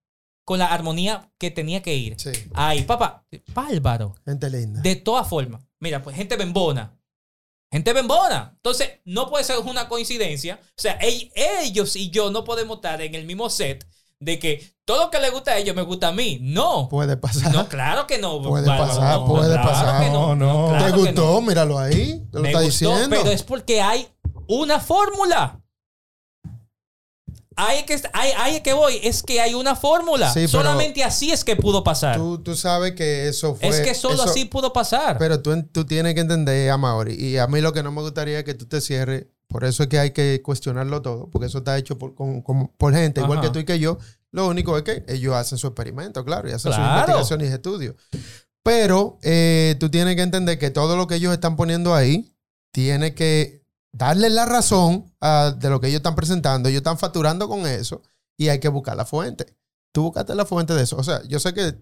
con 0.45 0.59
la 0.59 0.67
armonía 0.67 1.29
que 1.37 1.51
tenía 1.51 1.81
que 1.81 1.93
ir. 1.95 2.17
Sí, 2.19 2.31
Ay, 2.53 2.83
papá, 2.83 3.25
bárbaro. 3.53 4.15
gente 4.23 4.49
linda. 4.49 4.81
De 4.81 4.95
todas 4.95 5.27
formas. 5.27 5.61
Mira, 5.79 6.01
pues 6.01 6.15
gente 6.15 6.37
bembona. 6.37 6.93
Gente 7.69 7.91
bembona. 7.91 8.53
Entonces, 8.55 9.01
no 9.03 9.29
puede 9.29 9.43
ser 9.43 9.59
una 9.59 9.89
coincidencia. 9.89 10.57
O 10.63 10.81
sea, 10.81 10.97
ell- 11.01 11.29
ellos 11.35 11.97
y 11.97 12.09
yo 12.11 12.31
no 12.31 12.45
podemos 12.45 12.77
estar 12.77 13.01
en 13.01 13.13
el 13.13 13.25
mismo 13.25 13.49
set 13.49 13.85
de 14.19 14.39
que 14.39 14.73
todo 14.85 15.05
lo 15.05 15.11
que 15.11 15.19
le 15.19 15.29
gusta 15.29 15.51
a 15.51 15.57
ellos 15.57 15.75
me 15.75 15.81
gusta 15.83 16.07
a 16.07 16.11
mí. 16.11 16.39
No. 16.41 16.87
Puede 16.89 17.17
pasar. 17.17 17.51
No, 17.53 17.67
claro 17.67 18.07
que 18.07 18.17
no. 18.17 18.41
Puede 18.41 18.65
pasar, 18.65 19.19
no, 19.19 19.27
puede 19.27 19.53
claro 19.53 19.69
pasar. 19.69 20.03
que 20.03 20.09
No, 20.09 20.35
no. 20.35 20.69
claro 20.69 20.85
¿Te 20.85 20.91
gustó? 21.01 21.41
Míralo 21.41 21.77
ahí. 21.77 22.23
Te 22.31 22.37
lo 22.37 22.41
Me 22.43 22.49
está 22.49 22.61
gustó, 22.63 22.89
diciendo. 22.91 23.15
pero 23.17 23.31
es 23.31 23.43
porque 23.43 23.81
hay 23.81 24.07
una 24.47 24.79
fórmula. 24.79 25.59
Ahí 27.59 27.83
que, 27.85 27.95
es 27.95 28.03
que 28.63 28.73
voy, 28.73 28.99
es 29.01 29.23
que 29.23 29.41
hay 29.41 29.55
una 29.55 29.75
fórmula. 29.75 30.31
Sí, 30.31 30.47
Solamente 30.47 31.03
así 31.03 31.31
es 31.31 31.43
que 31.43 31.55
pudo 31.55 31.83
pasar. 31.83 32.15
Tú, 32.15 32.37
tú 32.37 32.55
sabes 32.55 32.91
que 32.93 33.27
eso 33.27 33.55
fue. 33.55 33.67
es 33.69 33.79
que 33.81 33.95
solo 33.95 34.13
eso- 34.15 34.23
así 34.25 34.45
pudo 34.45 34.71
pasar. 34.73 35.17
Pero 35.17 35.41
tú, 35.41 35.63
tú 35.71 35.83
tienes 35.83 36.13
que 36.13 36.19
entender, 36.21 36.69
Amaury. 36.69 37.15
Y 37.15 37.37
a 37.37 37.47
mí 37.47 37.59
lo 37.59 37.73
que 37.73 37.81
no 37.81 37.91
me 37.91 38.01
gustaría 38.01 38.37
es 38.39 38.43
que 38.45 38.53
tú 38.53 38.67
te 38.67 38.79
cierres. 38.79 39.25
Por 39.47 39.63
eso 39.63 39.83
es 39.83 39.89
que 39.89 39.97
hay 39.99 40.11
que 40.11 40.41
cuestionarlo 40.43 41.01
todo. 41.01 41.29
Porque 41.29 41.47
eso 41.47 41.59
está 41.59 41.77
hecho 41.77 41.97
por, 41.97 42.15
con- 42.15 42.41
con- 42.41 42.67
por 42.77 42.93
gente, 42.93 43.21
igual 43.21 43.41
que 43.41 43.49
tú 43.49 43.59
y 43.59 43.65
que 43.65 43.79
yo. 43.79 43.97
Lo 44.31 44.47
único 44.47 44.77
es 44.77 44.83
que 44.83 45.05
ellos 45.07 45.33
hacen 45.35 45.57
su 45.57 45.67
experimento, 45.67 46.23
claro, 46.25 46.47
y 46.49 46.51
hacen 46.51 46.71
sus 46.71 46.75
Claro. 46.75 46.99
investigaciones 46.99 47.49
y 47.49 47.53
estudios. 47.53 47.95
Pero 48.63 49.17
eh, 49.23 49.75
tú 49.79 49.89
tienes 49.89 50.15
que 50.15 50.21
entender 50.21 50.59
que 50.59 50.69
todo 50.69 50.97
lo 50.97 51.07
que 51.07 51.15
ellos 51.15 51.31
están 51.33 51.55
poniendo 51.55 51.95
ahí 51.95 52.33
tiene 52.73 53.13
que 53.15 53.63
darle 53.93 54.29
la 54.29 54.45
razón 54.45 55.13
a- 55.21 55.55
de 55.57 55.69
lo 55.69 55.79
que 55.79 55.87
ellos 55.87 55.97
están 55.99 56.15
presentando. 56.15 56.67
Ellos 56.69 56.79
están 56.79 56.97
facturando 56.99 57.47
con 57.47 57.65
eso 57.65 58.01
y 58.37 58.49
hay 58.49 58.59
que 58.59 58.67
buscar 58.67 58.97
la 58.97 59.05
fuente. 59.05 59.55
Tú 59.93 60.03
buscaste 60.03 60.35
la 60.35 60.45
fuente 60.45 60.73
de 60.73 60.83
eso. 60.83 60.97
O 60.97 61.03
sea, 61.03 61.23
yo 61.27 61.39
sé 61.39 61.53
que 61.53 61.75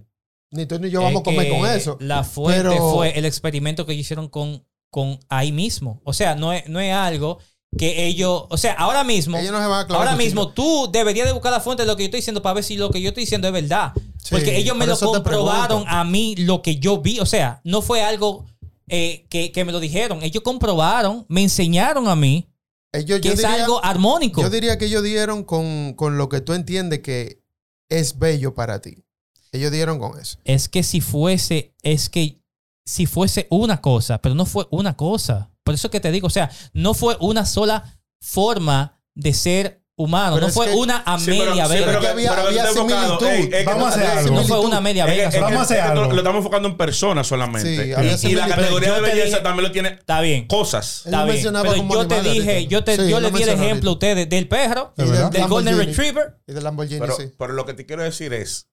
ni 0.52 0.68
tú 0.68 0.78
ni 0.80 0.92
yo 0.92 1.02
vamos 1.02 1.22
a 1.22 1.24
comer 1.24 1.50
con 1.50 1.68
eso. 1.68 1.98
La 2.00 2.24
fuente 2.24 2.70
pero- 2.70 2.92
fue 2.94 3.18
el 3.18 3.26
experimento 3.26 3.86
que 3.88 3.94
ellos 3.94 4.06
hicieron 4.06 4.30
con, 4.30 4.64
con 4.92 5.20
ahí 5.28 5.52
mismo. 5.52 6.00
O 6.06 6.14
sea, 6.14 6.36
no 6.36 6.54
es, 6.54 6.70
no 6.70 6.80
es 6.80 6.94
algo 6.94 7.40
que 7.78 8.06
ellos. 8.08 8.44
O 8.50 8.58
sea, 8.58 8.74
ahora 8.74 9.04
mismo. 9.04 9.38
Ellos 9.38 9.52
no 9.52 9.60
se 9.60 9.68
van 9.68 9.82
a 9.82 9.88
clavar 9.88 10.08
Ahora 10.08 10.18
mismo 10.18 10.50
tú 10.50 10.90
deberías 10.92 11.28
de 11.28 11.34
buscar 11.34 11.52
la 11.52 11.60
fuente 11.60 11.84
de 11.84 11.88
lo 11.88 11.96
que 11.96 12.04
yo 12.04 12.06
estoy 12.06 12.20
diciendo 12.20 12.42
para 12.42 12.54
ver 12.56 12.64
si 12.64 12.78
lo 12.78 12.90
que 12.90 13.02
yo 13.02 13.10
estoy 13.10 13.24
diciendo 13.24 13.48
es 13.48 13.54
verdad. 13.54 13.94
Sí, 14.18 14.30
Porque 14.32 14.58
ellos 14.58 14.76
me 14.76 14.86
por 14.88 15.00
lo 15.02 15.12
comprobaron 15.12 15.84
a 15.88 16.04
mí 16.04 16.36
lo 16.38 16.62
que 16.62 16.78
yo 16.78 17.00
vi. 17.02 17.20
O 17.20 17.26
sea, 17.26 17.62
no 17.64 17.82
fue 17.82 18.02
algo 18.04 18.46
eh, 18.88 19.26
que, 19.30 19.52
que 19.52 19.66
me 19.66 19.72
lo 19.72 19.80
dijeron. 19.80 20.24
Ellos 20.24 20.44
comprobaron, 20.44 21.26
me 21.28 21.42
enseñaron 21.44 22.08
a 22.08 22.16
mí 22.16 22.48
Ellos- 22.94 23.20
que 23.20 23.28
yo 23.30 23.34
es 23.34 23.40
diría- 23.40 23.64
algo 23.64 23.84
armónico. 23.84 24.42
Yo 24.42 24.50
diría 24.50 24.78
que 24.78 24.86
ellos 24.86 25.04
dieron 25.04 25.44
con, 25.44 25.94
con 25.96 26.18
lo 26.18 26.30
que 26.30 26.42
tú 26.42 26.54
entiendes 26.54 27.00
que 27.00 27.42
es 27.90 28.18
bello 28.18 28.54
para 28.56 28.80
ti. 28.82 29.04
Ellos 29.52 29.72
dieron 29.72 30.00
con 30.00 30.20
eso. 30.20 30.38
Es 30.44 30.68
que 30.70 30.82
si 30.84 31.02
fuese, 31.02 31.74
es 31.82 32.10
que 32.10 32.42
si 32.86 33.06
fuese 33.06 33.48
una 33.50 33.80
cosa, 33.82 34.18
pero 34.22 34.36
no 34.36 34.46
fue 34.46 34.66
una 34.70 34.96
cosa. 34.98 35.50
Por 35.66 35.74
eso 35.74 35.90
que 35.90 36.00
te 36.00 36.12
digo, 36.12 36.28
o 36.28 36.30
sea, 36.30 36.50
no 36.74 36.94
fue 36.94 37.18
una 37.20 37.46
sola 37.46 37.98
forma 38.22 39.02
de 39.16 39.34
ser 39.34 39.82
humano, 39.98 40.36
Pero 40.36 40.42
no 40.42 40.48
es 40.50 40.54
fue 40.54 40.68
que- 40.68 40.74
una 40.76 40.98
a 40.98 41.18
Sí, 41.18 41.26
pero- 41.28 41.52
media 41.52 41.66
sí, 41.68 41.72
vez. 41.74 41.84
pero 41.86 42.00
que- 42.02 42.08
había- 42.08 42.30
pero 42.32 42.42
que 42.44 42.48
había 42.60 42.68
similitud. 42.68 43.26
ey, 43.28 43.42
es 43.44 43.50
que 43.50 43.64
Vamos 43.64 43.86
a 43.86 43.90
hacer 43.90 44.06
algo. 44.06 44.36
no 44.36 44.44
fue 44.44 44.60
una 44.60 44.82
media 44.82 45.06
Es 45.06 45.10
vega. 45.10 45.24
es 45.30 45.34
que- 45.36 45.40
Vamos 45.42 45.58
a 45.58 45.62
hacer 45.64 45.78
es 45.78 45.84
que 45.86 45.90
algo. 45.90 46.12
Lo 46.12 46.18
estamos 46.18 46.38
enfocando 46.40 46.68
en 46.68 46.78
personas 46.78 47.26
solamente. 47.28 48.18
Sí, 48.18 48.28
Y- 48.30 48.36
la 48.36 48.48
categoría 48.48 48.94
de 48.94 49.02
belleza 49.02 49.26
dije- 49.26 49.40
también 49.42 49.64
lo 49.64 49.72
tiene 49.72 49.90
Está 49.90 50.20
bien. 50.22 50.48
cosas. 50.48 51.02
Está 51.06 51.24
bien. 51.26 51.42
Pero 51.42 51.76
como 51.78 51.94
yo 51.96 52.08
te 52.08 52.22
dije, 52.22 52.68
yo 52.68 52.84
te, 52.84 52.98
Sí, 52.98 53.10
yo 53.10 53.20
le 53.22 53.32
di 53.32 53.42
el 53.44 53.50
ejemplo 53.50 53.90
a 53.90 53.94
ustedes 53.94 54.30
del 54.30 54.48
perro, 54.50 54.94
del 54.98 55.48
Golden. 55.48 55.78
Retriever. 55.78 56.38
Y 56.46 56.54
del 56.54 56.64
Lamborghini, 56.64 57.00
Pero, 57.00 57.16
sí. 57.16 57.32
pero 57.40 57.54
lo 57.54 57.66
que 57.66 57.74
te 57.74 57.86
quiero 57.88 58.04
decir 58.04 58.34
es, 58.34 58.68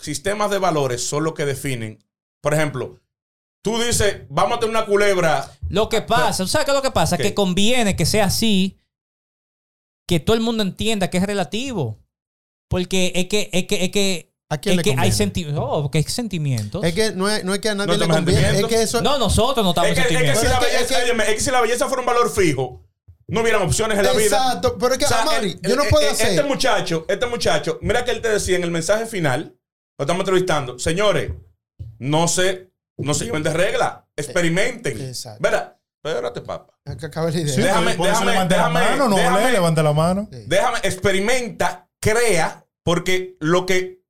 sistemas 0.00 0.50
de 0.50 0.58
valores 0.58 1.06
son 1.06 1.24
los 1.24 1.34
que 1.34 1.44
definen. 1.44 2.02
Por 2.40 2.54
ejemplo, 2.54 3.00
tú 3.62 3.78
dices, 3.82 4.22
vamos 4.28 4.56
a 4.56 4.60
tener 4.60 4.76
una 4.76 4.86
culebra. 4.86 5.50
Lo 5.68 5.88
que 5.88 6.02
pasa, 6.02 6.46
¿sabes 6.46 6.64
qué 6.64 6.70
es 6.70 6.76
lo 6.76 6.82
que 6.82 6.90
pasa? 6.92 7.16
¿Qué? 7.16 7.24
Que 7.24 7.34
conviene 7.34 7.96
que 7.96 8.06
sea 8.06 8.26
así, 8.26 8.78
que 10.06 10.20
todo 10.20 10.36
el 10.36 10.42
mundo 10.42 10.62
entienda 10.62 11.10
que 11.10 11.18
es 11.18 11.24
relativo. 11.24 11.98
Porque 12.68 13.12
es 13.14 13.26
que, 13.28 13.48
es 13.52 13.66
que, 13.66 13.84
es 13.84 13.90
que, 13.90 14.32
¿A 14.48 14.58
quién 14.58 14.72
es 14.72 14.76
le 14.78 14.82
que 14.94 15.00
hay 15.00 15.10
sentimientos. 15.12 15.64
Oh, 15.66 15.82
porque 15.82 15.98
hay 15.98 16.04
sentimientos. 16.04 16.84
Es 16.84 16.94
que 16.94 17.12
no 17.12 17.28
es, 17.28 17.44
no 17.44 17.52
es 17.54 17.60
que 17.60 17.68
a 17.68 17.74
nadie 17.74 17.92
No 17.96 18.06
le 18.06 18.08
conviene. 18.12 18.40
Es 18.40 18.46
sentimientos. 18.46 18.70
que 18.70 18.82
eso. 18.82 19.00
No, 19.02 19.18
nosotros 19.18 19.64
no 19.64 19.70
estamos 19.70 19.90
Es 19.90 19.94
que, 19.96 20.00
es 20.02 20.06
que 20.06 20.14
sentimientos. 20.14 20.42
si 20.42 20.48
la 20.48 20.58
Pero 20.60 20.66
es 20.66 20.70
que- 20.70 20.76
belleza, 20.78 20.94
es 20.94 20.98
que- 21.04 21.10
óyeme, 21.10 21.24
es 21.30 21.34
que 21.34 21.40
si 21.40 21.50
la 21.50 21.60
belleza 21.60 21.86
fuera 21.88 22.00
un 22.00 22.06
valor 22.06 22.30
fijo, 22.32 22.82
no 23.28 23.40
hubieran 23.40 23.62
opciones 23.62 23.98
en 23.98 24.04
la 24.04 24.12
vida. 24.12 24.24
Exacto. 24.24 24.76
Pero 24.78 24.92
es 24.92 24.98
que, 24.98 25.04
O 25.04 25.08
sea, 25.08 25.38
el- 25.40 25.60
yo 25.60 25.74
no 25.76 25.82
el- 25.84 25.88
puedo 25.90 26.06
el- 26.06 26.12
hacer. 26.12 26.28
Este 26.30 26.42
muchacho, 26.44 27.04
este 27.08 27.26
muchacho, 27.26 27.78
mira 27.82 28.04
que 28.04 28.12
él 28.12 28.20
te 28.20 28.28
decía 28.28 28.56
en 28.56 28.62
el 28.64 28.70
mensaje 28.70 29.06
final, 29.06 29.56
lo 29.98 30.04
estamos 30.04 30.20
entrevistando, 30.20 30.78
señores, 30.78 31.32
no 31.98 32.28
se, 32.28 32.70
no 32.98 33.14
se 33.14 33.24
lleven 33.26 33.42
de 33.42 33.52
regla, 33.52 34.06
experimenten. 34.16 35.00
Exacto. 35.00 35.42
Verá, 35.42 35.78
espérate, 36.02 36.40
papá. 36.40 36.78
Es 36.84 36.96
que 36.96 37.06
acabe 37.06 37.32
la 37.32 37.40
idea. 37.40 37.54
Sí, 37.54 37.60
Déjame- 37.62 37.96
déjame- 37.96 38.26
levante 38.32 38.56
la 38.56 38.68
déjame- 38.68 38.72
mano, 38.90 39.08
no 39.08 39.16
déjame- 39.16 39.44
le 39.46 39.52
levante 39.52 39.82
la 39.82 39.92
mano. 39.92 40.28
Déjame, 40.30 40.78
experimenta, 40.82 41.88
crea, 42.00 42.64
porque 42.84 43.36
lo 43.40 43.66
que 43.66 44.02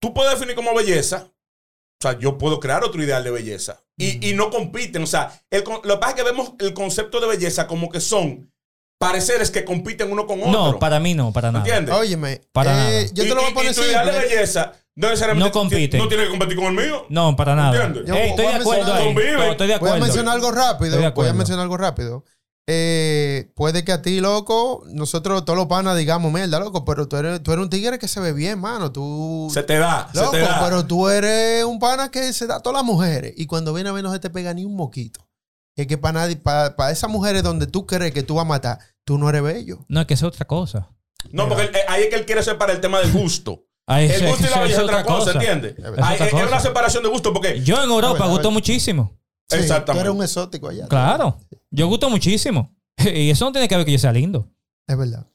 tú 0.00 0.12
puedes 0.14 0.32
definir 0.34 0.54
como 0.54 0.74
belleza, 0.74 1.28
o 1.28 2.02
sea, 2.08 2.18
yo 2.18 2.36
puedo 2.38 2.60
crear 2.60 2.84
otro 2.84 3.02
ideal 3.02 3.24
de 3.24 3.30
belleza. 3.30 3.80
Y, 3.96 4.28
y 4.28 4.34
no 4.34 4.50
compiten. 4.50 5.02
O 5.04 5.06
sea, 5.06 5.32
el 5.50 5.62
lo 5.64 5.80
que 5.82 5.96
pasa 5.96 6.10
es 6.10 6.14
que 6.16 6.22
vemos 6.24 6.52
el 6.58 6.74
concepto 6.74 7.20
de 7.20 7.28
belleza 7.28 7.66
como 7.66 7.88
que 7.90 8.00
son 8.00 8.52
pareceres 8.98 9.50
que 9.50 9.64
compiten 9.64 10.10
uno 10.12 10.26
con 10.26 10.40
otro. 10.40 10.52
No, 10.52 10.78
para 10.78 10.98
mí 11.00 11.14
no, 11.14 11.32
para 11.32 11.52
nada. 11.52 11.64
¿Entiendes? 11.64 11.94
Óyeme, 11.94 12.40
Para 12.52 12.72
eh, 12.72 12.76
nada. 12.76 13.12
yo 13.12 13.24
Y- 13.24 13.28
te 13.28 13.34
lo 13.34 13.40
voy 13.42 13.48
y- 13.48 13.52
a 13.52 13.54
poner 13.54 13.72
y 13.72 13.74
tu 13.74 13.82
ideal 13.82 14.06
de 14.06 14.18
belleza 14.18 14.72
no 14.96 15.08
necesariamente 15.08 15.48
No 15.48 15.52
compite. 15.52 15.98
No 15.98 16.08
tiene 16.08 16.24
que 16.24 16.30
competir 16.30 16.56
con 16.56 16.66
el 16.66 16.72
mío. 16.86 17.06
No, 17.08 17.34
para 17.36 17.54
nada. 17.54 17.74
¿Entiendes? 17.86 18.04
Yo 18.06 18.14
Ey, 18.14 18.30
estoy 18.30 18.44
voy 18.44 18.52
de 18.52 18.58
a 18.58 18.60
acuerdo 18.60 18.94
ahí. 18.94 19.14
No, 19.14 19.20
estoy 19.20 19.26
de 19.28 19.56
Voy 19.56 19.72
a 19.72 19.76
acuerdo. 19.76 19.98
mencionar 20.00 20.34
algo 20.34 20.50
rápido. 20.52 20.96
Voy 20.96 21.04
a 21.04 21.08
acuerdo. 21.08 21.34
mencionar 21.34 21.62
algo 21.62 21.76
rápido. 21.76 22.24
Eh, 22.66 23.52
puede 23.54 23.84
que 23.84 23.92
a 23.92 24.00
ti, 24.00 24.20
loco, 24.20 24.84
nosotros 24.86 25.44
todos 25.44 25.58
los 25.58 25.66
panas 25.66 25.98
digamos 25.98 26.32
mierda, 26.32 26.58
loco, 26.58 26.82
pero 26.86 27.06
tú 27.06 27.16
eres, 27.16 27.42
tú 27.42 27.52
eres 27.52 27.62
un 27.62 27.68
tigre 27.68 27.98
que 27.98 28.08
se 28.08 28.20
ve 28.20 28.32
bien, 28.32 28.58
mano. 28.58 28.90
Tú. 28.90 29.50
Se 29.52 29.62
te 29.62 29.76
da, 29.78 30.08
loco, 30.14 30.30
se 30.32 30.38
te 30.38 30.42
da. 30.44 30.60
pero 30.64 30.86
tú 30.86 31.08
eres 31.10 31.64
un 31.64 31.78
pana 31.78 32.10
que 32.10 32.32
se 32.32 32.46
da 32.46 32.56
a 32.56 32.60
todas 32.60 32.76
las 32.78 32.84
mujeres. 32.84 33.34
Y 33.36 33.46
cuando 33.46 33.74
viene 33.74 33.90
a 33.90 33.92
ver 33.92 34.02
no 34.02 34.12
se 34.12 34.18
te 34.18 34.30
pega 34.30 34.54
ni 34.54 34.64
un 34.64 34.76
moquito. 34.76 35.28
Es 35.76 35.86
que 35.86 35.98
para 35.98 36.20
nadie, 36.20 36.36
para, 36.36 36.74
para 36.76 36.90
esas 36.92 37.10
mujeres 37.10 37.42
donde 37.42 37.66
tú 37.66 37.84
crees 37.84 38.12
que 38.14 38.22
tú 38.22 38.36
vas 38.36 38.46
a 38.46 38.48
matar, 38.48 38.78
tú 39.04 39.18
no 39.18 39.28
eres 39.28 39.42
bello. 39.42 39.84
No, 39.88 40.00
es 40.00 40.06
que 40.06 40.14
es 40.14 40.22
otra 40.22 40.46
cosa. 40.46 40.88
No, 41.32 41.48
porque 41.48 41.64
él- 41.64 41.74
eh, 41.74 41.80
ahí 41.88 42.04
es 42.04 42.08
que 42.10 42.16
él 42.16 42.24
quiere 42.26 42.42
ser 42.42 42.56
para 42.56 42.72
el 42.72 42.80
tema 42.80 43.00
del 43.00 43.12
gusto. 43.12 43.63
Ahí 43.86 44.06
El 44.06 44.12
es- 44.12 44.26
gusto 44.30 44.46
y 44.46 44.50
la 44.50 44.60
belleza 44.60 44.80
es 44.80 44.84
otra 44.88 45.04
cosa, 45.04 45.32
¿entiendes? 45.32 45.74
Es 45.78 45.84
Es 45.84 46.32
una 46.32 46.46
cosa. 46.46 46.60
separación 46.60 47.02
de 47.02 47.08
gusto 47.10 47.32
porque 47.32 47.62
Yo 47.62 47.76
en 47.82 47.90
Europa 47.90 48.12
verdad, 48.14 48.28
gusto 48.30 48.50
muchísimo. 48.50 49.18
Sí, 49.50 49.58
Exactamente. 49.58 50.04
Tú 50.04 50.10
eres 50.10 50.18
un 50.18 50.22
exótico 50.24 50.68
allá. 50.68 50.88
Claro. 50.88 51.38
Yo 51.70 51.86
gusto 51.88 52.08
muchísimo. 52.08 52.74
Y 53.14 53.30
eso 53.30 53.44
no 53.44 53.52
tiene 53.52 53.68
que 53.68 53.76
ver 53.76 53.84
que 53.84 53.92
yo 53.92 53.98
sea 53.98 54.12
lindo. 54.12 54.48
Es 54.86 54.96
verdad. 54.96 55.26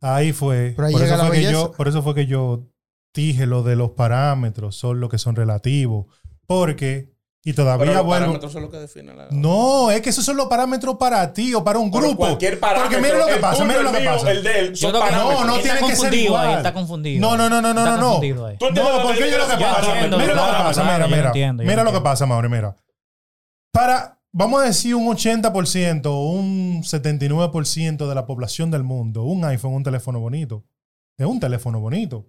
Ahí 0.00 0.32
fue. 0.32 0.72
Pero 0.76 0.86
ahí 0.88 0.92
por, 0.92 1.02
llega 1.02 1.14
eso 1.14 1.22
la 1.24 1.28
fue 1.28 1.36
que 1.36 1.52
yo, 1.52 1.72
por 1.72 1.88
eso 1.88 2.02
fue 2.02 2.14
que 2.14 2.26
yo 2.26 2.66
dije 3.12 3.46
lo 3.46 3.62
de 3.62 3.76
los 3.76 3.90
parámetros 3.90 4.76
son 4.76 5.00
lo 5.00 5.08
que 5.10 5.18
son 5.18 5.36
relativos. 5.36 6.06
Porque, 6.46 7.12
y 7.42 7.52
Pero 7.54 7.64
todavía 7.64 7.86
los 7.94 8.04
vuelvo. 8.04 8.24
parámetros 8.26 8.52
son 8.52 8.62
lo 8.62 8.70
que 8.70 8.76
definen 8.76 9.16
la... 9.16 9.28
No, 9.30 9.90
es 9.90 10.02
que 10.02 10.10
esos 10.10 10.22
son 10.24 10.36
los 10.36 10.46
parámetros 10.46 10.96
para 10.96 11.32
ti 11.32 11.54
o 11.54 11.64
para 11.64 11.78
un 11.78 11.90
Pero 11.90 12.02
grupo. 12.04 12.18
Cualquier 12.18 12.60
parámetro. 12.60 12.90
Porque 12.98 13.02
mira 13.02 13.18
lo 13.26 13.32
que 13.34 13.40
pasa, 13.40 13.64
mira 13.64 13.82
lo 13.82 13.92
que 13.92 14.00
pasa. 14.04 14.30
El 14.30 14.42
de 14.42 14.58
él, 14.58 14.76
son. 14.76 14.92
No, 14.92 15.44
no 15.44 15.58
tiene 15.58 15.62
que 15.62 15.68
ser 15.70 15.80
confundido 15.80 16.36
ahí, 16.36 16.44
igual. 16.44 16.56
está 16.58 16.74
confundido. 16.74 17.20
No, 17.20 17.36
no, 17.38 17.48
no, 17.48 17.62
no, 17.62 17.72
no, 17.72 17.80
Está 17.80 17.90
no, 17.96 17.96
no. 17.96 18.06
confundido 18.08 18.46
ahí. 18.46 18.56
¿Tú 18.58 18.66
entiendes 18.66 18.92
No, 18.92 18.98
lo 18.98 19.02
que 19.02 19.06
porque 19.14 19.24
mira 19.24 19.38
lo 19.38 19.44
que 19.46 19.52
Yo 19.62 19.70
pasa. 19.70 19.94
Mira 19.94 20.08
lo 20.10 20.18
que 20.18 20.34
pasa, 20.34 20.84
mira, 20.84 21.08
mira. 21.32 21.52
Mira 21.64 21.84
lo 21.84 21.92
que 21.92 22.00
pasa, 22.02 22.26
Mauri, 22.26 22.48
mira. 22.50 22.76
Para, 23.72 24.18
vamos 24.32 24.60
a 24.62 24.66
decir 24.66 24.94
un 24.94 25.06
80% 25.06 26.06
o 26.06 26.30
un 26.32 26.82
79% 26.82 28.06
de 28.08 28.14
la 28.14 28.26
población 28.26 28.70
del 28.70 28.82
mundo, 28.82 29.22
un 29.22 29.44
iPhone, 29.46 29.74
un 29.74 29.82
teléfono 29.82 30.20
bonito. 30.20 30.64
Es 31.16 31.26
un 31.26 31.40
teléfono 31.40 31.80
bonito. 31.80 32.26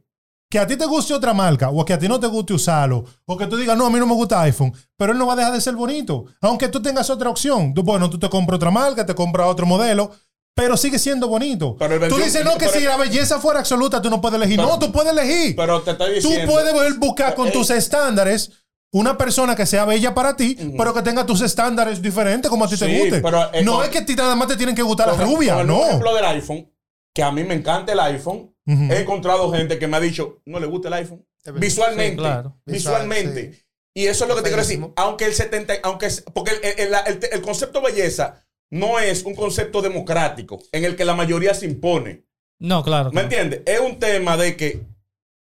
Que 0.51 0.59
a 0.59 0.67
ti 0.67 0.75
te 0.75 0.85
guste 0.85 1.13
otra 1.13 1.33
marca 1.33 1.69
o 1.69 1.85
que 1.85 1.93
a 1.93 1.97
ti 1.97 2.07
no 2.09 2.19
te 2.19 2.27
guste 2.27 2.53
usarlo 2.53 3.05
o 3.25 3.37
que 3.37 3.47
tú 3.47 3.55
digas, 3.55 3.77
no, 3.77 3.85
a 3.85 3.89
mí 3.89 3.97
no 3.97 4.05
me 4.05 4.13
gusta 4.13 4.41
iPhone, 4.41 4.73
pero 4.97 5.13
él 5.13 5.17
no 5.17 5.25
va 5.25 5.33
a 5.33 5.35
dejar 5.37 5.53
de 5.53 5.61
ser 5.61 5.75
bonito. 5.75 6.25
Aunque 6.41 6.67
tú 6.67 6.81
tengas 6.81 7.09
otra 7.09 7.29
opción. 7.29 7.73
Tú, 7.73 7.83
bueno, 7.83 8.09
tú 8.09 8.19
te 8.19 8.29
compras 8.29 8.57
otra 8.57 8.69
marca, 8.69 9.05
te 9.05 9.15
compras 9.15 9.47
otro 9.47 9.65
modelo, 9.65 10.11
pero 10.53 10.75
sigue 10.75 10.99
siendo 10.99 11.29
bonito. 11.29 11.77
Pero 11.79 11.95
tú 11.95 11.99
21 12.01 12.25
dices, 12.25 12.43
no, 12.45 12.57
que 12.57 12.67
si 12.67 12.81
la 12.81 12.97
belleza 12.97 13.39
fuera 13.39 13.61
absoluta, 13.61 14.01
tú 14.01 14.09
no 14.09 14.19
puedes 14.19 14.35
elegir. 14.35 14.57
Pero- 14.57 14.67
no, 14.69 14.77
tú 14.77 14.91
puedes 14.91 15.13
elegir. 15.13 15.55
Pero 15.55 15.81
te 15.81 15.91
estoy 15.91 16.19
Tú 16.21 16.27
diciendo... 16.29 16.51
puedes 16.51 16.73
ver- 16.73 16.93
buscar 16.99 17.33
con 17.33 17.47
Eh, 17.47 17.51
tus 17.51 17.69
estándares 17.69 18.51
una 18.93 19.17
persona 19.17 19.55
que 19.55 19.65
sea 19.65 19.85
bella 19.85 20.13
para 20.13 20.35
ti, 20.35 20.57
pero 20.77 20.93
que 20.93 21.01
tenga 21.01 21.25
tus 21.25 21.39
estándares 21.39 22.01
diferentes 22.01 22.49
como 22.51 22.65
a 22.65 22.67
ti 22.67 22.75
Sí, 22.75 22.85
te 22.85 22.99
guste. 22.99 23.21
pero, 23.21 23.49
eh, 23.53 23.63
no 23.63 23.75
con- 23.75 23.83
es 23.85 23.89
que 23.89 23.99
a 23.99 24.05
ti 24.05 24.15
nada 24.15 24.35
más 24.35 24.49
te 24.49 24.57
tienen 24.57 24.75
que 24.75 24.81
gustar 24.81 25.07
las 25.07 25.15
Por- 25.15 25.27
rubias, 25.27 25.55
por 25.55 25.65
no. 25.65 25.85
ejemplo 25.87 26.13
del 26.13 26.25
iPhone, 26.25 26.67
que 27.13 27.23
a 27.23 27.31
mí 27.31 27.43
me 27.43 27.53
encanta 27.55 27.93
el 27.93 27.99
iPhone. 27.99 28.55
He 28.65 29.01
encontrado 29.01 29.51
gente 29.51 29.77
que 29.79 29.87
me 29.87 29.97
ha 29.97 29.99
dicho, 29.99 30.41
no 30.45 30.59
le 30.59 30.65
gusta 30.67 30.87
el 30.87 30.93
iPhone. 30.93 31.25
Visualmente. 31.55 32.11
Sí, 32.11 32.17
claro. 32.17 32.61
Visualmente. 32.65 33.41
Visual, 33.47 33.65
Y 33.93 34.05
eso 34.05 34.23
es 34.23 34.29
lo 34.29 34.35
que 34.35 34.41
te 34.43 34.47
quiero 34.49 34.61
decir. 34.63 34.79
Aunque 34.95 35.25
el 35.25 35.33
70, 35.33 35.73
aunque 35.83 36.05
es- 36.05 36.21
porque 36.33 36.51
el, 36.63 36.79
el- 36.87 36.93
el- 37.07 37.29
el 37.31 37.41
concepto 37.41 37.81
belleza 37.81 38.45
no 38.71 38.99
es 38.99 39.23
un 39.23 39.35
concepto 39.35 39.81
democrático 39.81 40.61
en 40.71 40.85
el 40.85 40.95
que 40.95 41.03
la 41.03 41.15
mayoría 41.15 41.53
se 41.53 41.65
impone. 41.65 42.23
No, 42.59 42.83
claro. 42.83 43.09
¿Me 43.11 43.21
claro. 43.23 43.25
entiendes? 43.27 43.61
Es 43.65 43.79
un 43.81 43.99
tema 43.99 44.37
de 44.37 44.55
que 44.55 44.83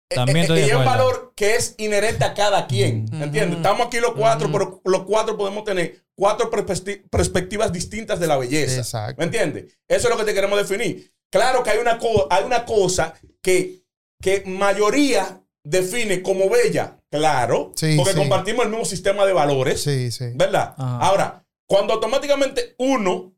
También 0.09 0.37
eh, 0.37 0.41
estoy 0.41 0.59
eh, 0.59 0.61
de 0.63 0.67
y 0.67 0.71
es 0.71 0.75
un 0.75 0.85
valor 0.85 1.33
que 1.35 1.55
es 1.55 1.73
inherente 1.79 2.23
a 2.25 2.33
cada 2.35 2.67
quien. 2.67 3.05
¿Me 3.11 3.23
entiendes? 3.23 3.57
Estamos 3.57 3.87
aquí 3.87 3.99
los 3.99 4.11
cuatro, 4.13 4.51
pero 4.51 4.81
los 4.85 5.03
cuatro 5.05 5.35
podemos 5.37 5.63
tener 5.63 6.03
cuatro 6.13 6.51
perspecti- 6.51 7.09
perspectivas 7.09 7.73
distintas 7.73 8.19
de 8.19 8.27
la 8.27 8.37
belleza. 8.37 8.77
Exacto. 8.77 9.15
¿Me 9.17 9.25
entiendes? 9.25 9.75
Eso 9.87 10.07
es 10.07 10.09
lo 10.13 10.17
que 10.17 10.25
te 10.25 10.33
queremos 10.35 10.59
definir. 10.59 11.11
Claro 11.35 11.63
que 11.63 11.69
hay 11.71 11.79
una, 11.79 11.97
co- 11.97 12.27
hay 12.29 12.43
una 12.45 12.65
cosa 12.65 13.13
que, 13.41 13.83
que 14.21 14.43
mayoría 14.45 15.41
define 15.63 16.21
como 16.21 16.49
bella. 16.49 16.97
Claro. 17.11 17.73
Sí, 17.75 17.95
porque 17.97 18.13
sí. 18.13 18.17
compartimos 18.17 18.65
el 18.65 18.71
mismo 18.71 18.85
sistema 18.85 19.25
de 19.25 19.33
valores. 19.33 19.81
Sí, 19.83 20.11
sí. 20.11 20.25
¿Verdad? 20.33 20.73
Ajá. 20.77 20.97
Ahora, 20.99 21.45
cuando 21.67 21.93
automáticamente 21.93 22.75
uno 22.77 23.33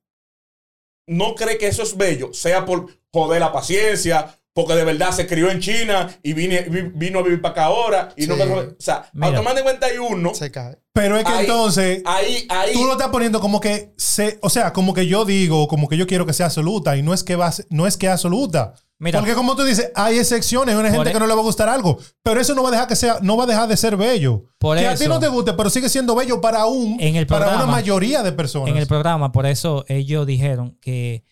no 1.07 1.35
cree 1.35 1.57
que 1.57 1.67
eso 1.67 1.83
es 1.83 1.95
bello, 1.97 2.33
sea 2.33 2.65
por 2.65 2.87
joder 3.13 3.39
la 3.39 3.51
paciencia, 3.51 4.37
porque 4.57 4.73
de 4.73 4.83
verdad 4.83 5.11
se 5.11 5.27
crió 5.27 5.51
en 5.51 5.59
China 5.59 6.09
y 6.23 6.33
vine- 6.33 6.63
vi- 6.67 6.89
vino 6.95 7.19
a 7.19 7.21
vivir 7.21 7.39
para 7.41 7.51
acá 7.51 7.63
ahora, 7.65 8.09
y 8.17 8.25
no 8.25 8.35
Sí. 8.35 8.41
me- 8.43 8.53
o 8.55 8.75
sea, 8.79 9.07
Mira. 9.13 9.27
automáticamente 9.27 9.85
hay 9.85 9.99
uno, 9.99 10.33
Se 10.33 10.49
cae. 10.49 10.79
Pero 10.93 11.15
es 11.15 11.23
que 11.25 11.31
Ahí- 11.31 11.41
entonces 11.41 12.01
ahí, 12.05 12.47
ahí, 12.49 12.73
tú 12.73 12.83
lo 12.85 12.93
estás 12.93 13.09
poniendo 13.09 13.39
como 13.39 13.59
que 13.61 13.93
se, 13.97 14.39
o 14.41 14.49
sea, 14.49 14.73
como 14.73 14.95
que 14.95 15.05
yo 15.05 15.25
digo, 15.25 15.67
como 15.67 15.87
que 15.87 15.95
yo 15.95 16.07
quiero 16.07 16.25
que 16.25 16.33
sea 16.33 16.47
absoluta 16.47 16.97
y 16.97 17.03
no 17.03 17.13
es 17.13 17.23
que 17.23 17.35
va 17.35 17.45
a 17.45 17.51
ser- 17.51 17.67
no 17.69 17.85
es 17.85 17.97
que 17.97 18.07
es 18.07 18.13
absoluta. 18.13 18.73
Mira. 18.97 19.19
Porque 19.19 19.35
como 19.35 19.55
tú 19.55 19.63
dices, 19.63 19.91
hay 19.93 20.17
excepciones, 20.17 20.73
hay 20.73 20.79
una 20.81 20.89
gente 20.89 21.11
e- 21.11 21.13
que 21.13 21.19
no 21.19 21.27
le 21.27 21.35
va 21.35 21.41
a 21.41 21.43
gustar 21.43 21.69
algo, 21.69 21.99
pero 22.23 22.41
eso 22.41 22.55
no 22.55 22.63
va 22.63 22.69
a 22.69 22.71
dejar 22.71 22.87
que 22.87 22.95
sea 22.95 23.19
no 23.21 23.37
va 23.37 23.43
a 23.43 23.47
dejar 23.47 23.67
de 23.67 23.77
ser 23.77 23.95
bello. 23.95 24.45
Por 24.57 24.75
que 24.75 24.87
a 24.87 24.95
ti 24.95 25.05
no 25.07 25.19
te 25.19 25.27
guste, 25.27 25.53
pero 25.53 25.69
sigue 25.69 25.87
siendo 25.87 26.15
bello 26.15 26.41
para 26.41 26.65
un 26.65 26.97
En 26.99 27.15
el 27.15 27.27
para 27.27 27.55
una 27.57 27.67
mayoría 27.67 28.23
de 28.23 28.31
personas. 28.31 28.69
En 28.69 28.77
el 28.77 28.87
programa, 28.87 29.31
por 29.31 29.45
eso 29.45 29.85
ellos 29.87 30.25
dijeron 30.25 30.79
que 30.81 31.23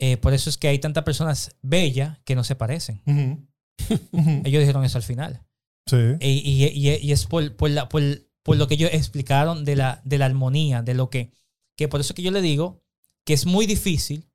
eh, 0.00 0.16
por 0.16 0.32
eso 0.34 0.50
es 0.50 0.58
que 0.58 0.68
hay 0.68 0.78
tantas 0.80 1.04
personas 1.04 1.56
bellas 1.62 2.18
que 2.24 2.34
no 2.34 2.42
se 2.44 2.56
parecen. 2.56 3.02
Ujú. 3.06 3.46
Ujú. 4.12 4.42
Ellos 4.44 4.60
dijeron 4.60 4.84
eso 4.84 4.98
al 4.98 5.04
final. 5.04 5.46
Sí. 5.86 5.96
Y, 6.20 6.26
y- 6.28 6.66
y- 6.88 6.96
y 6.96 7.12
es 7.12 7.26
por, 7.26 7.54
por, 7.56 7.70
la- 7.70 7.88
por- 7.88 8.26
por 8.42 8.56
lo 8.56 8.66
que 8.66 8.74
ellos 8.74 8.90
explicaron 8.92 9.64
de 9.64 9.76
la, 9.76 10.00
de 10.04 10.18
la 10.18 10.26
armonía, 10.26 10.82
de 10.82 10.94
lo 10.94 11.10
que, 11.10 11.30
que 11.76 11.88
por 11.88 12.00
eso 12.00 12.14
que 12.14 12.22
yo 12.22 12.30
le 12.30 12.40
digo 12.42 12.82
que 13.26 13.34
es 13.34 13.46
muy 13.46 13.66
difícil, 13.66 14.28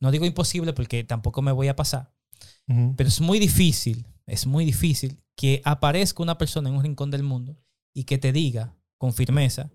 no 0.00 0.10
digo 0.10 0.24
imposible 0.24 0.72
porque 0.72 1.04
tampoco 1.04 1.42
me 1.42 1.52
voy 1.52 1.68
a 1.68 1.76
pasar, 1.76 2.12
pero 2.96 3.08
es 3.08 3.20
muy 3.20 3.38
difícil, 3.38 4.06
es 4.26 4.46
muy 4.46 4.64
difícil 4.64 5.20
que 5.36 5.60
aparezca 5.64 6.22
una 6.22 6.38
persona 6.38 6.68
en 6.70 6.76
un 6.76 6.82
rincón 6.82 7.10
del 7.10 7.22
mundo 7.22 7.58
y 7.94 8.04
que 8.04 8.16
te 8.18 8.32
diga 8.32 8.74
con 8.98 9.12
firmeza 9.12 9.70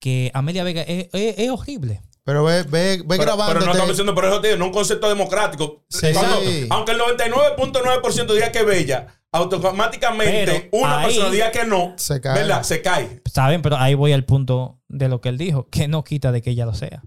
que 0.00 0.30
Amelia 0.34 0.64
Vega 0.64 0.82
es, 0.82 1.08
es- 1.12 1.38
es 1.38 1.50
horrible. 1.50 2.02
Pero 2.26 2.44
ve, 2.44 2.64
ve, 2.64 2.96
ve 2.98 3.04
pero, 3.08 3.22
grabando. 3.22 3.52
pero 3.54 3.64
no 3.64 3.70
estamos 3.72 3.90
diciendo, 3.92 4.14
por 4.14 4.24
eso 4.26 4.40
digo, 4.40 4.56
no 4.56 4.66
un 4.66 4.72
concepto 4.72 5.08
democrático. 5.08 5.84
Sí. 5.88 6.08
Cuando- 6.12 6.40
aunque 6.70 6.92
el 6.92 6.98
99.9% 6.98 8.34
diga 8.34 8.50
que 8.52 8.58
es 8.58 8.66
bella, 8.66 9.06
automáticamente 9.32 10.68
Pero 10.70 10.82
una 10.84 10.98
ahí- 11.00 11.06
persona 11.06 11.30
diga 11.30 11.50
que 11.52 11.64
no, 11.64 11.94
Se 11.96 12.20
cae. 12.20 12.34
¿verdad? 12.34 12.62
Se 12.64 12.82
cae. 12.82 13.22
Saben, 13.32 13.62
pero 13.62 13.76
ahí 13.76 13.94
voy 13.94 14.12
al 14.12 14.24
punto 14.24 14.80
de 14.88 15.08
lo 15.08 15.20
que 15.20 15.28
él 15.28 15.38
dijo, 15.38 15.68
que 15.70 15.88
no 15.88 16.04
quita 16.04 16.32
de 16.32 16.42
que 16.42 16.50
ella 16.50 16.66
lo 16.66 16.74
sea. 16.74 17.02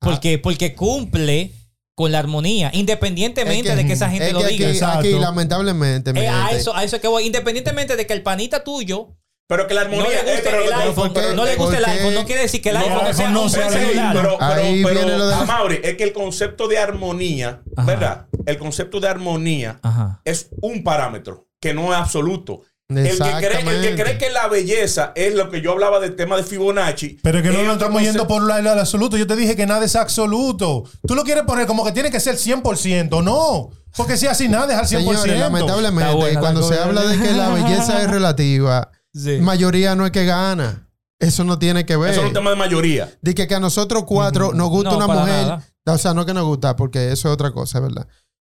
Porque, 0.00 0.38
porque 0.38 0.74
cumple 0.74 1.52
con 1.94 2.12
la 2.12 2.20
armonía, 2.20 2.70
independientemente 2.72 3.68
Es 3.70 3.74
que- 3.74 3.82
de 3.82 3.86
que 3.86 3.92
esa 3.92 4.08
gente 4.08 4.28
es 4.28 4.32
lo 4.32 4.40
que 4.40 4.48
diga. 4.48 4.98
Aquí, 4.98 5.12
lamentablemente, 5.12 6.12
Eh, 6.14 6.28
a, 6.28 6.50
eso, 6.52 6.74
a 6.74 6.84
eso 6.84 6.96
es 6.96 7.02
que 7.02 7.08
voy. 7.08 7.26
Independientemente 7.26 7.96
de 7.96 8.06
que 8.06 8.12
el 8.14 8.22
panita 8.22 8.62
tuyo 8.64 9.16
Pero 9.48 9.66
que 9.66 9.72
la 9.74 9.84
no 9.84 9.90
armonía 9.96 10.22
le 10.22 10.30
eh, 10.30 10.34
guste 10.34 10.42
pero- 10.50 10.58
el 10.62 10.64
pero- 10.68 10.78
iPhone, 10.80 11.12
¿por 11.14 11.22
qué? 11.22 11.34
no 11.34 11.44
le 11.46 11.56
guste 11.56 11.76
el 11.78 11.84
iPhone, 11.86 12.14
no 12.14 12.24
quiere 12.26 12.42
decir 12.42 12.60
que 12.60 12.68
el 12.68 12.74
No, 12.78 12.80
iPhone 12.84 13.14
sea 13.14 13.30
no 13.30 13.42
un 13.44 13.50
sea 13.50 13.70
celular. 13.70 14.14
Pero, 14.14 14.36
pero, 14.38 14.52
Ahí 14.52 14.82
pero, 14.84 14.94
viene 15.00 15.16
lo 15.18 15.26
de 15.26 15.34
la- 15.34 15.40
Amaury, 15.40 15.80
es 15.82 15.96
que 15.96 16.04
el 16.04 16.12
concepto 16.12 16.68
de 16.68 16.78
armonía, 16.78 17.62
Ajá. 17.74 17.86
¿verdad? 17.86 18.26
El 18.44 18.58
concepto 18.58 19.00
de 19.00 19.08
armonía 19.08 19.80
Ajá. 19.82 20.20
es 20.24 20.50
un 20.60 20.84
parámetro 20.84 21.48
que 21.60 21.72
no 21.72 21.92
es 21.94 21.98
absoluto. 21.98 22.60
El 22.90 22.96
que, 22.96 23.02
cree, 23.18 23.30
el 23.32 23.40
que 23.40 23.46
Exactamente. 23.46 24.02
cree 24.02 24.18
que 24.18 24.30
la 24.30 24.48
belleza 24.48 25.12
es 25.14 25.34
lo 25.34 25.50
que 25.50 25.60
yo 25.60 25.72
hablaba 25.72 25.98
del 26.00 26.14
tema 26.16 26.36
de 26.38 26.42
Fibonacci. 26.42 27.18
Pero 27.22 27.42
que 27.42 27.48
no 27.50 27.58
otro 27.60 27.72
estamos 27.72 28.00
yendo 28.02 28.26
por 28.26 28.42
el 28.50 28.66
absoluto. 28.66 29.16
Yo 29.18 29.26
te 29.26 29.36
dije 29.36 29.56
que 29.56 29.66
nada 29.66 29.84
es 29.84 29.94
absoluto. 29.96 30.84
Tú 31.06 31.14
lo 31.14 31.22
quieres 31.24 31.44
poner 31.44 31.66
como 31.66 31.84
que 31.84 31.92
tiene 31.92 32.10
que 32.10 32.20
ser 32.20 32.36
100%. 32.36 33.22
No. 33.22 33.70
Porque 33.96 34.16
si 34.16 34.26
así 34.26 34.48
nada 34.48 34.72
es 34.72 34.78
al 34.78 34.86
100%. 34.86 35.20
Señores, 35.22 35.40
lamentablemente, 35.40 36.14
buena 36.14 36.40
cuando 36.40 36.62
se 36.62 36.78
habla 36.78 37.02
de 37.02 37.18
que 37.18 37.32
la 37.32 37.48
belleza 37.50 38.02
es 38.02 38.10
relativa, 38.10 38.90
Sí. 39.18 39.38
mayoría 39.40 39.94
no 39.94 40.04
es 40.06 40.12
que 40.12 40.24
gana. 40.24 40.88
Eso 41.20 41.42
no 41.44 41.58
tiene 41.58 41.84
que 41.84 41.96
ver. 41.96 42.12
Eso 42.12 42.20
es 42.20 42.28
un 42.28 42.32
tema 42.32 42.50
de 42.50 42.56
mayoría. 42.56 43.12
De 43.20 43.34
que, 43.34 43.48
que 43.48 43.54
a 43.54 43.60
nosotros 43.60 44.04
cuatro 44.06 44.52
nos 44.54 44.68
gusta 44.70 44.90
No, 44.90 44.96
una 44.98 45.06
mujer. 45.08 45.46
nada. 45.46 45.64
O 45.86 45.98
sea, 45.98 46.14
no 46.14 46.24
que 46.24 46.34
nos 46.34 46.44
gusta, 46.44 46.76
porque 46.76 47.10
eso 47.10 47.28
es 47.28 47.34
otra 47.34 47.50
cosa, 47.50 47.80
¿verdad? 47.80 48.06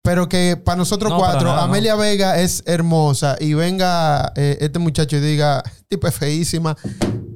Pero 0.03 0.29
que 0.29 0.55
para 0.57 0.77
nosotros 0.77 1.11
No, 1.11 1.19
para 1.19 1.33
cuatro, 1.33 1.53
no. 1.53 1.59
Amelia 1.61 1.95
Vega 1.95 2.39
es 2.39 2.63
hermosa 2.65 3.35
y 3.39 3.53
venga 3.55 4.31
eh, 4.35 4.57
este 4.61 4.79
muchacho 4.79 5.17
y 5.17 5.19
diga, 5.19 5.63
tipo 5.87 6.07
es 6.07 6.15
feísima. 6.15 6.75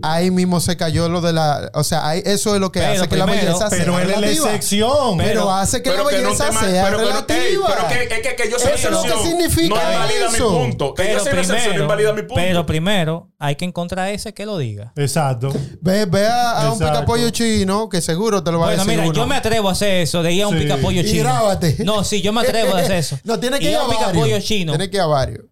Ahí 0.01 0.31
mismo 0.31 0.61
se 0.61 0.77
cayó 0.77 1.09
lo 1.09 1.19
de 1.19 1.33
la. 1.33 1.71
O 1.73 1.83
sea, 1.83 2.07
ahí- 2.07 2.21
eso 2.25 2.55
es 2.55 2.61
lo 2.61 2.71
que 2.71 2.79
Pero 2.79 2.93
hace 3.01 3.09
que 3.09 3.17
la 3.17 3.25
primero- 3.25 3.47
belleza 3.47 3.69
sea. 3.69 3.79
Pero 3.79 3.99
él 3.99 4.09
es 4.11 4.19
la 4.21 4.27
excepción. 4.31 5.17
Pero, 5.17 5.27
Pero- 5.27 5.51
hace 5.51 5.81
que 5.83 5.89
la 5.89 5.95
Pero 5.97 6.07
que 6.09 6.17
no 6.19 6.23
belleza 6.29 6.51
sea 6.53 6.85
pero 6.85 6.97
que 6.99 7.03
relativa. 7.05 7.67
pero 7.67 7.87
que, 7.89 8.03
es 8.15 8.21
que, 8.27 8.35
que 8.35 8.49
yo 8.49 8.57
soy 8.59 8.71
Eso 8.75 8.87
es 8.87 8.91
lo 8.93 9.01
que 9.03 9.23
significa 9.27 9.75
no 9.75 9.91
invalida 9.91 10.27
eso. 10.33 10.51
mi 10.51 10.57
punto. 10.69 10.93
Que 10.93 11.03
yo 11.03 11.07
Pero 11.09 11.19
soy 11.25 11.33
excepción 11.39 11.75
no 11.75 11.81
invalida 11.81 12.13
mi 12.13 12.21
primero, 12.21 12.27
punto. 12.29 12.41
pero 12.47 12.65
primero 12.65 13.29
hay 13.39 13.55
que 13.57 13.65
encontrar 13.65 14.07
ese 14.09 14.33
que 14.33 14.45
lo 14.45 14.57
diga. 14.57 14.93
Exacto. 14.95 15.51
Ve, 15.81 16.05
ve 16.05 16.27
a, 16.27 16.61
a 16.61 16.71
un 16.71 16.79
picapollo 16.79 17.29
chino 17.31 17.89
que 17.89 17.99
seguro 18.01 18.41
te 18.41 18.51
lo 18.53 18.59
va 18.59 18.67
Bueno, 18.67 18.81
a 18.81 18.85
decir. 18.85 18.97
mira, 18.99 19.09
uno. 19.09 19.19
yo 19.19 19.27
me 19.27 19.35
atrevo 19.35 19.67
a 19.67 19.73
hacer 19.73 19.95
eso, 19.95 20.23
de 20.23 20.31
ir 20.31 20.43
a 20.43 20.47
un 20.47 20.57
Sí. 20.57 20.63
picapollo 20.63 21.01
Y 21.01 21.05
chino. 21.05 21.23
grábate. 21.23 21.75
No, 21.83 22.05
sí, 22.05 22.21
yo 22.21 22.31
me 22.31 22.39
atrevo 22.39 22.73
a 22.73 22.79
hacer 22.79 22.91
eso. 22.99 23.19
No, 23.25 23.37
tiene 23.37 23.59
que 23.59 23.65
ir 23.65 23.71
Ir 23.71 23.77
a 23.77 23.83
un 23.83 23.89
picapollo 23.89 24.39
chino. 24.39 24.71
Tiene 24.71 24.89
que 24.89 24.95
ir 24.95 25.01
a 25.01 25.07
varios. 25.07 25.43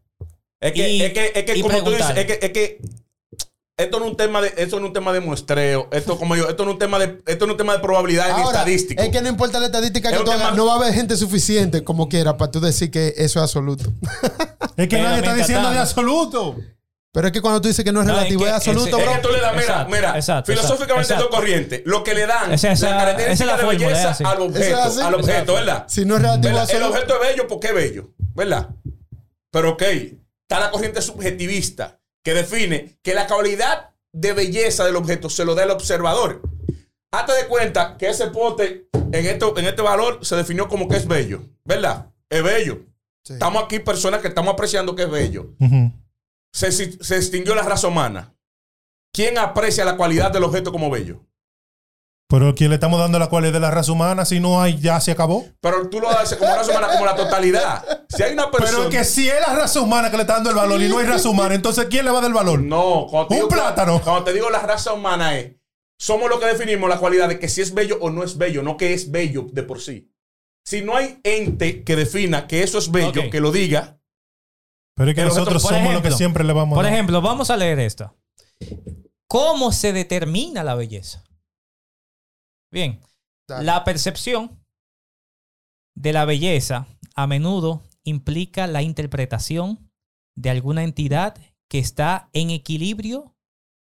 Es 0.59 0.73
que, 0.73 0.89
Y- 0.89 1.01
es 1.03 1.13
que, 1.13 1.31
es 1.35 1.43
que 1.45 1.61
como 1.61 1.83
tú 1.83 1.91
dices, 1.91 2.15
es 2.17 2.25
que, 2.25 2.39
es 2.41 2.51
que 2.51 2.81
esto 3.77 3.99
no 3.99 4.05
es 4.05 4.11
un 4.11 4.17
tema 4.17 4.41
de, 4.41 4.51
esto 4.57 4.77
no 4.79 4.85
es 4.85 4.87
un 4.89 4.93
tema 4.93 5.13
de 5.13 5.19
muestreo, 5.19 5.87
esto 5.91 6.17
como 6.17 6.35
yo, 6.35 6.49
esto 6.49 6.63
no 6.65 6.71
es 6.71 6.73
un 6.75 6.79
tema 6.79 6.97
de, 6.97 7.21
esto 7.27 7.45
no 7.45 7.51
es 7.51 7.53
un 7.53 7.57
tema 7.57 7.73
de 7.73 7.79
probabilidad 7.79 8.35
ni 8.35 8.41
estadístico. 8.43 9.01
es 9.03 9.09
que 9.09 9.21
no 9.21 9.29
importa 9.29 9.59
la 9.59 9.67
estadística 9.67 10.09
Es 10.09 10.17
que 10.17 10.23
tú 10.23 10.31
hagas, 10.31 10.55
no 10.55 10.65
va 10.65 10.73
a 10.73 10.75
haber 10.77 10.93
gente 10.95 11.15
suficiente 11.15 11.83
como 11.83 12.09
quiera 12.09 12.37
para 12.37 12.49
tú 12.49 12.59
decir 12.59 12.89
que 12.89 13.13
eso 13.17 13.37
es 13.39 13.43
absoluto. 13.43 13.83
Es 14.77 14.87
que 14.87 14.97
Pero 14.97 15.03
nadie 15.03 15.17
está 15.19 15.35
diciendo 15.35 15.69
de 15.69 15.77
absoluto. 15.77 16.55
Pero 17.13 17.27
es 17.27 17.33
que 17.33 17.41
cuando 17.41 17.61
tú 17.61 17.67
dices 17.67 17.83
que 17.85 17.91
no 17.91 18.01
es 18.01 18.05
No, 18.07 18.13
es 18.13 18.17
relativo, 18.17 18.41
que 18.43 18.49
es 18.49 18.55
absoluto, 18.55 18.87
ese- 18.89 18.99
Es 18.99 19.05
bro. 19.05 19.13
que 19.15 19.19
tú 19.27 19.29
le 19.33 19.39
das, 19.41 19.51
mira, 19.53 19.61
Exacto, 19.63 19.91
mira, 19.95 20.15
exacto, 20.17 20.51
filosóficamente 20.51 21.01
exacto. 21.13 21.23
dos 21.29 21.35
corrientes. 21.35 21.81
Lo 21.85 22.03
que 22.03 22.13
le 22.15 22.25
dan 22.27 22.53
Esa- 22.53 22.71
esa- 22.71 22.89
la 22.91 22.97
característica 22.97 23.33
esa 23.33 23.43
es 23.43 23.47
la 23.47 23.57
de 23.57 23.63
fórmula, 23.63 23.87
belleza 23.87 24.11
es 24.11 24.21
al 24.21 24.41
objeto, 24.41 24.77
así. 24.83 25.01
al 25.01 25.13
objeto, 25.15 25.29
Exacto. 25.31 25.53
¿verdad? 25.53 25.85
Si 25.87 26.05
no 26.05 26.15
es 26.15 26.21
relativo, 26.21 26.53
¿Verdad? 26.55 26.71
El 26.75 26.83
objeto 26.83 27.13
es 27.13 27.19
bello 27.29 27.47
porque 27.47 27.67
es 27.67 27.73
bello, 27.75 28.09
¿verdad? 28.35 28.69
Pero 29.51 29.71
ok, 29.71 29.83
está 30.47 30.61
la 30.61 30.71
corriente 30.71 31.01
subjetivista 31.01 31.99
que 32.23 32.33
define 32.33 32.97
que 33.03 33.13
la 33.13 33.27
calidad 33.27 33.93
de 34.13 34.31
belleza 34.31 34.85
del 34.85 34.95
objeto 34.95 35.29
se 35.29 35.43
lo 35.43 35.55
da 35.55 35.63
el 35.63 35.71
observador. 35.71 36.41
Hazte 37.11 37.33
de 37.33 37.47
cuenta 37.47 37.97
que 37.97 38.07
ese 38.07 38.27
pote 38.27 38.87
en, 38.93 39.25
esto, 39.25 39.57
en 39.57 39.65
este 39.65 39.81
valor 39.81 40.25
se 40.25 40.37
definió 40.37 40.69
como 40.69 40.87
que 40.87 40.95
es 40.95 41.07
bello, 41.07 41.43
¿verdad? 41.65 42.11
Es 42.29 42.41
bello. 42.43 42.85
Sí. 43.23 43.33
Estamos 43.33 43.63
aquí 43.65 43.79
personas 43.79 44.21
que 44.21 44.29
estamos 44.29 44.53
apreciando 44.53 44.95
que 44.95 45.03
es 45.03 45.11
bello. 45.11 45.53
Se, 46.53 46.71
se 46.71 47.15
extinguió 47.17 47.53
la 47.53 47.63
raza 47.63 47.89
humana. 47.89 48.33
¿Quién 49.11 49.37
aprecia 49.37 49.83
la 49.83 49.97
cualidad 49.97 50.31
del 50.31 50.45
objeto 50.45 50.71
como 50.71 50.89
bello? 50.89 51.26
Pero 52.29 52.53
¿quién 52.55 52.69
le 52.71 52.75
estamos 52.75 52.99
dando 52.99 53.19
la 53.19 53.27
cualidad 53.29 53.53
de 53.53 53.59
la 53.61 53.71
raza 53.71 53.89
humana? 53.91 54.25
Si 54.25 54.41
no 54.41 54.61
hay, 54.61 54.77
ya 54.79 54.99
se 54.99 55.11
acabó. 55.11 55.45
Pero 55.61 55.89
tú 55.89 56.01
lo 56.01 56.09
haces 56.09 56.37
como 56.37 56.53
raza 56.53 56.71
humana, 56.71 56.89
como 56.91 57.05
la 57.05 57.15
totalidad. 57.15 58.05
Si 58.09 58.21
hay 58.21 58.33
una 58.33 58.51
persona. 58.51 58.71
Pero 58.79 58.89
es 58.89 58.95
que 58.97 59.03
si 59.05 59.29
es 59.29 59.39
la 59.39 59.55
raza 59.55 59.79
humana 59.79 60.11
que 60.11 60.17
le 60.17 60.23
está 60.23 60.33
dando 60.33 60.49
el 60.49 60.55
valor 60.57 60.81
y 60.81 60.89
no 60.89 60.97
hay 60.97 61.05
raza 61.05 61.29
humana, 61.29 61.55
entonces 61.55 61.85
¿quién 61.89 62.03
le 62.03 62.11
va 62.11 62.17
a 62.17 62.21
dar 62.21 62.29
el 62.29 62.35
valor? 62.35 62.59
No, 62.59 63.07
cuando 63.09 63.29
te 63.29 63.33
Un 63.35 63.39
digo- 63.39 63.49
plátano. 63.49 64.01
Cuando 64.01 64.23
te 64.25 64.33
digo 64.33 64.49
la 64.49 64.59
raza 64.59 64.91
humana 64.91 65.37
es, 65.37 65.55
somos 65.97 66.29
lo 66.29 66.37
que 66.39 66.47
definimos 66.47 66.89
la 66.89 66.97
cualidad 66.99 67.29
de 67.29 67.39
que 67.39 67.47
si 67.47 67.61
es 67.61 67.73
bello 67.73 67.97
o 68.01 68.09
no 68.09 68.23
es 68.25 68.37
bello, 68.37 68.61
no 68.61 68.75
que 68.75 68.93
es 68.93 69.09
bello 69.09 69.47
de 69.53 69.63
por 69.63 69.79
sí. 69.79 70.11
Si 70.65 70.81
no 70.81 70.97
hay 70.97 71.21
ente 71.23 71.83
que 71.85 71.95
defina 71.95 72.45
que 72.45 72.61
eso 72.61 72.77
es 72.77 72.91
bello, 72.91 73.29
que 73.31 73.39
lo 73.39 73.53
diga, 73.53 73.99
Pero 74.95 75.11
es 75.11 75.15
que 75.15 75.23
nosotros 75.23 75.63
por 75.63 75.71
somos 75.73 75.93
lo 75.93 76.01
que 76.01 76.11
siempre 76.11 76.43
le 76.43 76.51
vamos 76.51 76.73
a 76.73 76.75
Por 76.75 76.83
dar. 76.83 76.93
ejemplo, 76.93 77.21
vamos 77.21 77.49
a 77.51 77.55
leer 77.55 77.79
esto. 77.79 78.13
¿Cómo 79.29 79.71
se 79.71 79.93
determina 79.93 80.63
la 80.65 80.75
belleza? 80.75 81.23
Bien, 82.71 82.99
Dale. 83.47 83.65
la 83.65 83.83
percepción 83.83 84.59
de 85.95 86.13
la 86.13 86.25
belleza 86.25 86.87
a 87.15 87.27
menudo 87.27 87.81
implica 88.03 88.67
la 88.67 88.81
interpretación 88.81 89.91
de 90.35 90.49
alguna 90.49 90.83
entidad 90.83 91.35
que 91.69 91.79
está 91.79 92.29
en 92.33 92.49
equilibrio 92.51 93.35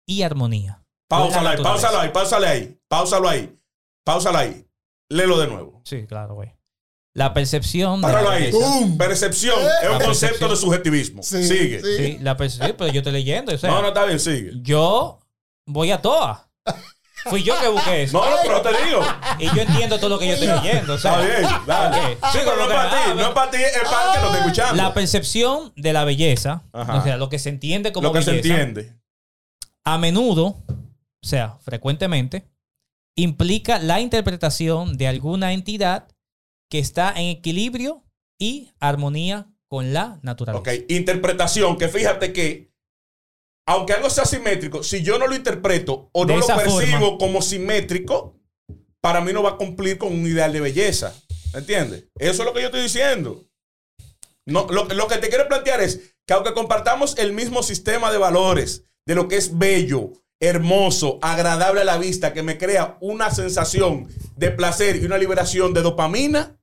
y 0.07 0.23
armonía. 0.23 0.83
pausalo 1.09 1.49
ahí, 1.51 1.63
pausalo 1.63 1.99
ahí, 2.01 2.09
pausalo 2.11 2.47
ahí, 2.47 2.79
pausalo 2.89 3.29
ahí, 3.29 3.59
pausalo 4.05 4.39
ahí. 4.39 4.67
Léelo 5.11 5.39
de 5.39 5.49
nuevo. 5.49 5.83
Sí, 5.85 6.07
claro, 6.07 6.35
güey. 6.35 6.53
La 7.15 7.35
percepción 7.35 8.01
de 8.01 8.07
Páralo 8.07 8.29
la 8.31 8.35
ahí. 8.37 8.45
belleza. 8.45 8.59
¡Bum! 8.79 8.97
Percepción 8.97 9.59
es 9.83 9.89
un 9.91 9.99
La 9.99 10.05
concepto 10.05 10.49
de 10.49 10.57
subjetivismo. 10.57 11.23
Sí, 11.25 11.43
sigue. 11.45 11.81
sí. 11.83 11.97
Sí, 11.97 12.19
la 12.21 12.37
percepción, 12.37 12.77
pero 12.79 12.93
yo 12.93 13.01
estoy 13.01 13.13
leyendo. 13.13 13.53
o 13.53 13.59
sea, 13.59 13.71
No, 13.71 13.83
no 13.83 13.89
está 13.89 14.05
bien, 14.05 14.21
sigue. 14.21 14.53
Yo 14.63 15.19
voy 15.67 15.91
a 15.91 16.01
toa. 16.01 16.49
Fui 17.29 17.43
yo 17.43 17.59
que 17.61 17.69
busqué 17.69 18.03
eso. 18.05 18.19
No, 18.19 18.31
no, 18.31 18.37
pero 18.43 18.63
te 18.63 18.85
digo. 18.85 19.03
Y 19.39 19.47
yo 19.55 19.63
entiendo 19.63 19.99
todo 19.99 20.11
lo 20.11 20.19
que 20.19 20.27
yo 20.29 20.33
estoy 20.35 20.49
leyendo. 20.49 20.95
Está 20.95 21.21
bien, 21.21 21.43
dale. 21.67 22.15
Sí, 22.33 22.39
pero 22.45 22.57
no 22.57 22.63
es 22.63 22.69
para 22.69 22.91
ti, 22.91 23.11
no 23.15 23.21
es 23.21 23.29
para 23.29 23.51
ti, 23.51 23.57
es 23.59 23.89
para 23.91 24.13
que 24.13 24.19
lo 24.21 24.27
está 24.27 24.39
escuchando. 24.39 24.75
La 24.83 24.95
percepción 24.95 25.73
de 25.77 25.93
la 25.93 26.05
belleza, 26.05 26.63
Ajá. 26.73 26.97
o 26.97 27.03
sea, 27.03 27.17
lo 27.19 27.29
que 27.29 27.39
se 27.39 27.51
entiende 27.51 27.93
como 27.93 28.09
lo 28.09 28.13
que 28.15 28.23
se 28.23 28.31
belleza, 28.33 28.61
entiende. 28.61 28.95
a 29.85 29.99
menudo, 29.99 30.45
o 30.69 31.27
sea, 31.27 31.59
frecuentemente, 31.61 32.45
implica 33.17 33.79
la 33.79 34.01
interpretación 34.01 34.97
de 34.97 35.09
alguna 35.09 35.53
entidad 35.53 36.09
que 36.71 36.79
está 36.79 37.13
en 37.15 37.27
equilibrio 37.29 38.03
y 38.39 38.71
armonía 38.81 39.47
con 39.69 39.93
la 39.93 40.19
naturaleza. 40.23 40.61
Ok, 40.61 40.69
interpretación, 40.89 41.77
que 41.77 41.89
fíjate 41.89 42.33
que, 42.33 42.70
aunque 43.71 43.93
algo 43.93 44.11
sea 44.11 44.25
simétrico, 44.25 44.83
si 44.83 45.01
yo 45.01 45.17
no 45.17 45.29
lo 45.29 45.37
interpreto 45.37 46.11
o 46.13 46.25
no 46.25 46.37
lo 46.37 46.45
percibo 46.45 46.99
forma. 46.99 47.19
como 47.19 47.41
simétrico, 47.41 48.37
para 49.01 49.21
mí 49.21 49.33
no 49.33 49.45
va 49.45 49.51
a 49.51 49.57
cumplir 49.57 49.97
con 49.97 50.13
un 50.13 50.27
ideal 50.27 50.53
de 50.53 50.61
belleza. 50.61 51.15
¿Entiendes? 51.55 52.07
Eso 52.19 52.43
es 52.43 52.47
lo 52.47 52.53
que 52.53 52.63
yo 52.63 52.67
estoy 52.67 52.83
diciendo. 52.83 53.45
No, 54.45 54.67
lo, 54.69 54.87
lo 54.87 55.07
que 55.07 55.19
te 55.19 55.29
quiero 55.29 55.47
plantear 55.47 55.81
es 55.81 56.17
que 56.27 56.35
aunque 56.35 56.53
compartamos 56.53 57.17
el 57.17 57.33
mismo 57.33 57.63
sistema 57.63 58.11
de 58.11 58.19
valores, 58.19 58.87
de 59.07 59.15
lo 59.15 59.29
que 59.29 59.37
es 59.37 59.57
bello, 59.57 60.15
hermoso, 60.41 61.21
agradable 61.23 61.83
a 61.83 61.85
la 61.85 61.97
vista, 61.97 62.33
que 62.33 62.43
me 62.43 62.59
crea 62.59 62.99
una 63.01 63.31
sensación 63.31 64.09
de 64.35 64.51
placer 64.51 64.97
y 64.97 65.05
una 65.05 65.17
liberación 65.17 65.75
de 65.75 65.83
dopamina, 65.83 66.59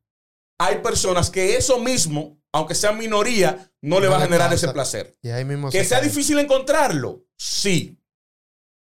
hay 0.60 0.80
personas 0.80 1.30
que 1.30 1.56
eso 1.56 1.80
mismo, 1.80 2.38
aunque 2.58 2.76
sea 2.76 2.92
minoría, 2.92 3.72
no 3.82 4.00
le 4.00 4.08
va 4.08 4.18
a 4.18 4.22
generar 4.22 4.54
ese 4.54 4.68
placer. 4.70 5.18
Y 5.22 5.30
ahí 5.30 5.46
mismo 5.46 5.70
Que 5.70 5.80
se 5.84 5.86
sea 5.90 6.00
cae. 6.00 6.10
difícil 6.10 6.38
encontrarlo, 6.40 7.26
sí. 7.38 7.94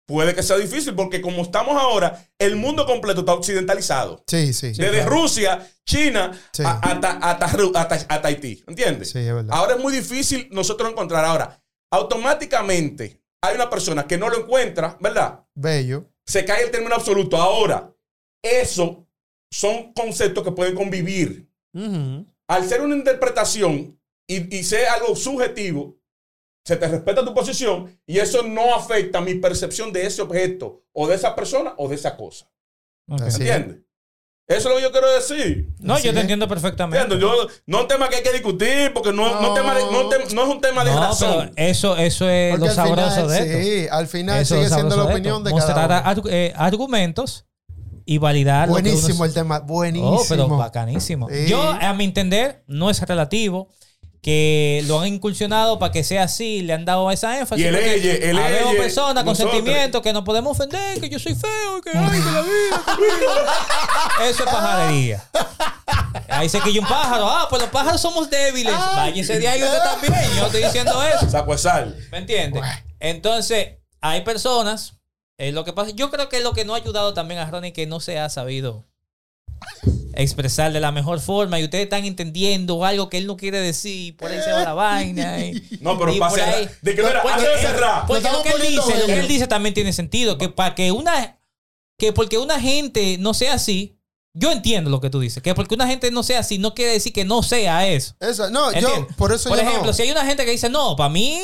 Puede 0.07 0.35
que 0.35 0.43
sea 0.43 0.59
difícil 0.59 0.95
porque 0.95 1.23
como 1.23 1.41
estamos 1.43 1.81
ahora, 1.81 2.29
el 2.39 2.57
mundo 2.57 2.85
completo 2.85 3.21
está 3.21 3.33
occidentalizado. 3.33 4.23
Sí, 4.27 4.53
sí. 4.53 4.69
Desde 4.73 4.91
claro. 5.01 5.11
Rusia, 5.11 5.71
China, 5.87 6.31
Sí. 6.53 6.63
a- 6.63 6.73
hasta, 6.73 7.11
hasta, 7.13 7.49
Ru- 7.53 7.73
hasta- 7.75 7.95
hasta 7.95 8.29
Haití. 8.29 8.63
¿Entiendes? 8.67 9.11
Sí, 9.11 9.21
es 9.21 9.33
verdad. 9.35 9.57
Ahora 9.57 9.77
es 9.77 9.81
muy 9.81 9.93
difícil 9.95 10.49
nosotros 10.51 10.91
encontrar. 10.91 11.25
Ahora, 11.25 11.59
automáticamente 11.91 13.23
hay 13.43 13.55
una 13.55 13.71
persona 13.71 14.07
que 14.07 14.19
no 14.19 14.29
lo 14.29 14.41
encuentra, 14.41 14.97
¿verdad? 15.01 15.45
Bello. 15.55 16.11
Se 16.27 16.45
cae 16.45 16.65
el 16.65 16.71
término 16.71 16.95
absoluto. 16.95 17.37
Ahora, 17.39 17.91
eso 18.43 19.07
son 19.51 19.93
conceptos 19.95 20.45
que 20.45 20.53
pueden 20.53 20.75
convivir. 20.75 21.49
Al 22.49 22.69
ser 22.69 22.81
una 22.83 22.95
interpretación 22.97 23.99
y, 24.29 24.57
y 24.57 24.65
ser 24.65 24.87
algo 24.89 25.17
subjetivo, 25.17 25.97
se 26.67 26.77
te 26.77 26.89
respeta 26.89 27.25
tu 27.25 27.35
posición 27.35 27.99
y 28.07 28.19
eso 28.19 28.43
no 28.43 28.75
afecta 28.75 29.21
mi 29.21 29.35
percepción 29.35 29.93
de 29.93 30.07
ese 30.07 30.23
objeto 30.23 30.83
o 30.93 31.07
de 31.07 31.15
esa 31.17 31.35
persona 31.35 31.75
o 31.77 31.89
de 31.89 31.95
esa 31.97 32.17
cosa. 32.17 32.51
Ok. 33.11 33.21
Así 33.23 33.43
es. 33.43 33.51
¿Entiendes? 33.51 33.81
Eso 34.47 34.59
es 34.69 34.75
lo 34.75 34.77
que 34.77 34.83
yo 34.83 34.93
quiero 34.93 35.11
decir. 35.11 35.69
No, 35.79 35.95
Así 35.95 36.05
yo 36.07 36.13
te 36.13 36.19
es. 36.19 36.23
entiendo 36.25 36.47
perfectamente. 36.47 37.17
No 37.17 37.45
es 37.49 37.51
un 37.67 37.89
tema 37.89 38.11
que 38.11 38.17
hay 38.17 38.23
que 38.23 38.33
discutir 38.33 38.93
porque 38.93 39.11
no, 39.11 39.41
no, 39.41 39.49
No. 39.49 39.55
tema 39.55 39.75
de- 39.75 39.85
no 39.91 40.09
te- 40.11 40.35
no 40.35 40.43
es 40.43 40.49
un 40.49 40.61
tema 40.61 40.85
de 40.85 40.91
No, 40.91 41.01
razón. 41.01 41.51
pero 41.55 41.69
eso, 41.71 41.97
eso 41.97 42.29
es 42.29 42.51
Porque 42.51 42.65
lo 42.67 42.71
al 42.71 42.77
sabroso 42.77 43.11
final, 43.11 43.29
de 43.29 43.39
esto. 43.39 43.59
Sí, 43.63 43.89
al 43.91 44.07
final 44.07 44.41
Eso 44.43 44.55
sigue 44.57 44.69
siendo 44.69 44.97
la 44.99 45.05
de 45.07 45.13
opinión 45.15 45.45
de 45.45 45.51
cada 45.51 46.13
uno. 46.15 46.23
eh, 46.31 46.53
argumentos 46.57 47.47
y 48.05 48.19
validar. 48.19 48.69
lo 48.69 48.75
que 48.77 48.81
uno- 48.83 48.91
Buenísimo 48.91 49.25
el 49.25 49.33
tema, 49.35 49.61
buenísimo. 49.61 50.11
Oh, 50.17 50.25
pero 50.29 50.49
bacanísimo. 50.49 51.29
Sí. 51.31 51.47
Yo, 51.49 51.61
a 51.63 51.93
mi 51.95 52.05
entender, 52.05 52.63
no 52.67 52.91
es 52.91 53.01
relativo. 53.01 53.69
Que 54.23 54.83
lo 54.87 55.01
han 55.01 55.09
incursionado 55.09 55.79
para 55.79 55.93
que 55.93 56.03
sea 56.03 56.23
así, 56.23 56.63
le 56.63 56.73
han 56.73 56.87
dado 56.87 57.11
esa 57.11 57.39
énfasis. 57.39 57.63
Y 57.63 57.69
el 57.69 57.75
porque 57.75 57.95
eye, 57.97 58.31
el 58.31 58.39
habemos 58.39 58.73
eye, 58.73 58.79
personas 58.81 59.17
con 59.23 59.33
nosotros. 59.33 59.55
sentimientos 59.57 60.01
que 60.01 60.15
nos 60.15 60.25
podemos 60.25 60.53
ofender, 60.59 60.99
que 60.99 61.11
yo 61.11 61.19
soy 61.19 61.35
feo, 61.35 61.83
que 61.83 61.91
ay, 61.91 62.21
que 62.23 62.31
la 62.31 62.41
vida. 62.41 62.85
que. 64.19 64.31
Eso 64.31 64.45
es 64.45 64.51
pajarería. 64.51 65.23
Ahí 66.31 66.49
se 66.49 66.59
quilla 66.61 66.81
un 66.81 66.87
pájaro. 66.87 67.29
Ah, 67.29 67.47
pues 67.51 67.61
los 67.61 67.71
pájaros 67.71 68.01
somos 68.01 68.31
débiles. 68.31 68.73
Váyanse 68.75 69.39
de 69.39 69.47
ahí 69.47 69.63
usted 69.63 69.79
también. 69.79 70.15
Yo 70.39 70.47
estoy 70.47 70.63
diciendo 70.63 71.03
eso. 71.03 71.29
Saco 71.29 71.59
sal. 71.59 71.95
¿Me 72.11 72.17
entiendes? 72.17 72.63
Entonces, 73.01 73.75
hay 74.01 74.23
personas. 74.23 74.95
Eh, 75.39 75.53
lo 75.53 75.65
que 75.65 75.73
pasa, 75.73 75.91
yo 75.91 76.11
creo 76.11 76.29
que 76.29 76.41
lo 76.41 76.53
que 76.53 76.65
no 76.65 76.75
ha 76.75 76.79
ayudado 76.79 77.15
también 77.15 77.41
a 77.41 77.51
Ronnie 77.51 77.73
que 77.73 77.87
no 77.87 78.01
se 78.01 78.19
ha 78.19 78.29
sabido 78.29 78.85
expresar 80.17 80.73
de 80.73 80.81
la 80.81 80.93
mejor 80.93 81.19
forma 81.21 81.59
y 81.59 81.65
ustedes 81.65 81.85
están 81.85 82.05
entendiendo 82.05 82.85
algo 82.85 83.09
que 83.09 83.19
él 83.19 83.27
no 83.27 83.37
quiere 83.37 83.59
decir, 83.61 84.17
por 84.17 84.31
ahí 84.31 84.41
se 84.43 84.53
va 84.53 84.63
la 84.63 84.75
vaina. 84.75 85.45
y- 85.45 85.61
No, 85.81 85.99
pero 85.99 86.15
y 86.15 86.19
para 86.19 86.31
por 86.31 86.39
cerrar. 86.39 86.55
ahí- 86.55 86.69
De 86.83 86.95
que, 86.95 87.03
mira, 87.03 87.23
porque, 87.23 87.35
antes 87.37 87.49
de 87.49 87.55
eh, 87.55 87.59
cerrar. 87.73 88.07
porque 88.07 88.31
lo 88.31 88.43
que 88.43 88.49
él 88.51 88.63
dice, 88.63 88.81
poniendo 88.81 89.01
lo 89.01 89.07
que 89.15 89.21
él 89.21 89.29
dice 89.29 89.47
también 89.49 89.75
tiene 89.75 89.93
sentido, 89.93 90.39
que 90.39 90.49
para 90.49 90.75
que 90.75 90.93
una 90.93 91.39
que 91.99 92.13
porque 92.13 92.39
una 92.39 92.61
gente 92.61 93.19
no 93.19 93.35
sea 93.35 93.55
así, 93.55 93.97
yo 94.35 94.51
entiendo 94.51 94.91
lo 94.91 95.01
que 95.01 95.11
tú 95.11 95.21
dices, 95.21 95.43
que 95.43 95.55
porque 95.55 95.75
una 95.77 95.87
gente 95.87 96.11
no 96.11 96.23
sea 96.25 96.41
así 96.41 96.59
no 96.59 96.75
quiere 96.75 96.93
decir 96.93 97.13
que 97.13 97.25
no 97.25 97.43
sea 97.43 97.87
eso. 97.87 98.15
Eso, 98.21 98.51
no, 98.51 98.73
yo, 98.73 99.07
por 99.17 99.33
eso 99.33 99.49
Por 99.49 99.59
yo 99.59 99.65
ejemplo, 99.65 99.87
no. 99.87 99.93
si 99.93 100.03
hay 100.03 100.11
una 100.11 100.27
gente 100.27 100.45
que 100.45 100.51
dice, 100.51 100.69
no, 100.69 100.97
para 100.97 101.09
mí, 101.09 101.41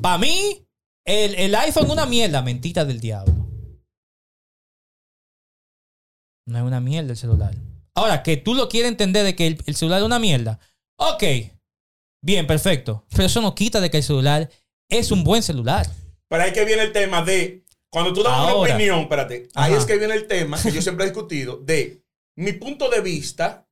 para 0.00 0.16
mí, 0.18 0.66
el, 1.10 1.34
el 1.34 1.54
iPhone 1.56 1.90
una 1.90 2.06
mierda, 2.06 2.40
mentita 2.40 2.84
del 2.84 3.00
diablo. 3.00 3.34
No 6.46 6.58
es 6.58 6.62
una 6.62 6.80
mierda 6.80 7.10
el 7.10 7.16
celular. 7.16 7.52
Ahora, 7.96 8.22
que 8.22 8.36
tú 8.36 8.54
lo 8.54 8.68
quieres 8.68 8.92
entender 8.92 9.24
de 9.24 9.34
que 9.34 9.48
el, 9.48 9.62
el 9.66 9.74
celular 9.74 10.00
es 10.00 10.06
una 10.06 10.20
mierda. 10.20 10.60
Ok. 10.96 11.24
Bien, 12.22 12.46
perfecto. 12.46 13.04
Pero 13.10 13.24
eso 13.24 13.40
no 13.40 13.56
quita 13.56 13.80
de 13.80 13.90
que 13.90 13.96
el 13.96 14.02
celular 14.04 14.50
es 14.88 15.10
un 15.10 15.24
buen 15.24 15.42
celular. 15.42 15.84
Pero 16.28 16.44
ahí 16.44 16.52
que 16.52 16.64
viene 16.64 16.82
el 16.82 16.92
tema 16.92 17.24
de. 17.24 17.64
Cuando 17.90 18.12
tú 18.12 18.22
das 18.22 18.44
una 18.44 18.54
opinión, 18.54 19.00
espérate. 19.00 19.48
Ahí 19.56 19.74
es 19.74 19.86
que 19.86 19.96
viene 19.96 20.14
el 20.14 20.28
tema 20.28 20.62
que 20.62 20.70
yo 20.70 20.80
siempre 20.80 21.06
he 21.06 21.08
discutido 21.08 21.56
de 21.56 22.04
mi 22.36 22.52
punto 22.52 22.88
de 22.88 23.00
vista 23.00 23.68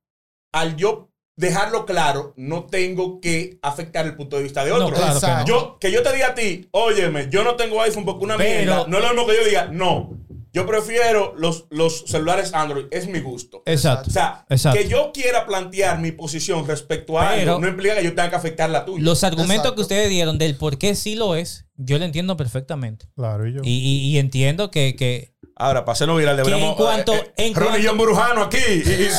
al 0.51 0.75
yo 0.75 1.08
dejarlo 1.39 1.85
claro, 1.85 2.33
no 2.35 2.65
tengo 2.65 3.21
que 3.21 3.59
afectar 3.61 4.05
el 4.05 4.15
punto 4.15 4.35
de 4.35 4.43
vista 4.43 4.65
de 4.65 4.73
otro. 4.73 4.89
No, 4.89 4.95
claro 4.95 5.19
que, 5.19 5.49
yo, 5.49 5.77
que 5.79 5.91
yo 5.91 6.03
te 6.03 6.11
diga 6.11 6.27
a 6.27 6.35
ti, 6.35 6.67
óyeme, 6.71 7.29
yo 7.31 7.45
no 7.45 7.55
tengo 7.55 7.81
iPhone 7.81 8.03
porque 8.03 8.25
una 8.25 8.35
Pero, 8.35 8.73
mierda. 8.73 8.87
No 8.87 8.97
es 8.97 9.03
lo 9.03 9.09
mismo 9.09 9.27
que 9.27 9.37
yo 9.37 9.45
diga, 9.45 9.69
no. 9.71 10.19
Yo 10.51 10.65
prefiero 10.65 11.35
los, 11.37 11.67
los 11.69 12.05
celulares 12.07 12.53
Android, 12.53 12.87
es 12.91 13.07
mi 13.07 13.19
gusto. 13.21 13.63
Exacto. 13.65 14.09
O 14.09 14.57
sea, 14.57 14.73
que 14.73 14.89
yo 14.89 15.11
quiera 15.13 15.45
plantear 15.45 15.99
mi 15.99 16.11
posición 16.11 16.67
respecto 16.67 17.19
a 17.19 17.29
Pero, 17.29 17.59
no 17.59 17.67
implica 17.67 17.95
que 17.95 18.03
yo 18.03 18.09
tenga 18.09 18.31
que 18.31 18.35
afectar 18.35 18.69
la 18.69 18.83
tuya. 18.83 19.01
Los 19.01 19.23
argumentos 19.23 19.71
que 19.73 19.81
ustedes 19.81 20.09
dieron 20.09 20.39
del 20.39 20.57
por 20.57 20.77
qué 20.77 20.95
sí 20.95 21.15
lo 21.15 21.35
es, 21.35 21.67
yo 21.77 21.99
lo 21.99 22.05
entiendo 22.05 22.35
perfectamente. 22.35 23.05
Claro, 23.15 23.47
y 23.47 23.53
yo. 23.53 23.61
Y, 23.63 24.11
y, 24.11 24.17
entiendo 24.17 24.71
que, 24.71 24.95
que 24.97 25.35
Ahora, 25.55 25.83
para 25.83 25.93
hacerlo 25.93 26.15
viral, 26.15 26.37
deberíamos. 26.37 26.69
En 26.69 26.75
cuanto. 26.75 27.13
Eh, 27.13 27.33
eh, 27.37 27.47
en 27.47 27.53
Ronnie 27.53 27.71
cuanto... 27.71 27.89
John 27.89 27.97
Burujano 27.97 28.43
aquí. 28.43 28.57
Y, 28.57 28.89
y. 28.89 29.09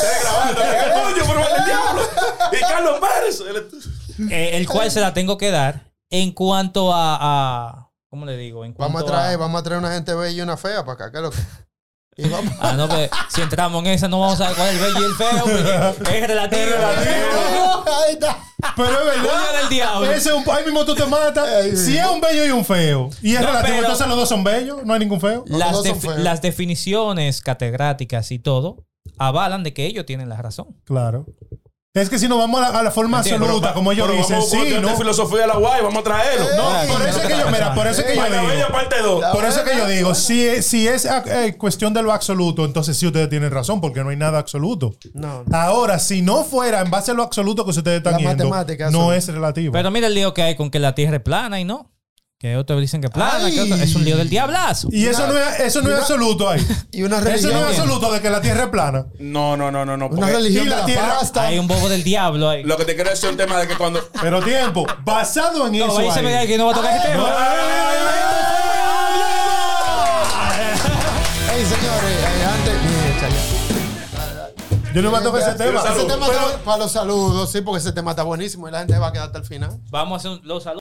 Y 2.51 2.59
Carlos 2.59 2.99
eh, 4.29 4.51
el 4.53 4.67
cual 4.67 4.91
se 4.91 4.99
la 4.99 5.13
tengo 5.13 5.37
que 5.37 5.51
dar 5.51 5.91
en 6.09 6.31
cuanto 6.31 6.91
a, 6.93 7.91
¿cómo 8.09 8.25
le 8.25 8.37
digo? 8.37 8.63
Vamos 8.77 9.03
a 9.03 9.05
traer, 9.05 9.37
vamos 9.37 9.61
a 9.61 9.63
traer 9.63 9.79
una 9.79 9.93
gente 9.93 10.13
bella 10.13 10.37
y 10.37 10.41
una 10.41 10.57
fea 10.57 10.83
para 10.85 10.93
acá, 10.93 11.11
¿qué 11.11 11.17
es 11.17 11.23
lo 11.23 11.31
que? 11.31 11.37
Ah, 12.59 12.73
no, 12.73 12.87
pues 12.87 13.09
si 13.29 13.41
entramos 13.41 13.83
en 13.83 13.91
esa 13.91 14.07
no 14.07 14.19
vamos 14.19 14.39
a 14.41 14.53
saber 14.53 14.57
cuál 14.57 14.69
es 14.69 14.75
el 14.75 14.81
bello 14.81 14.99
y 14.99 15.03
el 15.09 15.15
feo, 15.15 15.43
pues, 15.97 16.09
es 16.13 16.27
relativo. 16.27 16.61
Ahí 18.05 18.13
está. 18.13 18.37
Pero 18.75 18.89
es 18.89 19.05
verdad. 19.05 20.13
Es 20.13 20.25
un 20.27 20.43
ahí 20.51 20.65
mismo 20.65 20.85
tú 20.85 20.93
te 20.93 21.05
matas. 21.05 21.47
Si 21.79 21.97
es 21.97 22.05
un 22.05 22.21
bello 22.21 22.45
y 22.45 22.51
un 22.51 22.65
feo. 22.65 23.09
Y 23.21 23.35
es 23.35 23.45
relativo, 23.45 23.77
entonces 23.77 24.07
los 24.07 24.17
dos 24.17 24.29
son 24.29 24.43
bellos, 24.43 24.83
no 24.83 24.93
hay 24.93 24.99
ningún 24.99 25.21
feo. 25.21 25.45
Las, 25.47 25.81
las 26.17 26.41
definiciones 26.41 27.41
catedráticas 27.41 28.31
y 28.31 28.39
todo 28.39 28.85
avalan 29.17 29.63
de 29.63 29.73
que 29.73 29.85
ellos 29.85 30.05
tienen 30.05 30.29
la 30.29 30.41
razón. 30.41 30.79
Claro. 30.83 31.25
Es 31.93 32.09
que 32.09 32.17
si 32.17 32.29
nos 32.29 32.37
vamos 32.37 32.61
a 32.61 32.71
la, 32.71 32.83
la 32.83 32.91
forma 32.91 33.19
absoluta, 33.19 33.73
como 33.73 33.91
ellos 33.91 34.07
pero 34.07 34.17
dicen, 34.17 34.37
vamos, 34.37 34.49
sí, 34.49 34.75
¿no? 34.81 34.95
filosofía 34.95 35.41
de 35.41 35.47
la 35.47 35.57
guay, 35.57 35.81
vamos 35.81 35.99
a 35.99 36.03
traerlo. 36.03 36.45
No, 36.55 36.93
por 36.93 37.01
eso 37.05 37.19
es 37.19 37.27
que 37.27 37.37
yo, 37.37 37.51
mira, 37.51 37.75
por 37.75 37.85
eso 37.85 37.99
es 37.99 38.07
que 38.07 38.15
yo 38.15 38.23
digo. 38.23 39.31
Por 39.33 39.43
eso 39.43 39.59
es 39.59 39.69
que 39.69 39.77
yo 39.77 39.87
digo, 39.87 40.15
si 40.15 40.47
es, 40.47 40.73
eh, 40.73 41.23
eh, 41.25 41.57
cuestión 41.57 41.93
de 41.93 42.01
lo 42.01 42.13
absoluto, 42.13 42.63
entonces 42.63 42.95
sí 42.97 43.07
ustedes 43.07 43.27
tienen 43.27 43.51
razón, 43.51 43.81
porque 43.81 44.05
no 44.05 44.09
hay 44.09 44.15
nada 44.15 44.39
absoluto. 44.39 44.95
No. 45.13 45.43
Ahora, 45.51 45.99
si 45.99 46.21
no 46.21 46.45
fuera 46.45 46.79
en 46.79 46.89
base 46.89 47.11
a 47.11 47.13
lo 47.13 47.23
absoluto 47.23 47.65
que 47.65 47.71
ustedes 47.71 47.97
están 47.97 48.23
la 48.23 48.89
no 48.89 49.11
es 49.11 49.27
relativo. 49.27 49.73
Pero 49.73 49.91
mira 49.91 50.07
el 50.07 50.13
lío 50.13 50.33
que 50.33 50.43
hay 50.43 50.55
con 50.55 50.71
que 50.71 50.79
la 50.79 50.95
Tierra 50.95 51.17
es 51.17 51.23
plana 51.23 51.59
y 51.59 51.65
no. 51.65 51.91
Que 52.41 52.57
otros 52.57 52.81
dicen 52.81 53.01
que 53.01 53.09
plana, 53.09 53.51
que 53.51 53.61
otros- 53.61 53.79
es 53.81 53.93
un 53.93 54.03
lío 54.03 54.17
del 54.17 54.27
diablazo. 54.27 54.87
Y 54.91 55.05
eso 55.05 55.27
no 55.27 55.37
es, 55.37 55.59
eso 55.59 55.83
no 55.83 55.91
es 55.91 55.99
absoluto 55.99 56.49
ahí. 56.49 56.65
Y 56.91 57.03
una 57.03 57.19
religión 57.19 57.51
Eso 57.51 57.59
no 57.61 57.69
es 57.69 57.77
absoluto 57.77 58.11
de 58.11 58.19
que 58.19 58.31
la 58.31 58.41
tierra 58.41 58.63
es 58.63 58.69
plana. 58.69 59.05
No, 59.19 59.55
no, 59.55 59.69
no, 59.69 59.85
no, 59.85 59.95
no. 59.95 60.07
Una 60.07 60.25
religión 60.27 60.67
la 60.67 60.83
tierra- 60.83 61.19
pasta. 61.19 61.43
Hay 61.43 61.59
un 61.59 61.67
bobo 61.67 61.87
del 61.87 62.03
diablo 62.03 62.49
ahí. 62.49 62.63
Lo 62.63 62.77
que 62.77 62.85
te 62.85 62.95
quiero 62.95 63.11
decir 63.11 63.25
es 63.25 63.31
un 63.33 63.37
tema 63.37 63.59
de 63.59 63.67
que 63.67 63.77
cuando. 63.77 64.01
Pero 64.19 64.41
tiempo, 64.41 64.87
basado 65.03 65.67
en 65.67 65.75
eso. 65.75 65.95
ahí 65.99 66.23
me 66.23 66.31
da 66.31 66.47
que 66.47 66.57
no 66.57 66.65
va 66.65 66.71
a 66.71 66.75
tocar 66.75 66.97
ese 66.97 67.09
tema. 67.09 67.29
Ey, 71.53 71.63
señores, 71.63 72.17
eh, 72.17 72.45
antes. 72.57 72.73
Mira. 72.81 73.29
Yo 74.95 75.01
no 75.03 75.11
me 75.11 75.19
toco 75.21 75.37
ese 75.37 75.53
tema. 75.53 75.83
Ese 75.95 76.05
tema 76.05 76.25
para 76.65 76.77
los 76.79 76.91
saludos, 76.91 77.51
sí, 77.51 77.61
porque 77.61 77.77
ese 77.79 77.91
tema 77.91 78.09
está 78.11 78.23
buenísimo 78.23 78.67
y 78.67 78.71
la 78.71 78.79
gente 78.79 78.97
va 78.97 79.09
a 79.09 79.13
quedar 79.13 79.27
hasta 79.27 79.37
el 79.37 79.45
final. 79.45 79.79
Vamos 79.91 80.25
a 80.25 80.29
hacer 80.29 80.39
los 80.43 80.63
saludos. 80.63 80.80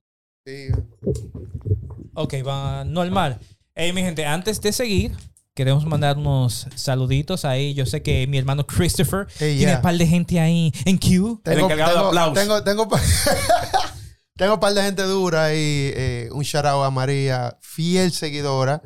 Ok, 2.14 2.34
va 2.46 2.84
normal. 2.84 3.38
Hey, 3.74 3.92
mi 3.92 4.02
gente, 4.02 4.24
antes 4.24 4.60
de 4.60 4.72
seguir, 4.72 5.12
queremos 5.54 5.84
mandar 5.84 6.16
unos 6.16 6.66
saluditos 6.74 7.44
ahí. 7.44 7.74
Yo 7.74 7.84
sé 7.84 8.02
que 8.02 8.26
mi 8.26 8.38
hermano 8.38 8.66
Christopher 8.66 9.26
tiene 9.38 9.76
un 9.76 9.82
par 9.82 9.96
de 9.96 10.06
gente 10.06 10.40
ahí 10.40 10.72
en 10.86 10.96
Q. 10.96 11.40
Tengo, 11.44 11.58
el 11.58 11.64
encargado 11.64 11.90
tengo, 11.92 12.02
de 12.02 12.08
aplausos. 12.08 12.34
Tengo, 12.34 12.88
tengo, 14.36 14.54
un 14.54 14.60
par 14.60 14.72
de 14.72 14.82
gente 14.82 15.02
dura 15.02 15.52
y 15.54 15.92
eh, 15.94 16.28
un 16.32 16.42
shout 16.42 16.64
out 16.64 16.84
a 16.84 16.90
María, 16.90 17.58
fiel 17.60 18.12
seguidora. 18.12 18.82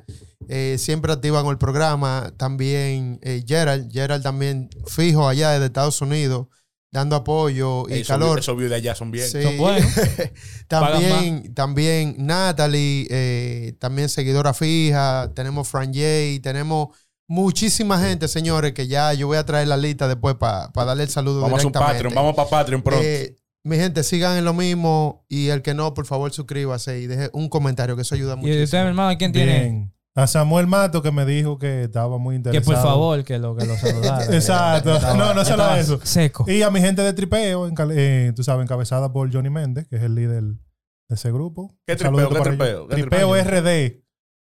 Eh, 0.48 0.76
siempre 0.78 1.12
activa 1.12 1.42
con 1.42 1.52
el 1.52 1.58
programa. 1.58 2.32
También 2.36 3.20
eh, 3.22 3.44
Gerald, 3.46 3.90
Gerald 3.92 4.22
también 4.22 4.68
fijo 4.86 5.28
allá 5.28 5.52
desde 5.52 5.66
Estados 5.66 6.00
Unidos 6.00 6.48
dando 6.94 7.16
apoyo 7.16 7.86
y 7.88 8.04
calor. 8.04 8.38
Esos 8.38 8.56
views 8.56 8.70
de 8.70 8.76
allá 8.76 8.94
son 8.94 9.10
bien. 9.10 9.28
Sí. 9.28 9.42
Son 9.42 9.58
buenos. 9.58 9.92
también, 10.68 11.52
también 11.52 12.14
Natalie, 12.18 13.08
eh, 13.10 13.74
también 13.80 14.08
seguidora 14.08 14.54
fija, 14.54 15.32
tenemos 15.34 15.66
Fran 15.66 15.92
J, 15.92 16.40
tenemos 16.40 16.96
muchísima 17.26 17.98
gente, 17.98 18.28
señores, 18.28 18.74
que 18.74 18.86
ya 18.86 19.12
yo 19.12 19.26
voy 19.26 19.38
a 19.38 19.44
traer 19.44 19.66
la 19.66 19.76
lista 19.76 20.06
después 20.06 20.36
para 20.36 20.72
pa 20.72 20.84
darle 20.84 21.02
el 21.02 21.08
saludo 21.08 21.40
vamos 21.40 21.64
a 21.64 21.66
un 21.66 21.72
Patreon, 21.72 22.14
vamos 22.14 22.36
para 22.36 22.48
Patreon 22.48 22.80
pronto. 22.80 23.04
Eh, 23.04 23.36
mi 23.64 23.76
gente, 23.76 24.04
sigan 24.04 24.36
en 24.36 24.44
lo 24.44 24.54
mismo 24.54 25.26
y 25.28 25.48
el 25.48 25.62
que 25.62 25.74
no, 25.74 25.94
por 25.94 26.06
favor, 26.06 26.32
suscríbase 26.32 27.00
y 27.00 27.08
deje 27.08 27.30
un 27.32 27.48
comentario 27.48 27.96
que 27.96 28.02
eso 28.02 28.14
ayuda 28.14 28.36
mucho. 28.36 28.52
¿Y 28.52 28.62
usted, 28.62 28.82
mi 28.82 28.88
hermano, 28.90 29.18
quién 29.18 29.32
tiene? 29.32 29.90
A 30.16 30.28
Samuel 30.28 30.68
Mato 30.68 31.02
que 31.02 31.10
me 31.10 31.24
dijo 31.24 31.58
que 31.58 31.82
estaba 31.82 32.18
muy 32.18 32.36
interesado. 32.36 32.64
Que 32.64 32.74
por 32.74 32.82
favor, 32.82 33.24
que 33.24 33.38
lo, 33.38 33.56
que 33.56 33.66
lo 33.66 33.76
saludara. 33.76 34.24
Exacto. 34.34 35.00
No, 35.16 35.34
no 35.34 35.44
solo 35.44 35.74
eso. 35.74 35.98
Seco. 36.04 36.44
Y 36.48 36.62
a 36.62 36.70
mi 36.70 36.80
gente 36.80 37.02
de 37.02 37.12
tripeo, 37.12 37.68
eh, 37.90 38.32
tú 38.36 38.44
sabes, 38.44 38.62
encabezada 38.62 39.12
por 39.12 39.32
Johnny 39.32 39.50
Méndez, 39.50 39.88
que 39.88 39.96
es 39.96 40.02
el 40.02 40.14
líder 40.14 40.42
de 40.44 41.14
ese 41.14 41.32
grupo. 41.32 41.74
¿Qué 41.84 41.96
tripeo? 41.96 42.28
¿Qué 42.28 42.40
tripeo? 42.40 42.88
¿Qué 42.88 42.94
tripeo? 42.94 43.34
RD. 43.34 44.04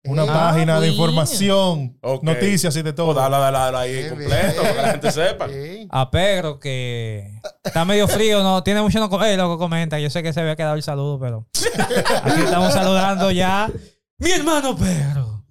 Una 0.04 0.26
página 0.26 0.80
de 0.80 0.88
información, 0.88 1.96
noticias 2.22 2.74
y 2.74 2.78
de 2.78 2.92
pues 2.92 2.96
todo. 2.96 3.14
Dale, 3.14 3.36
dale, 3.36 3.56
dale 3.56 3.76
ahí 3.78 4.08
completo 4.08 4.62
para 4.62 4.74
que 4.74 4.82
la 4.82 4.90
gente 4.90 5.12
sepa. 5.12 5.48
A 5.90 6.10
Pedro, 6.10 6.58
que 6.58 7.40
está 7.62 7.84
medio 7.84 8.08
frío, 8.08 8.42
no 8.42 8.64
tiene 8.64 8.82
mucho 8.82 8.98
no 8.98 9.08
comer, 9.08 9.34
eh, 9.34 9.36
lo 9.36 9.52
que 9.52 9.58
comenta. 9.58 10.00
Yo 10.00 10.10
sé 10.10 10.24
que 10.24 10.32
se 10.32 10.40
había 10.40 10.56
quedado 10.56 10.74
el 10.74 10.82
saludo, 10.82 11.20
pero 11.20 11.46
aquí 12.24 12.40
estamos 12.42 12.72
saludando 12.72 13.30
ya. 13.30 13.70
Mi 14.18 14.32
hermano 14.32 14.76
Pedro. 14.76 15.41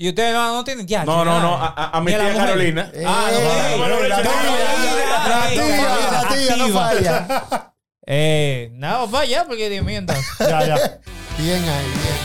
Y 0.00 0.10
ustedes 0.10 0.32
no, 0.32 0.54
no 0.54 0.62
tienen. 0.62 0.86
Ya, 0.86 1.04
no, 1.04 1.24
no, 1.24 1.40
no. 1.40 1.54
A, 1.56 1.90
a 1.96 2.00
mi 2.00 2.12
tía 2.12 2.32
Carolina. 2.32 2.88
Ah, 3.04 3.30
no, 3.32 4.08
La 4.08 4.22
tía, 5.50 6.10
la 6.12 6.28
tía, 6.28 6.56
no 6.56 6.68
falla. 6.68 7.74
Eh, 8.06 8.70
nada, 8.74 9.06
vaya, 9.06 9.44
porque 9.44 9.68
Dios 9.68 9.84
mío, 9.84 9.98
entonces. 9.98 10.24
Ya, 10.38 10.64
ya. 10.64 10.76
Bien 11.36 11.64
ahí, 11.68 11.86
bien. 11.86 12.16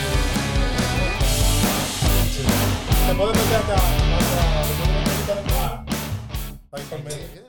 Se 3.08 3.14
puede 3.16 3.32
meter 3.32 3.56
acá. 3.56 3.76
Para 6.70 6.82
ir 6.82 7.43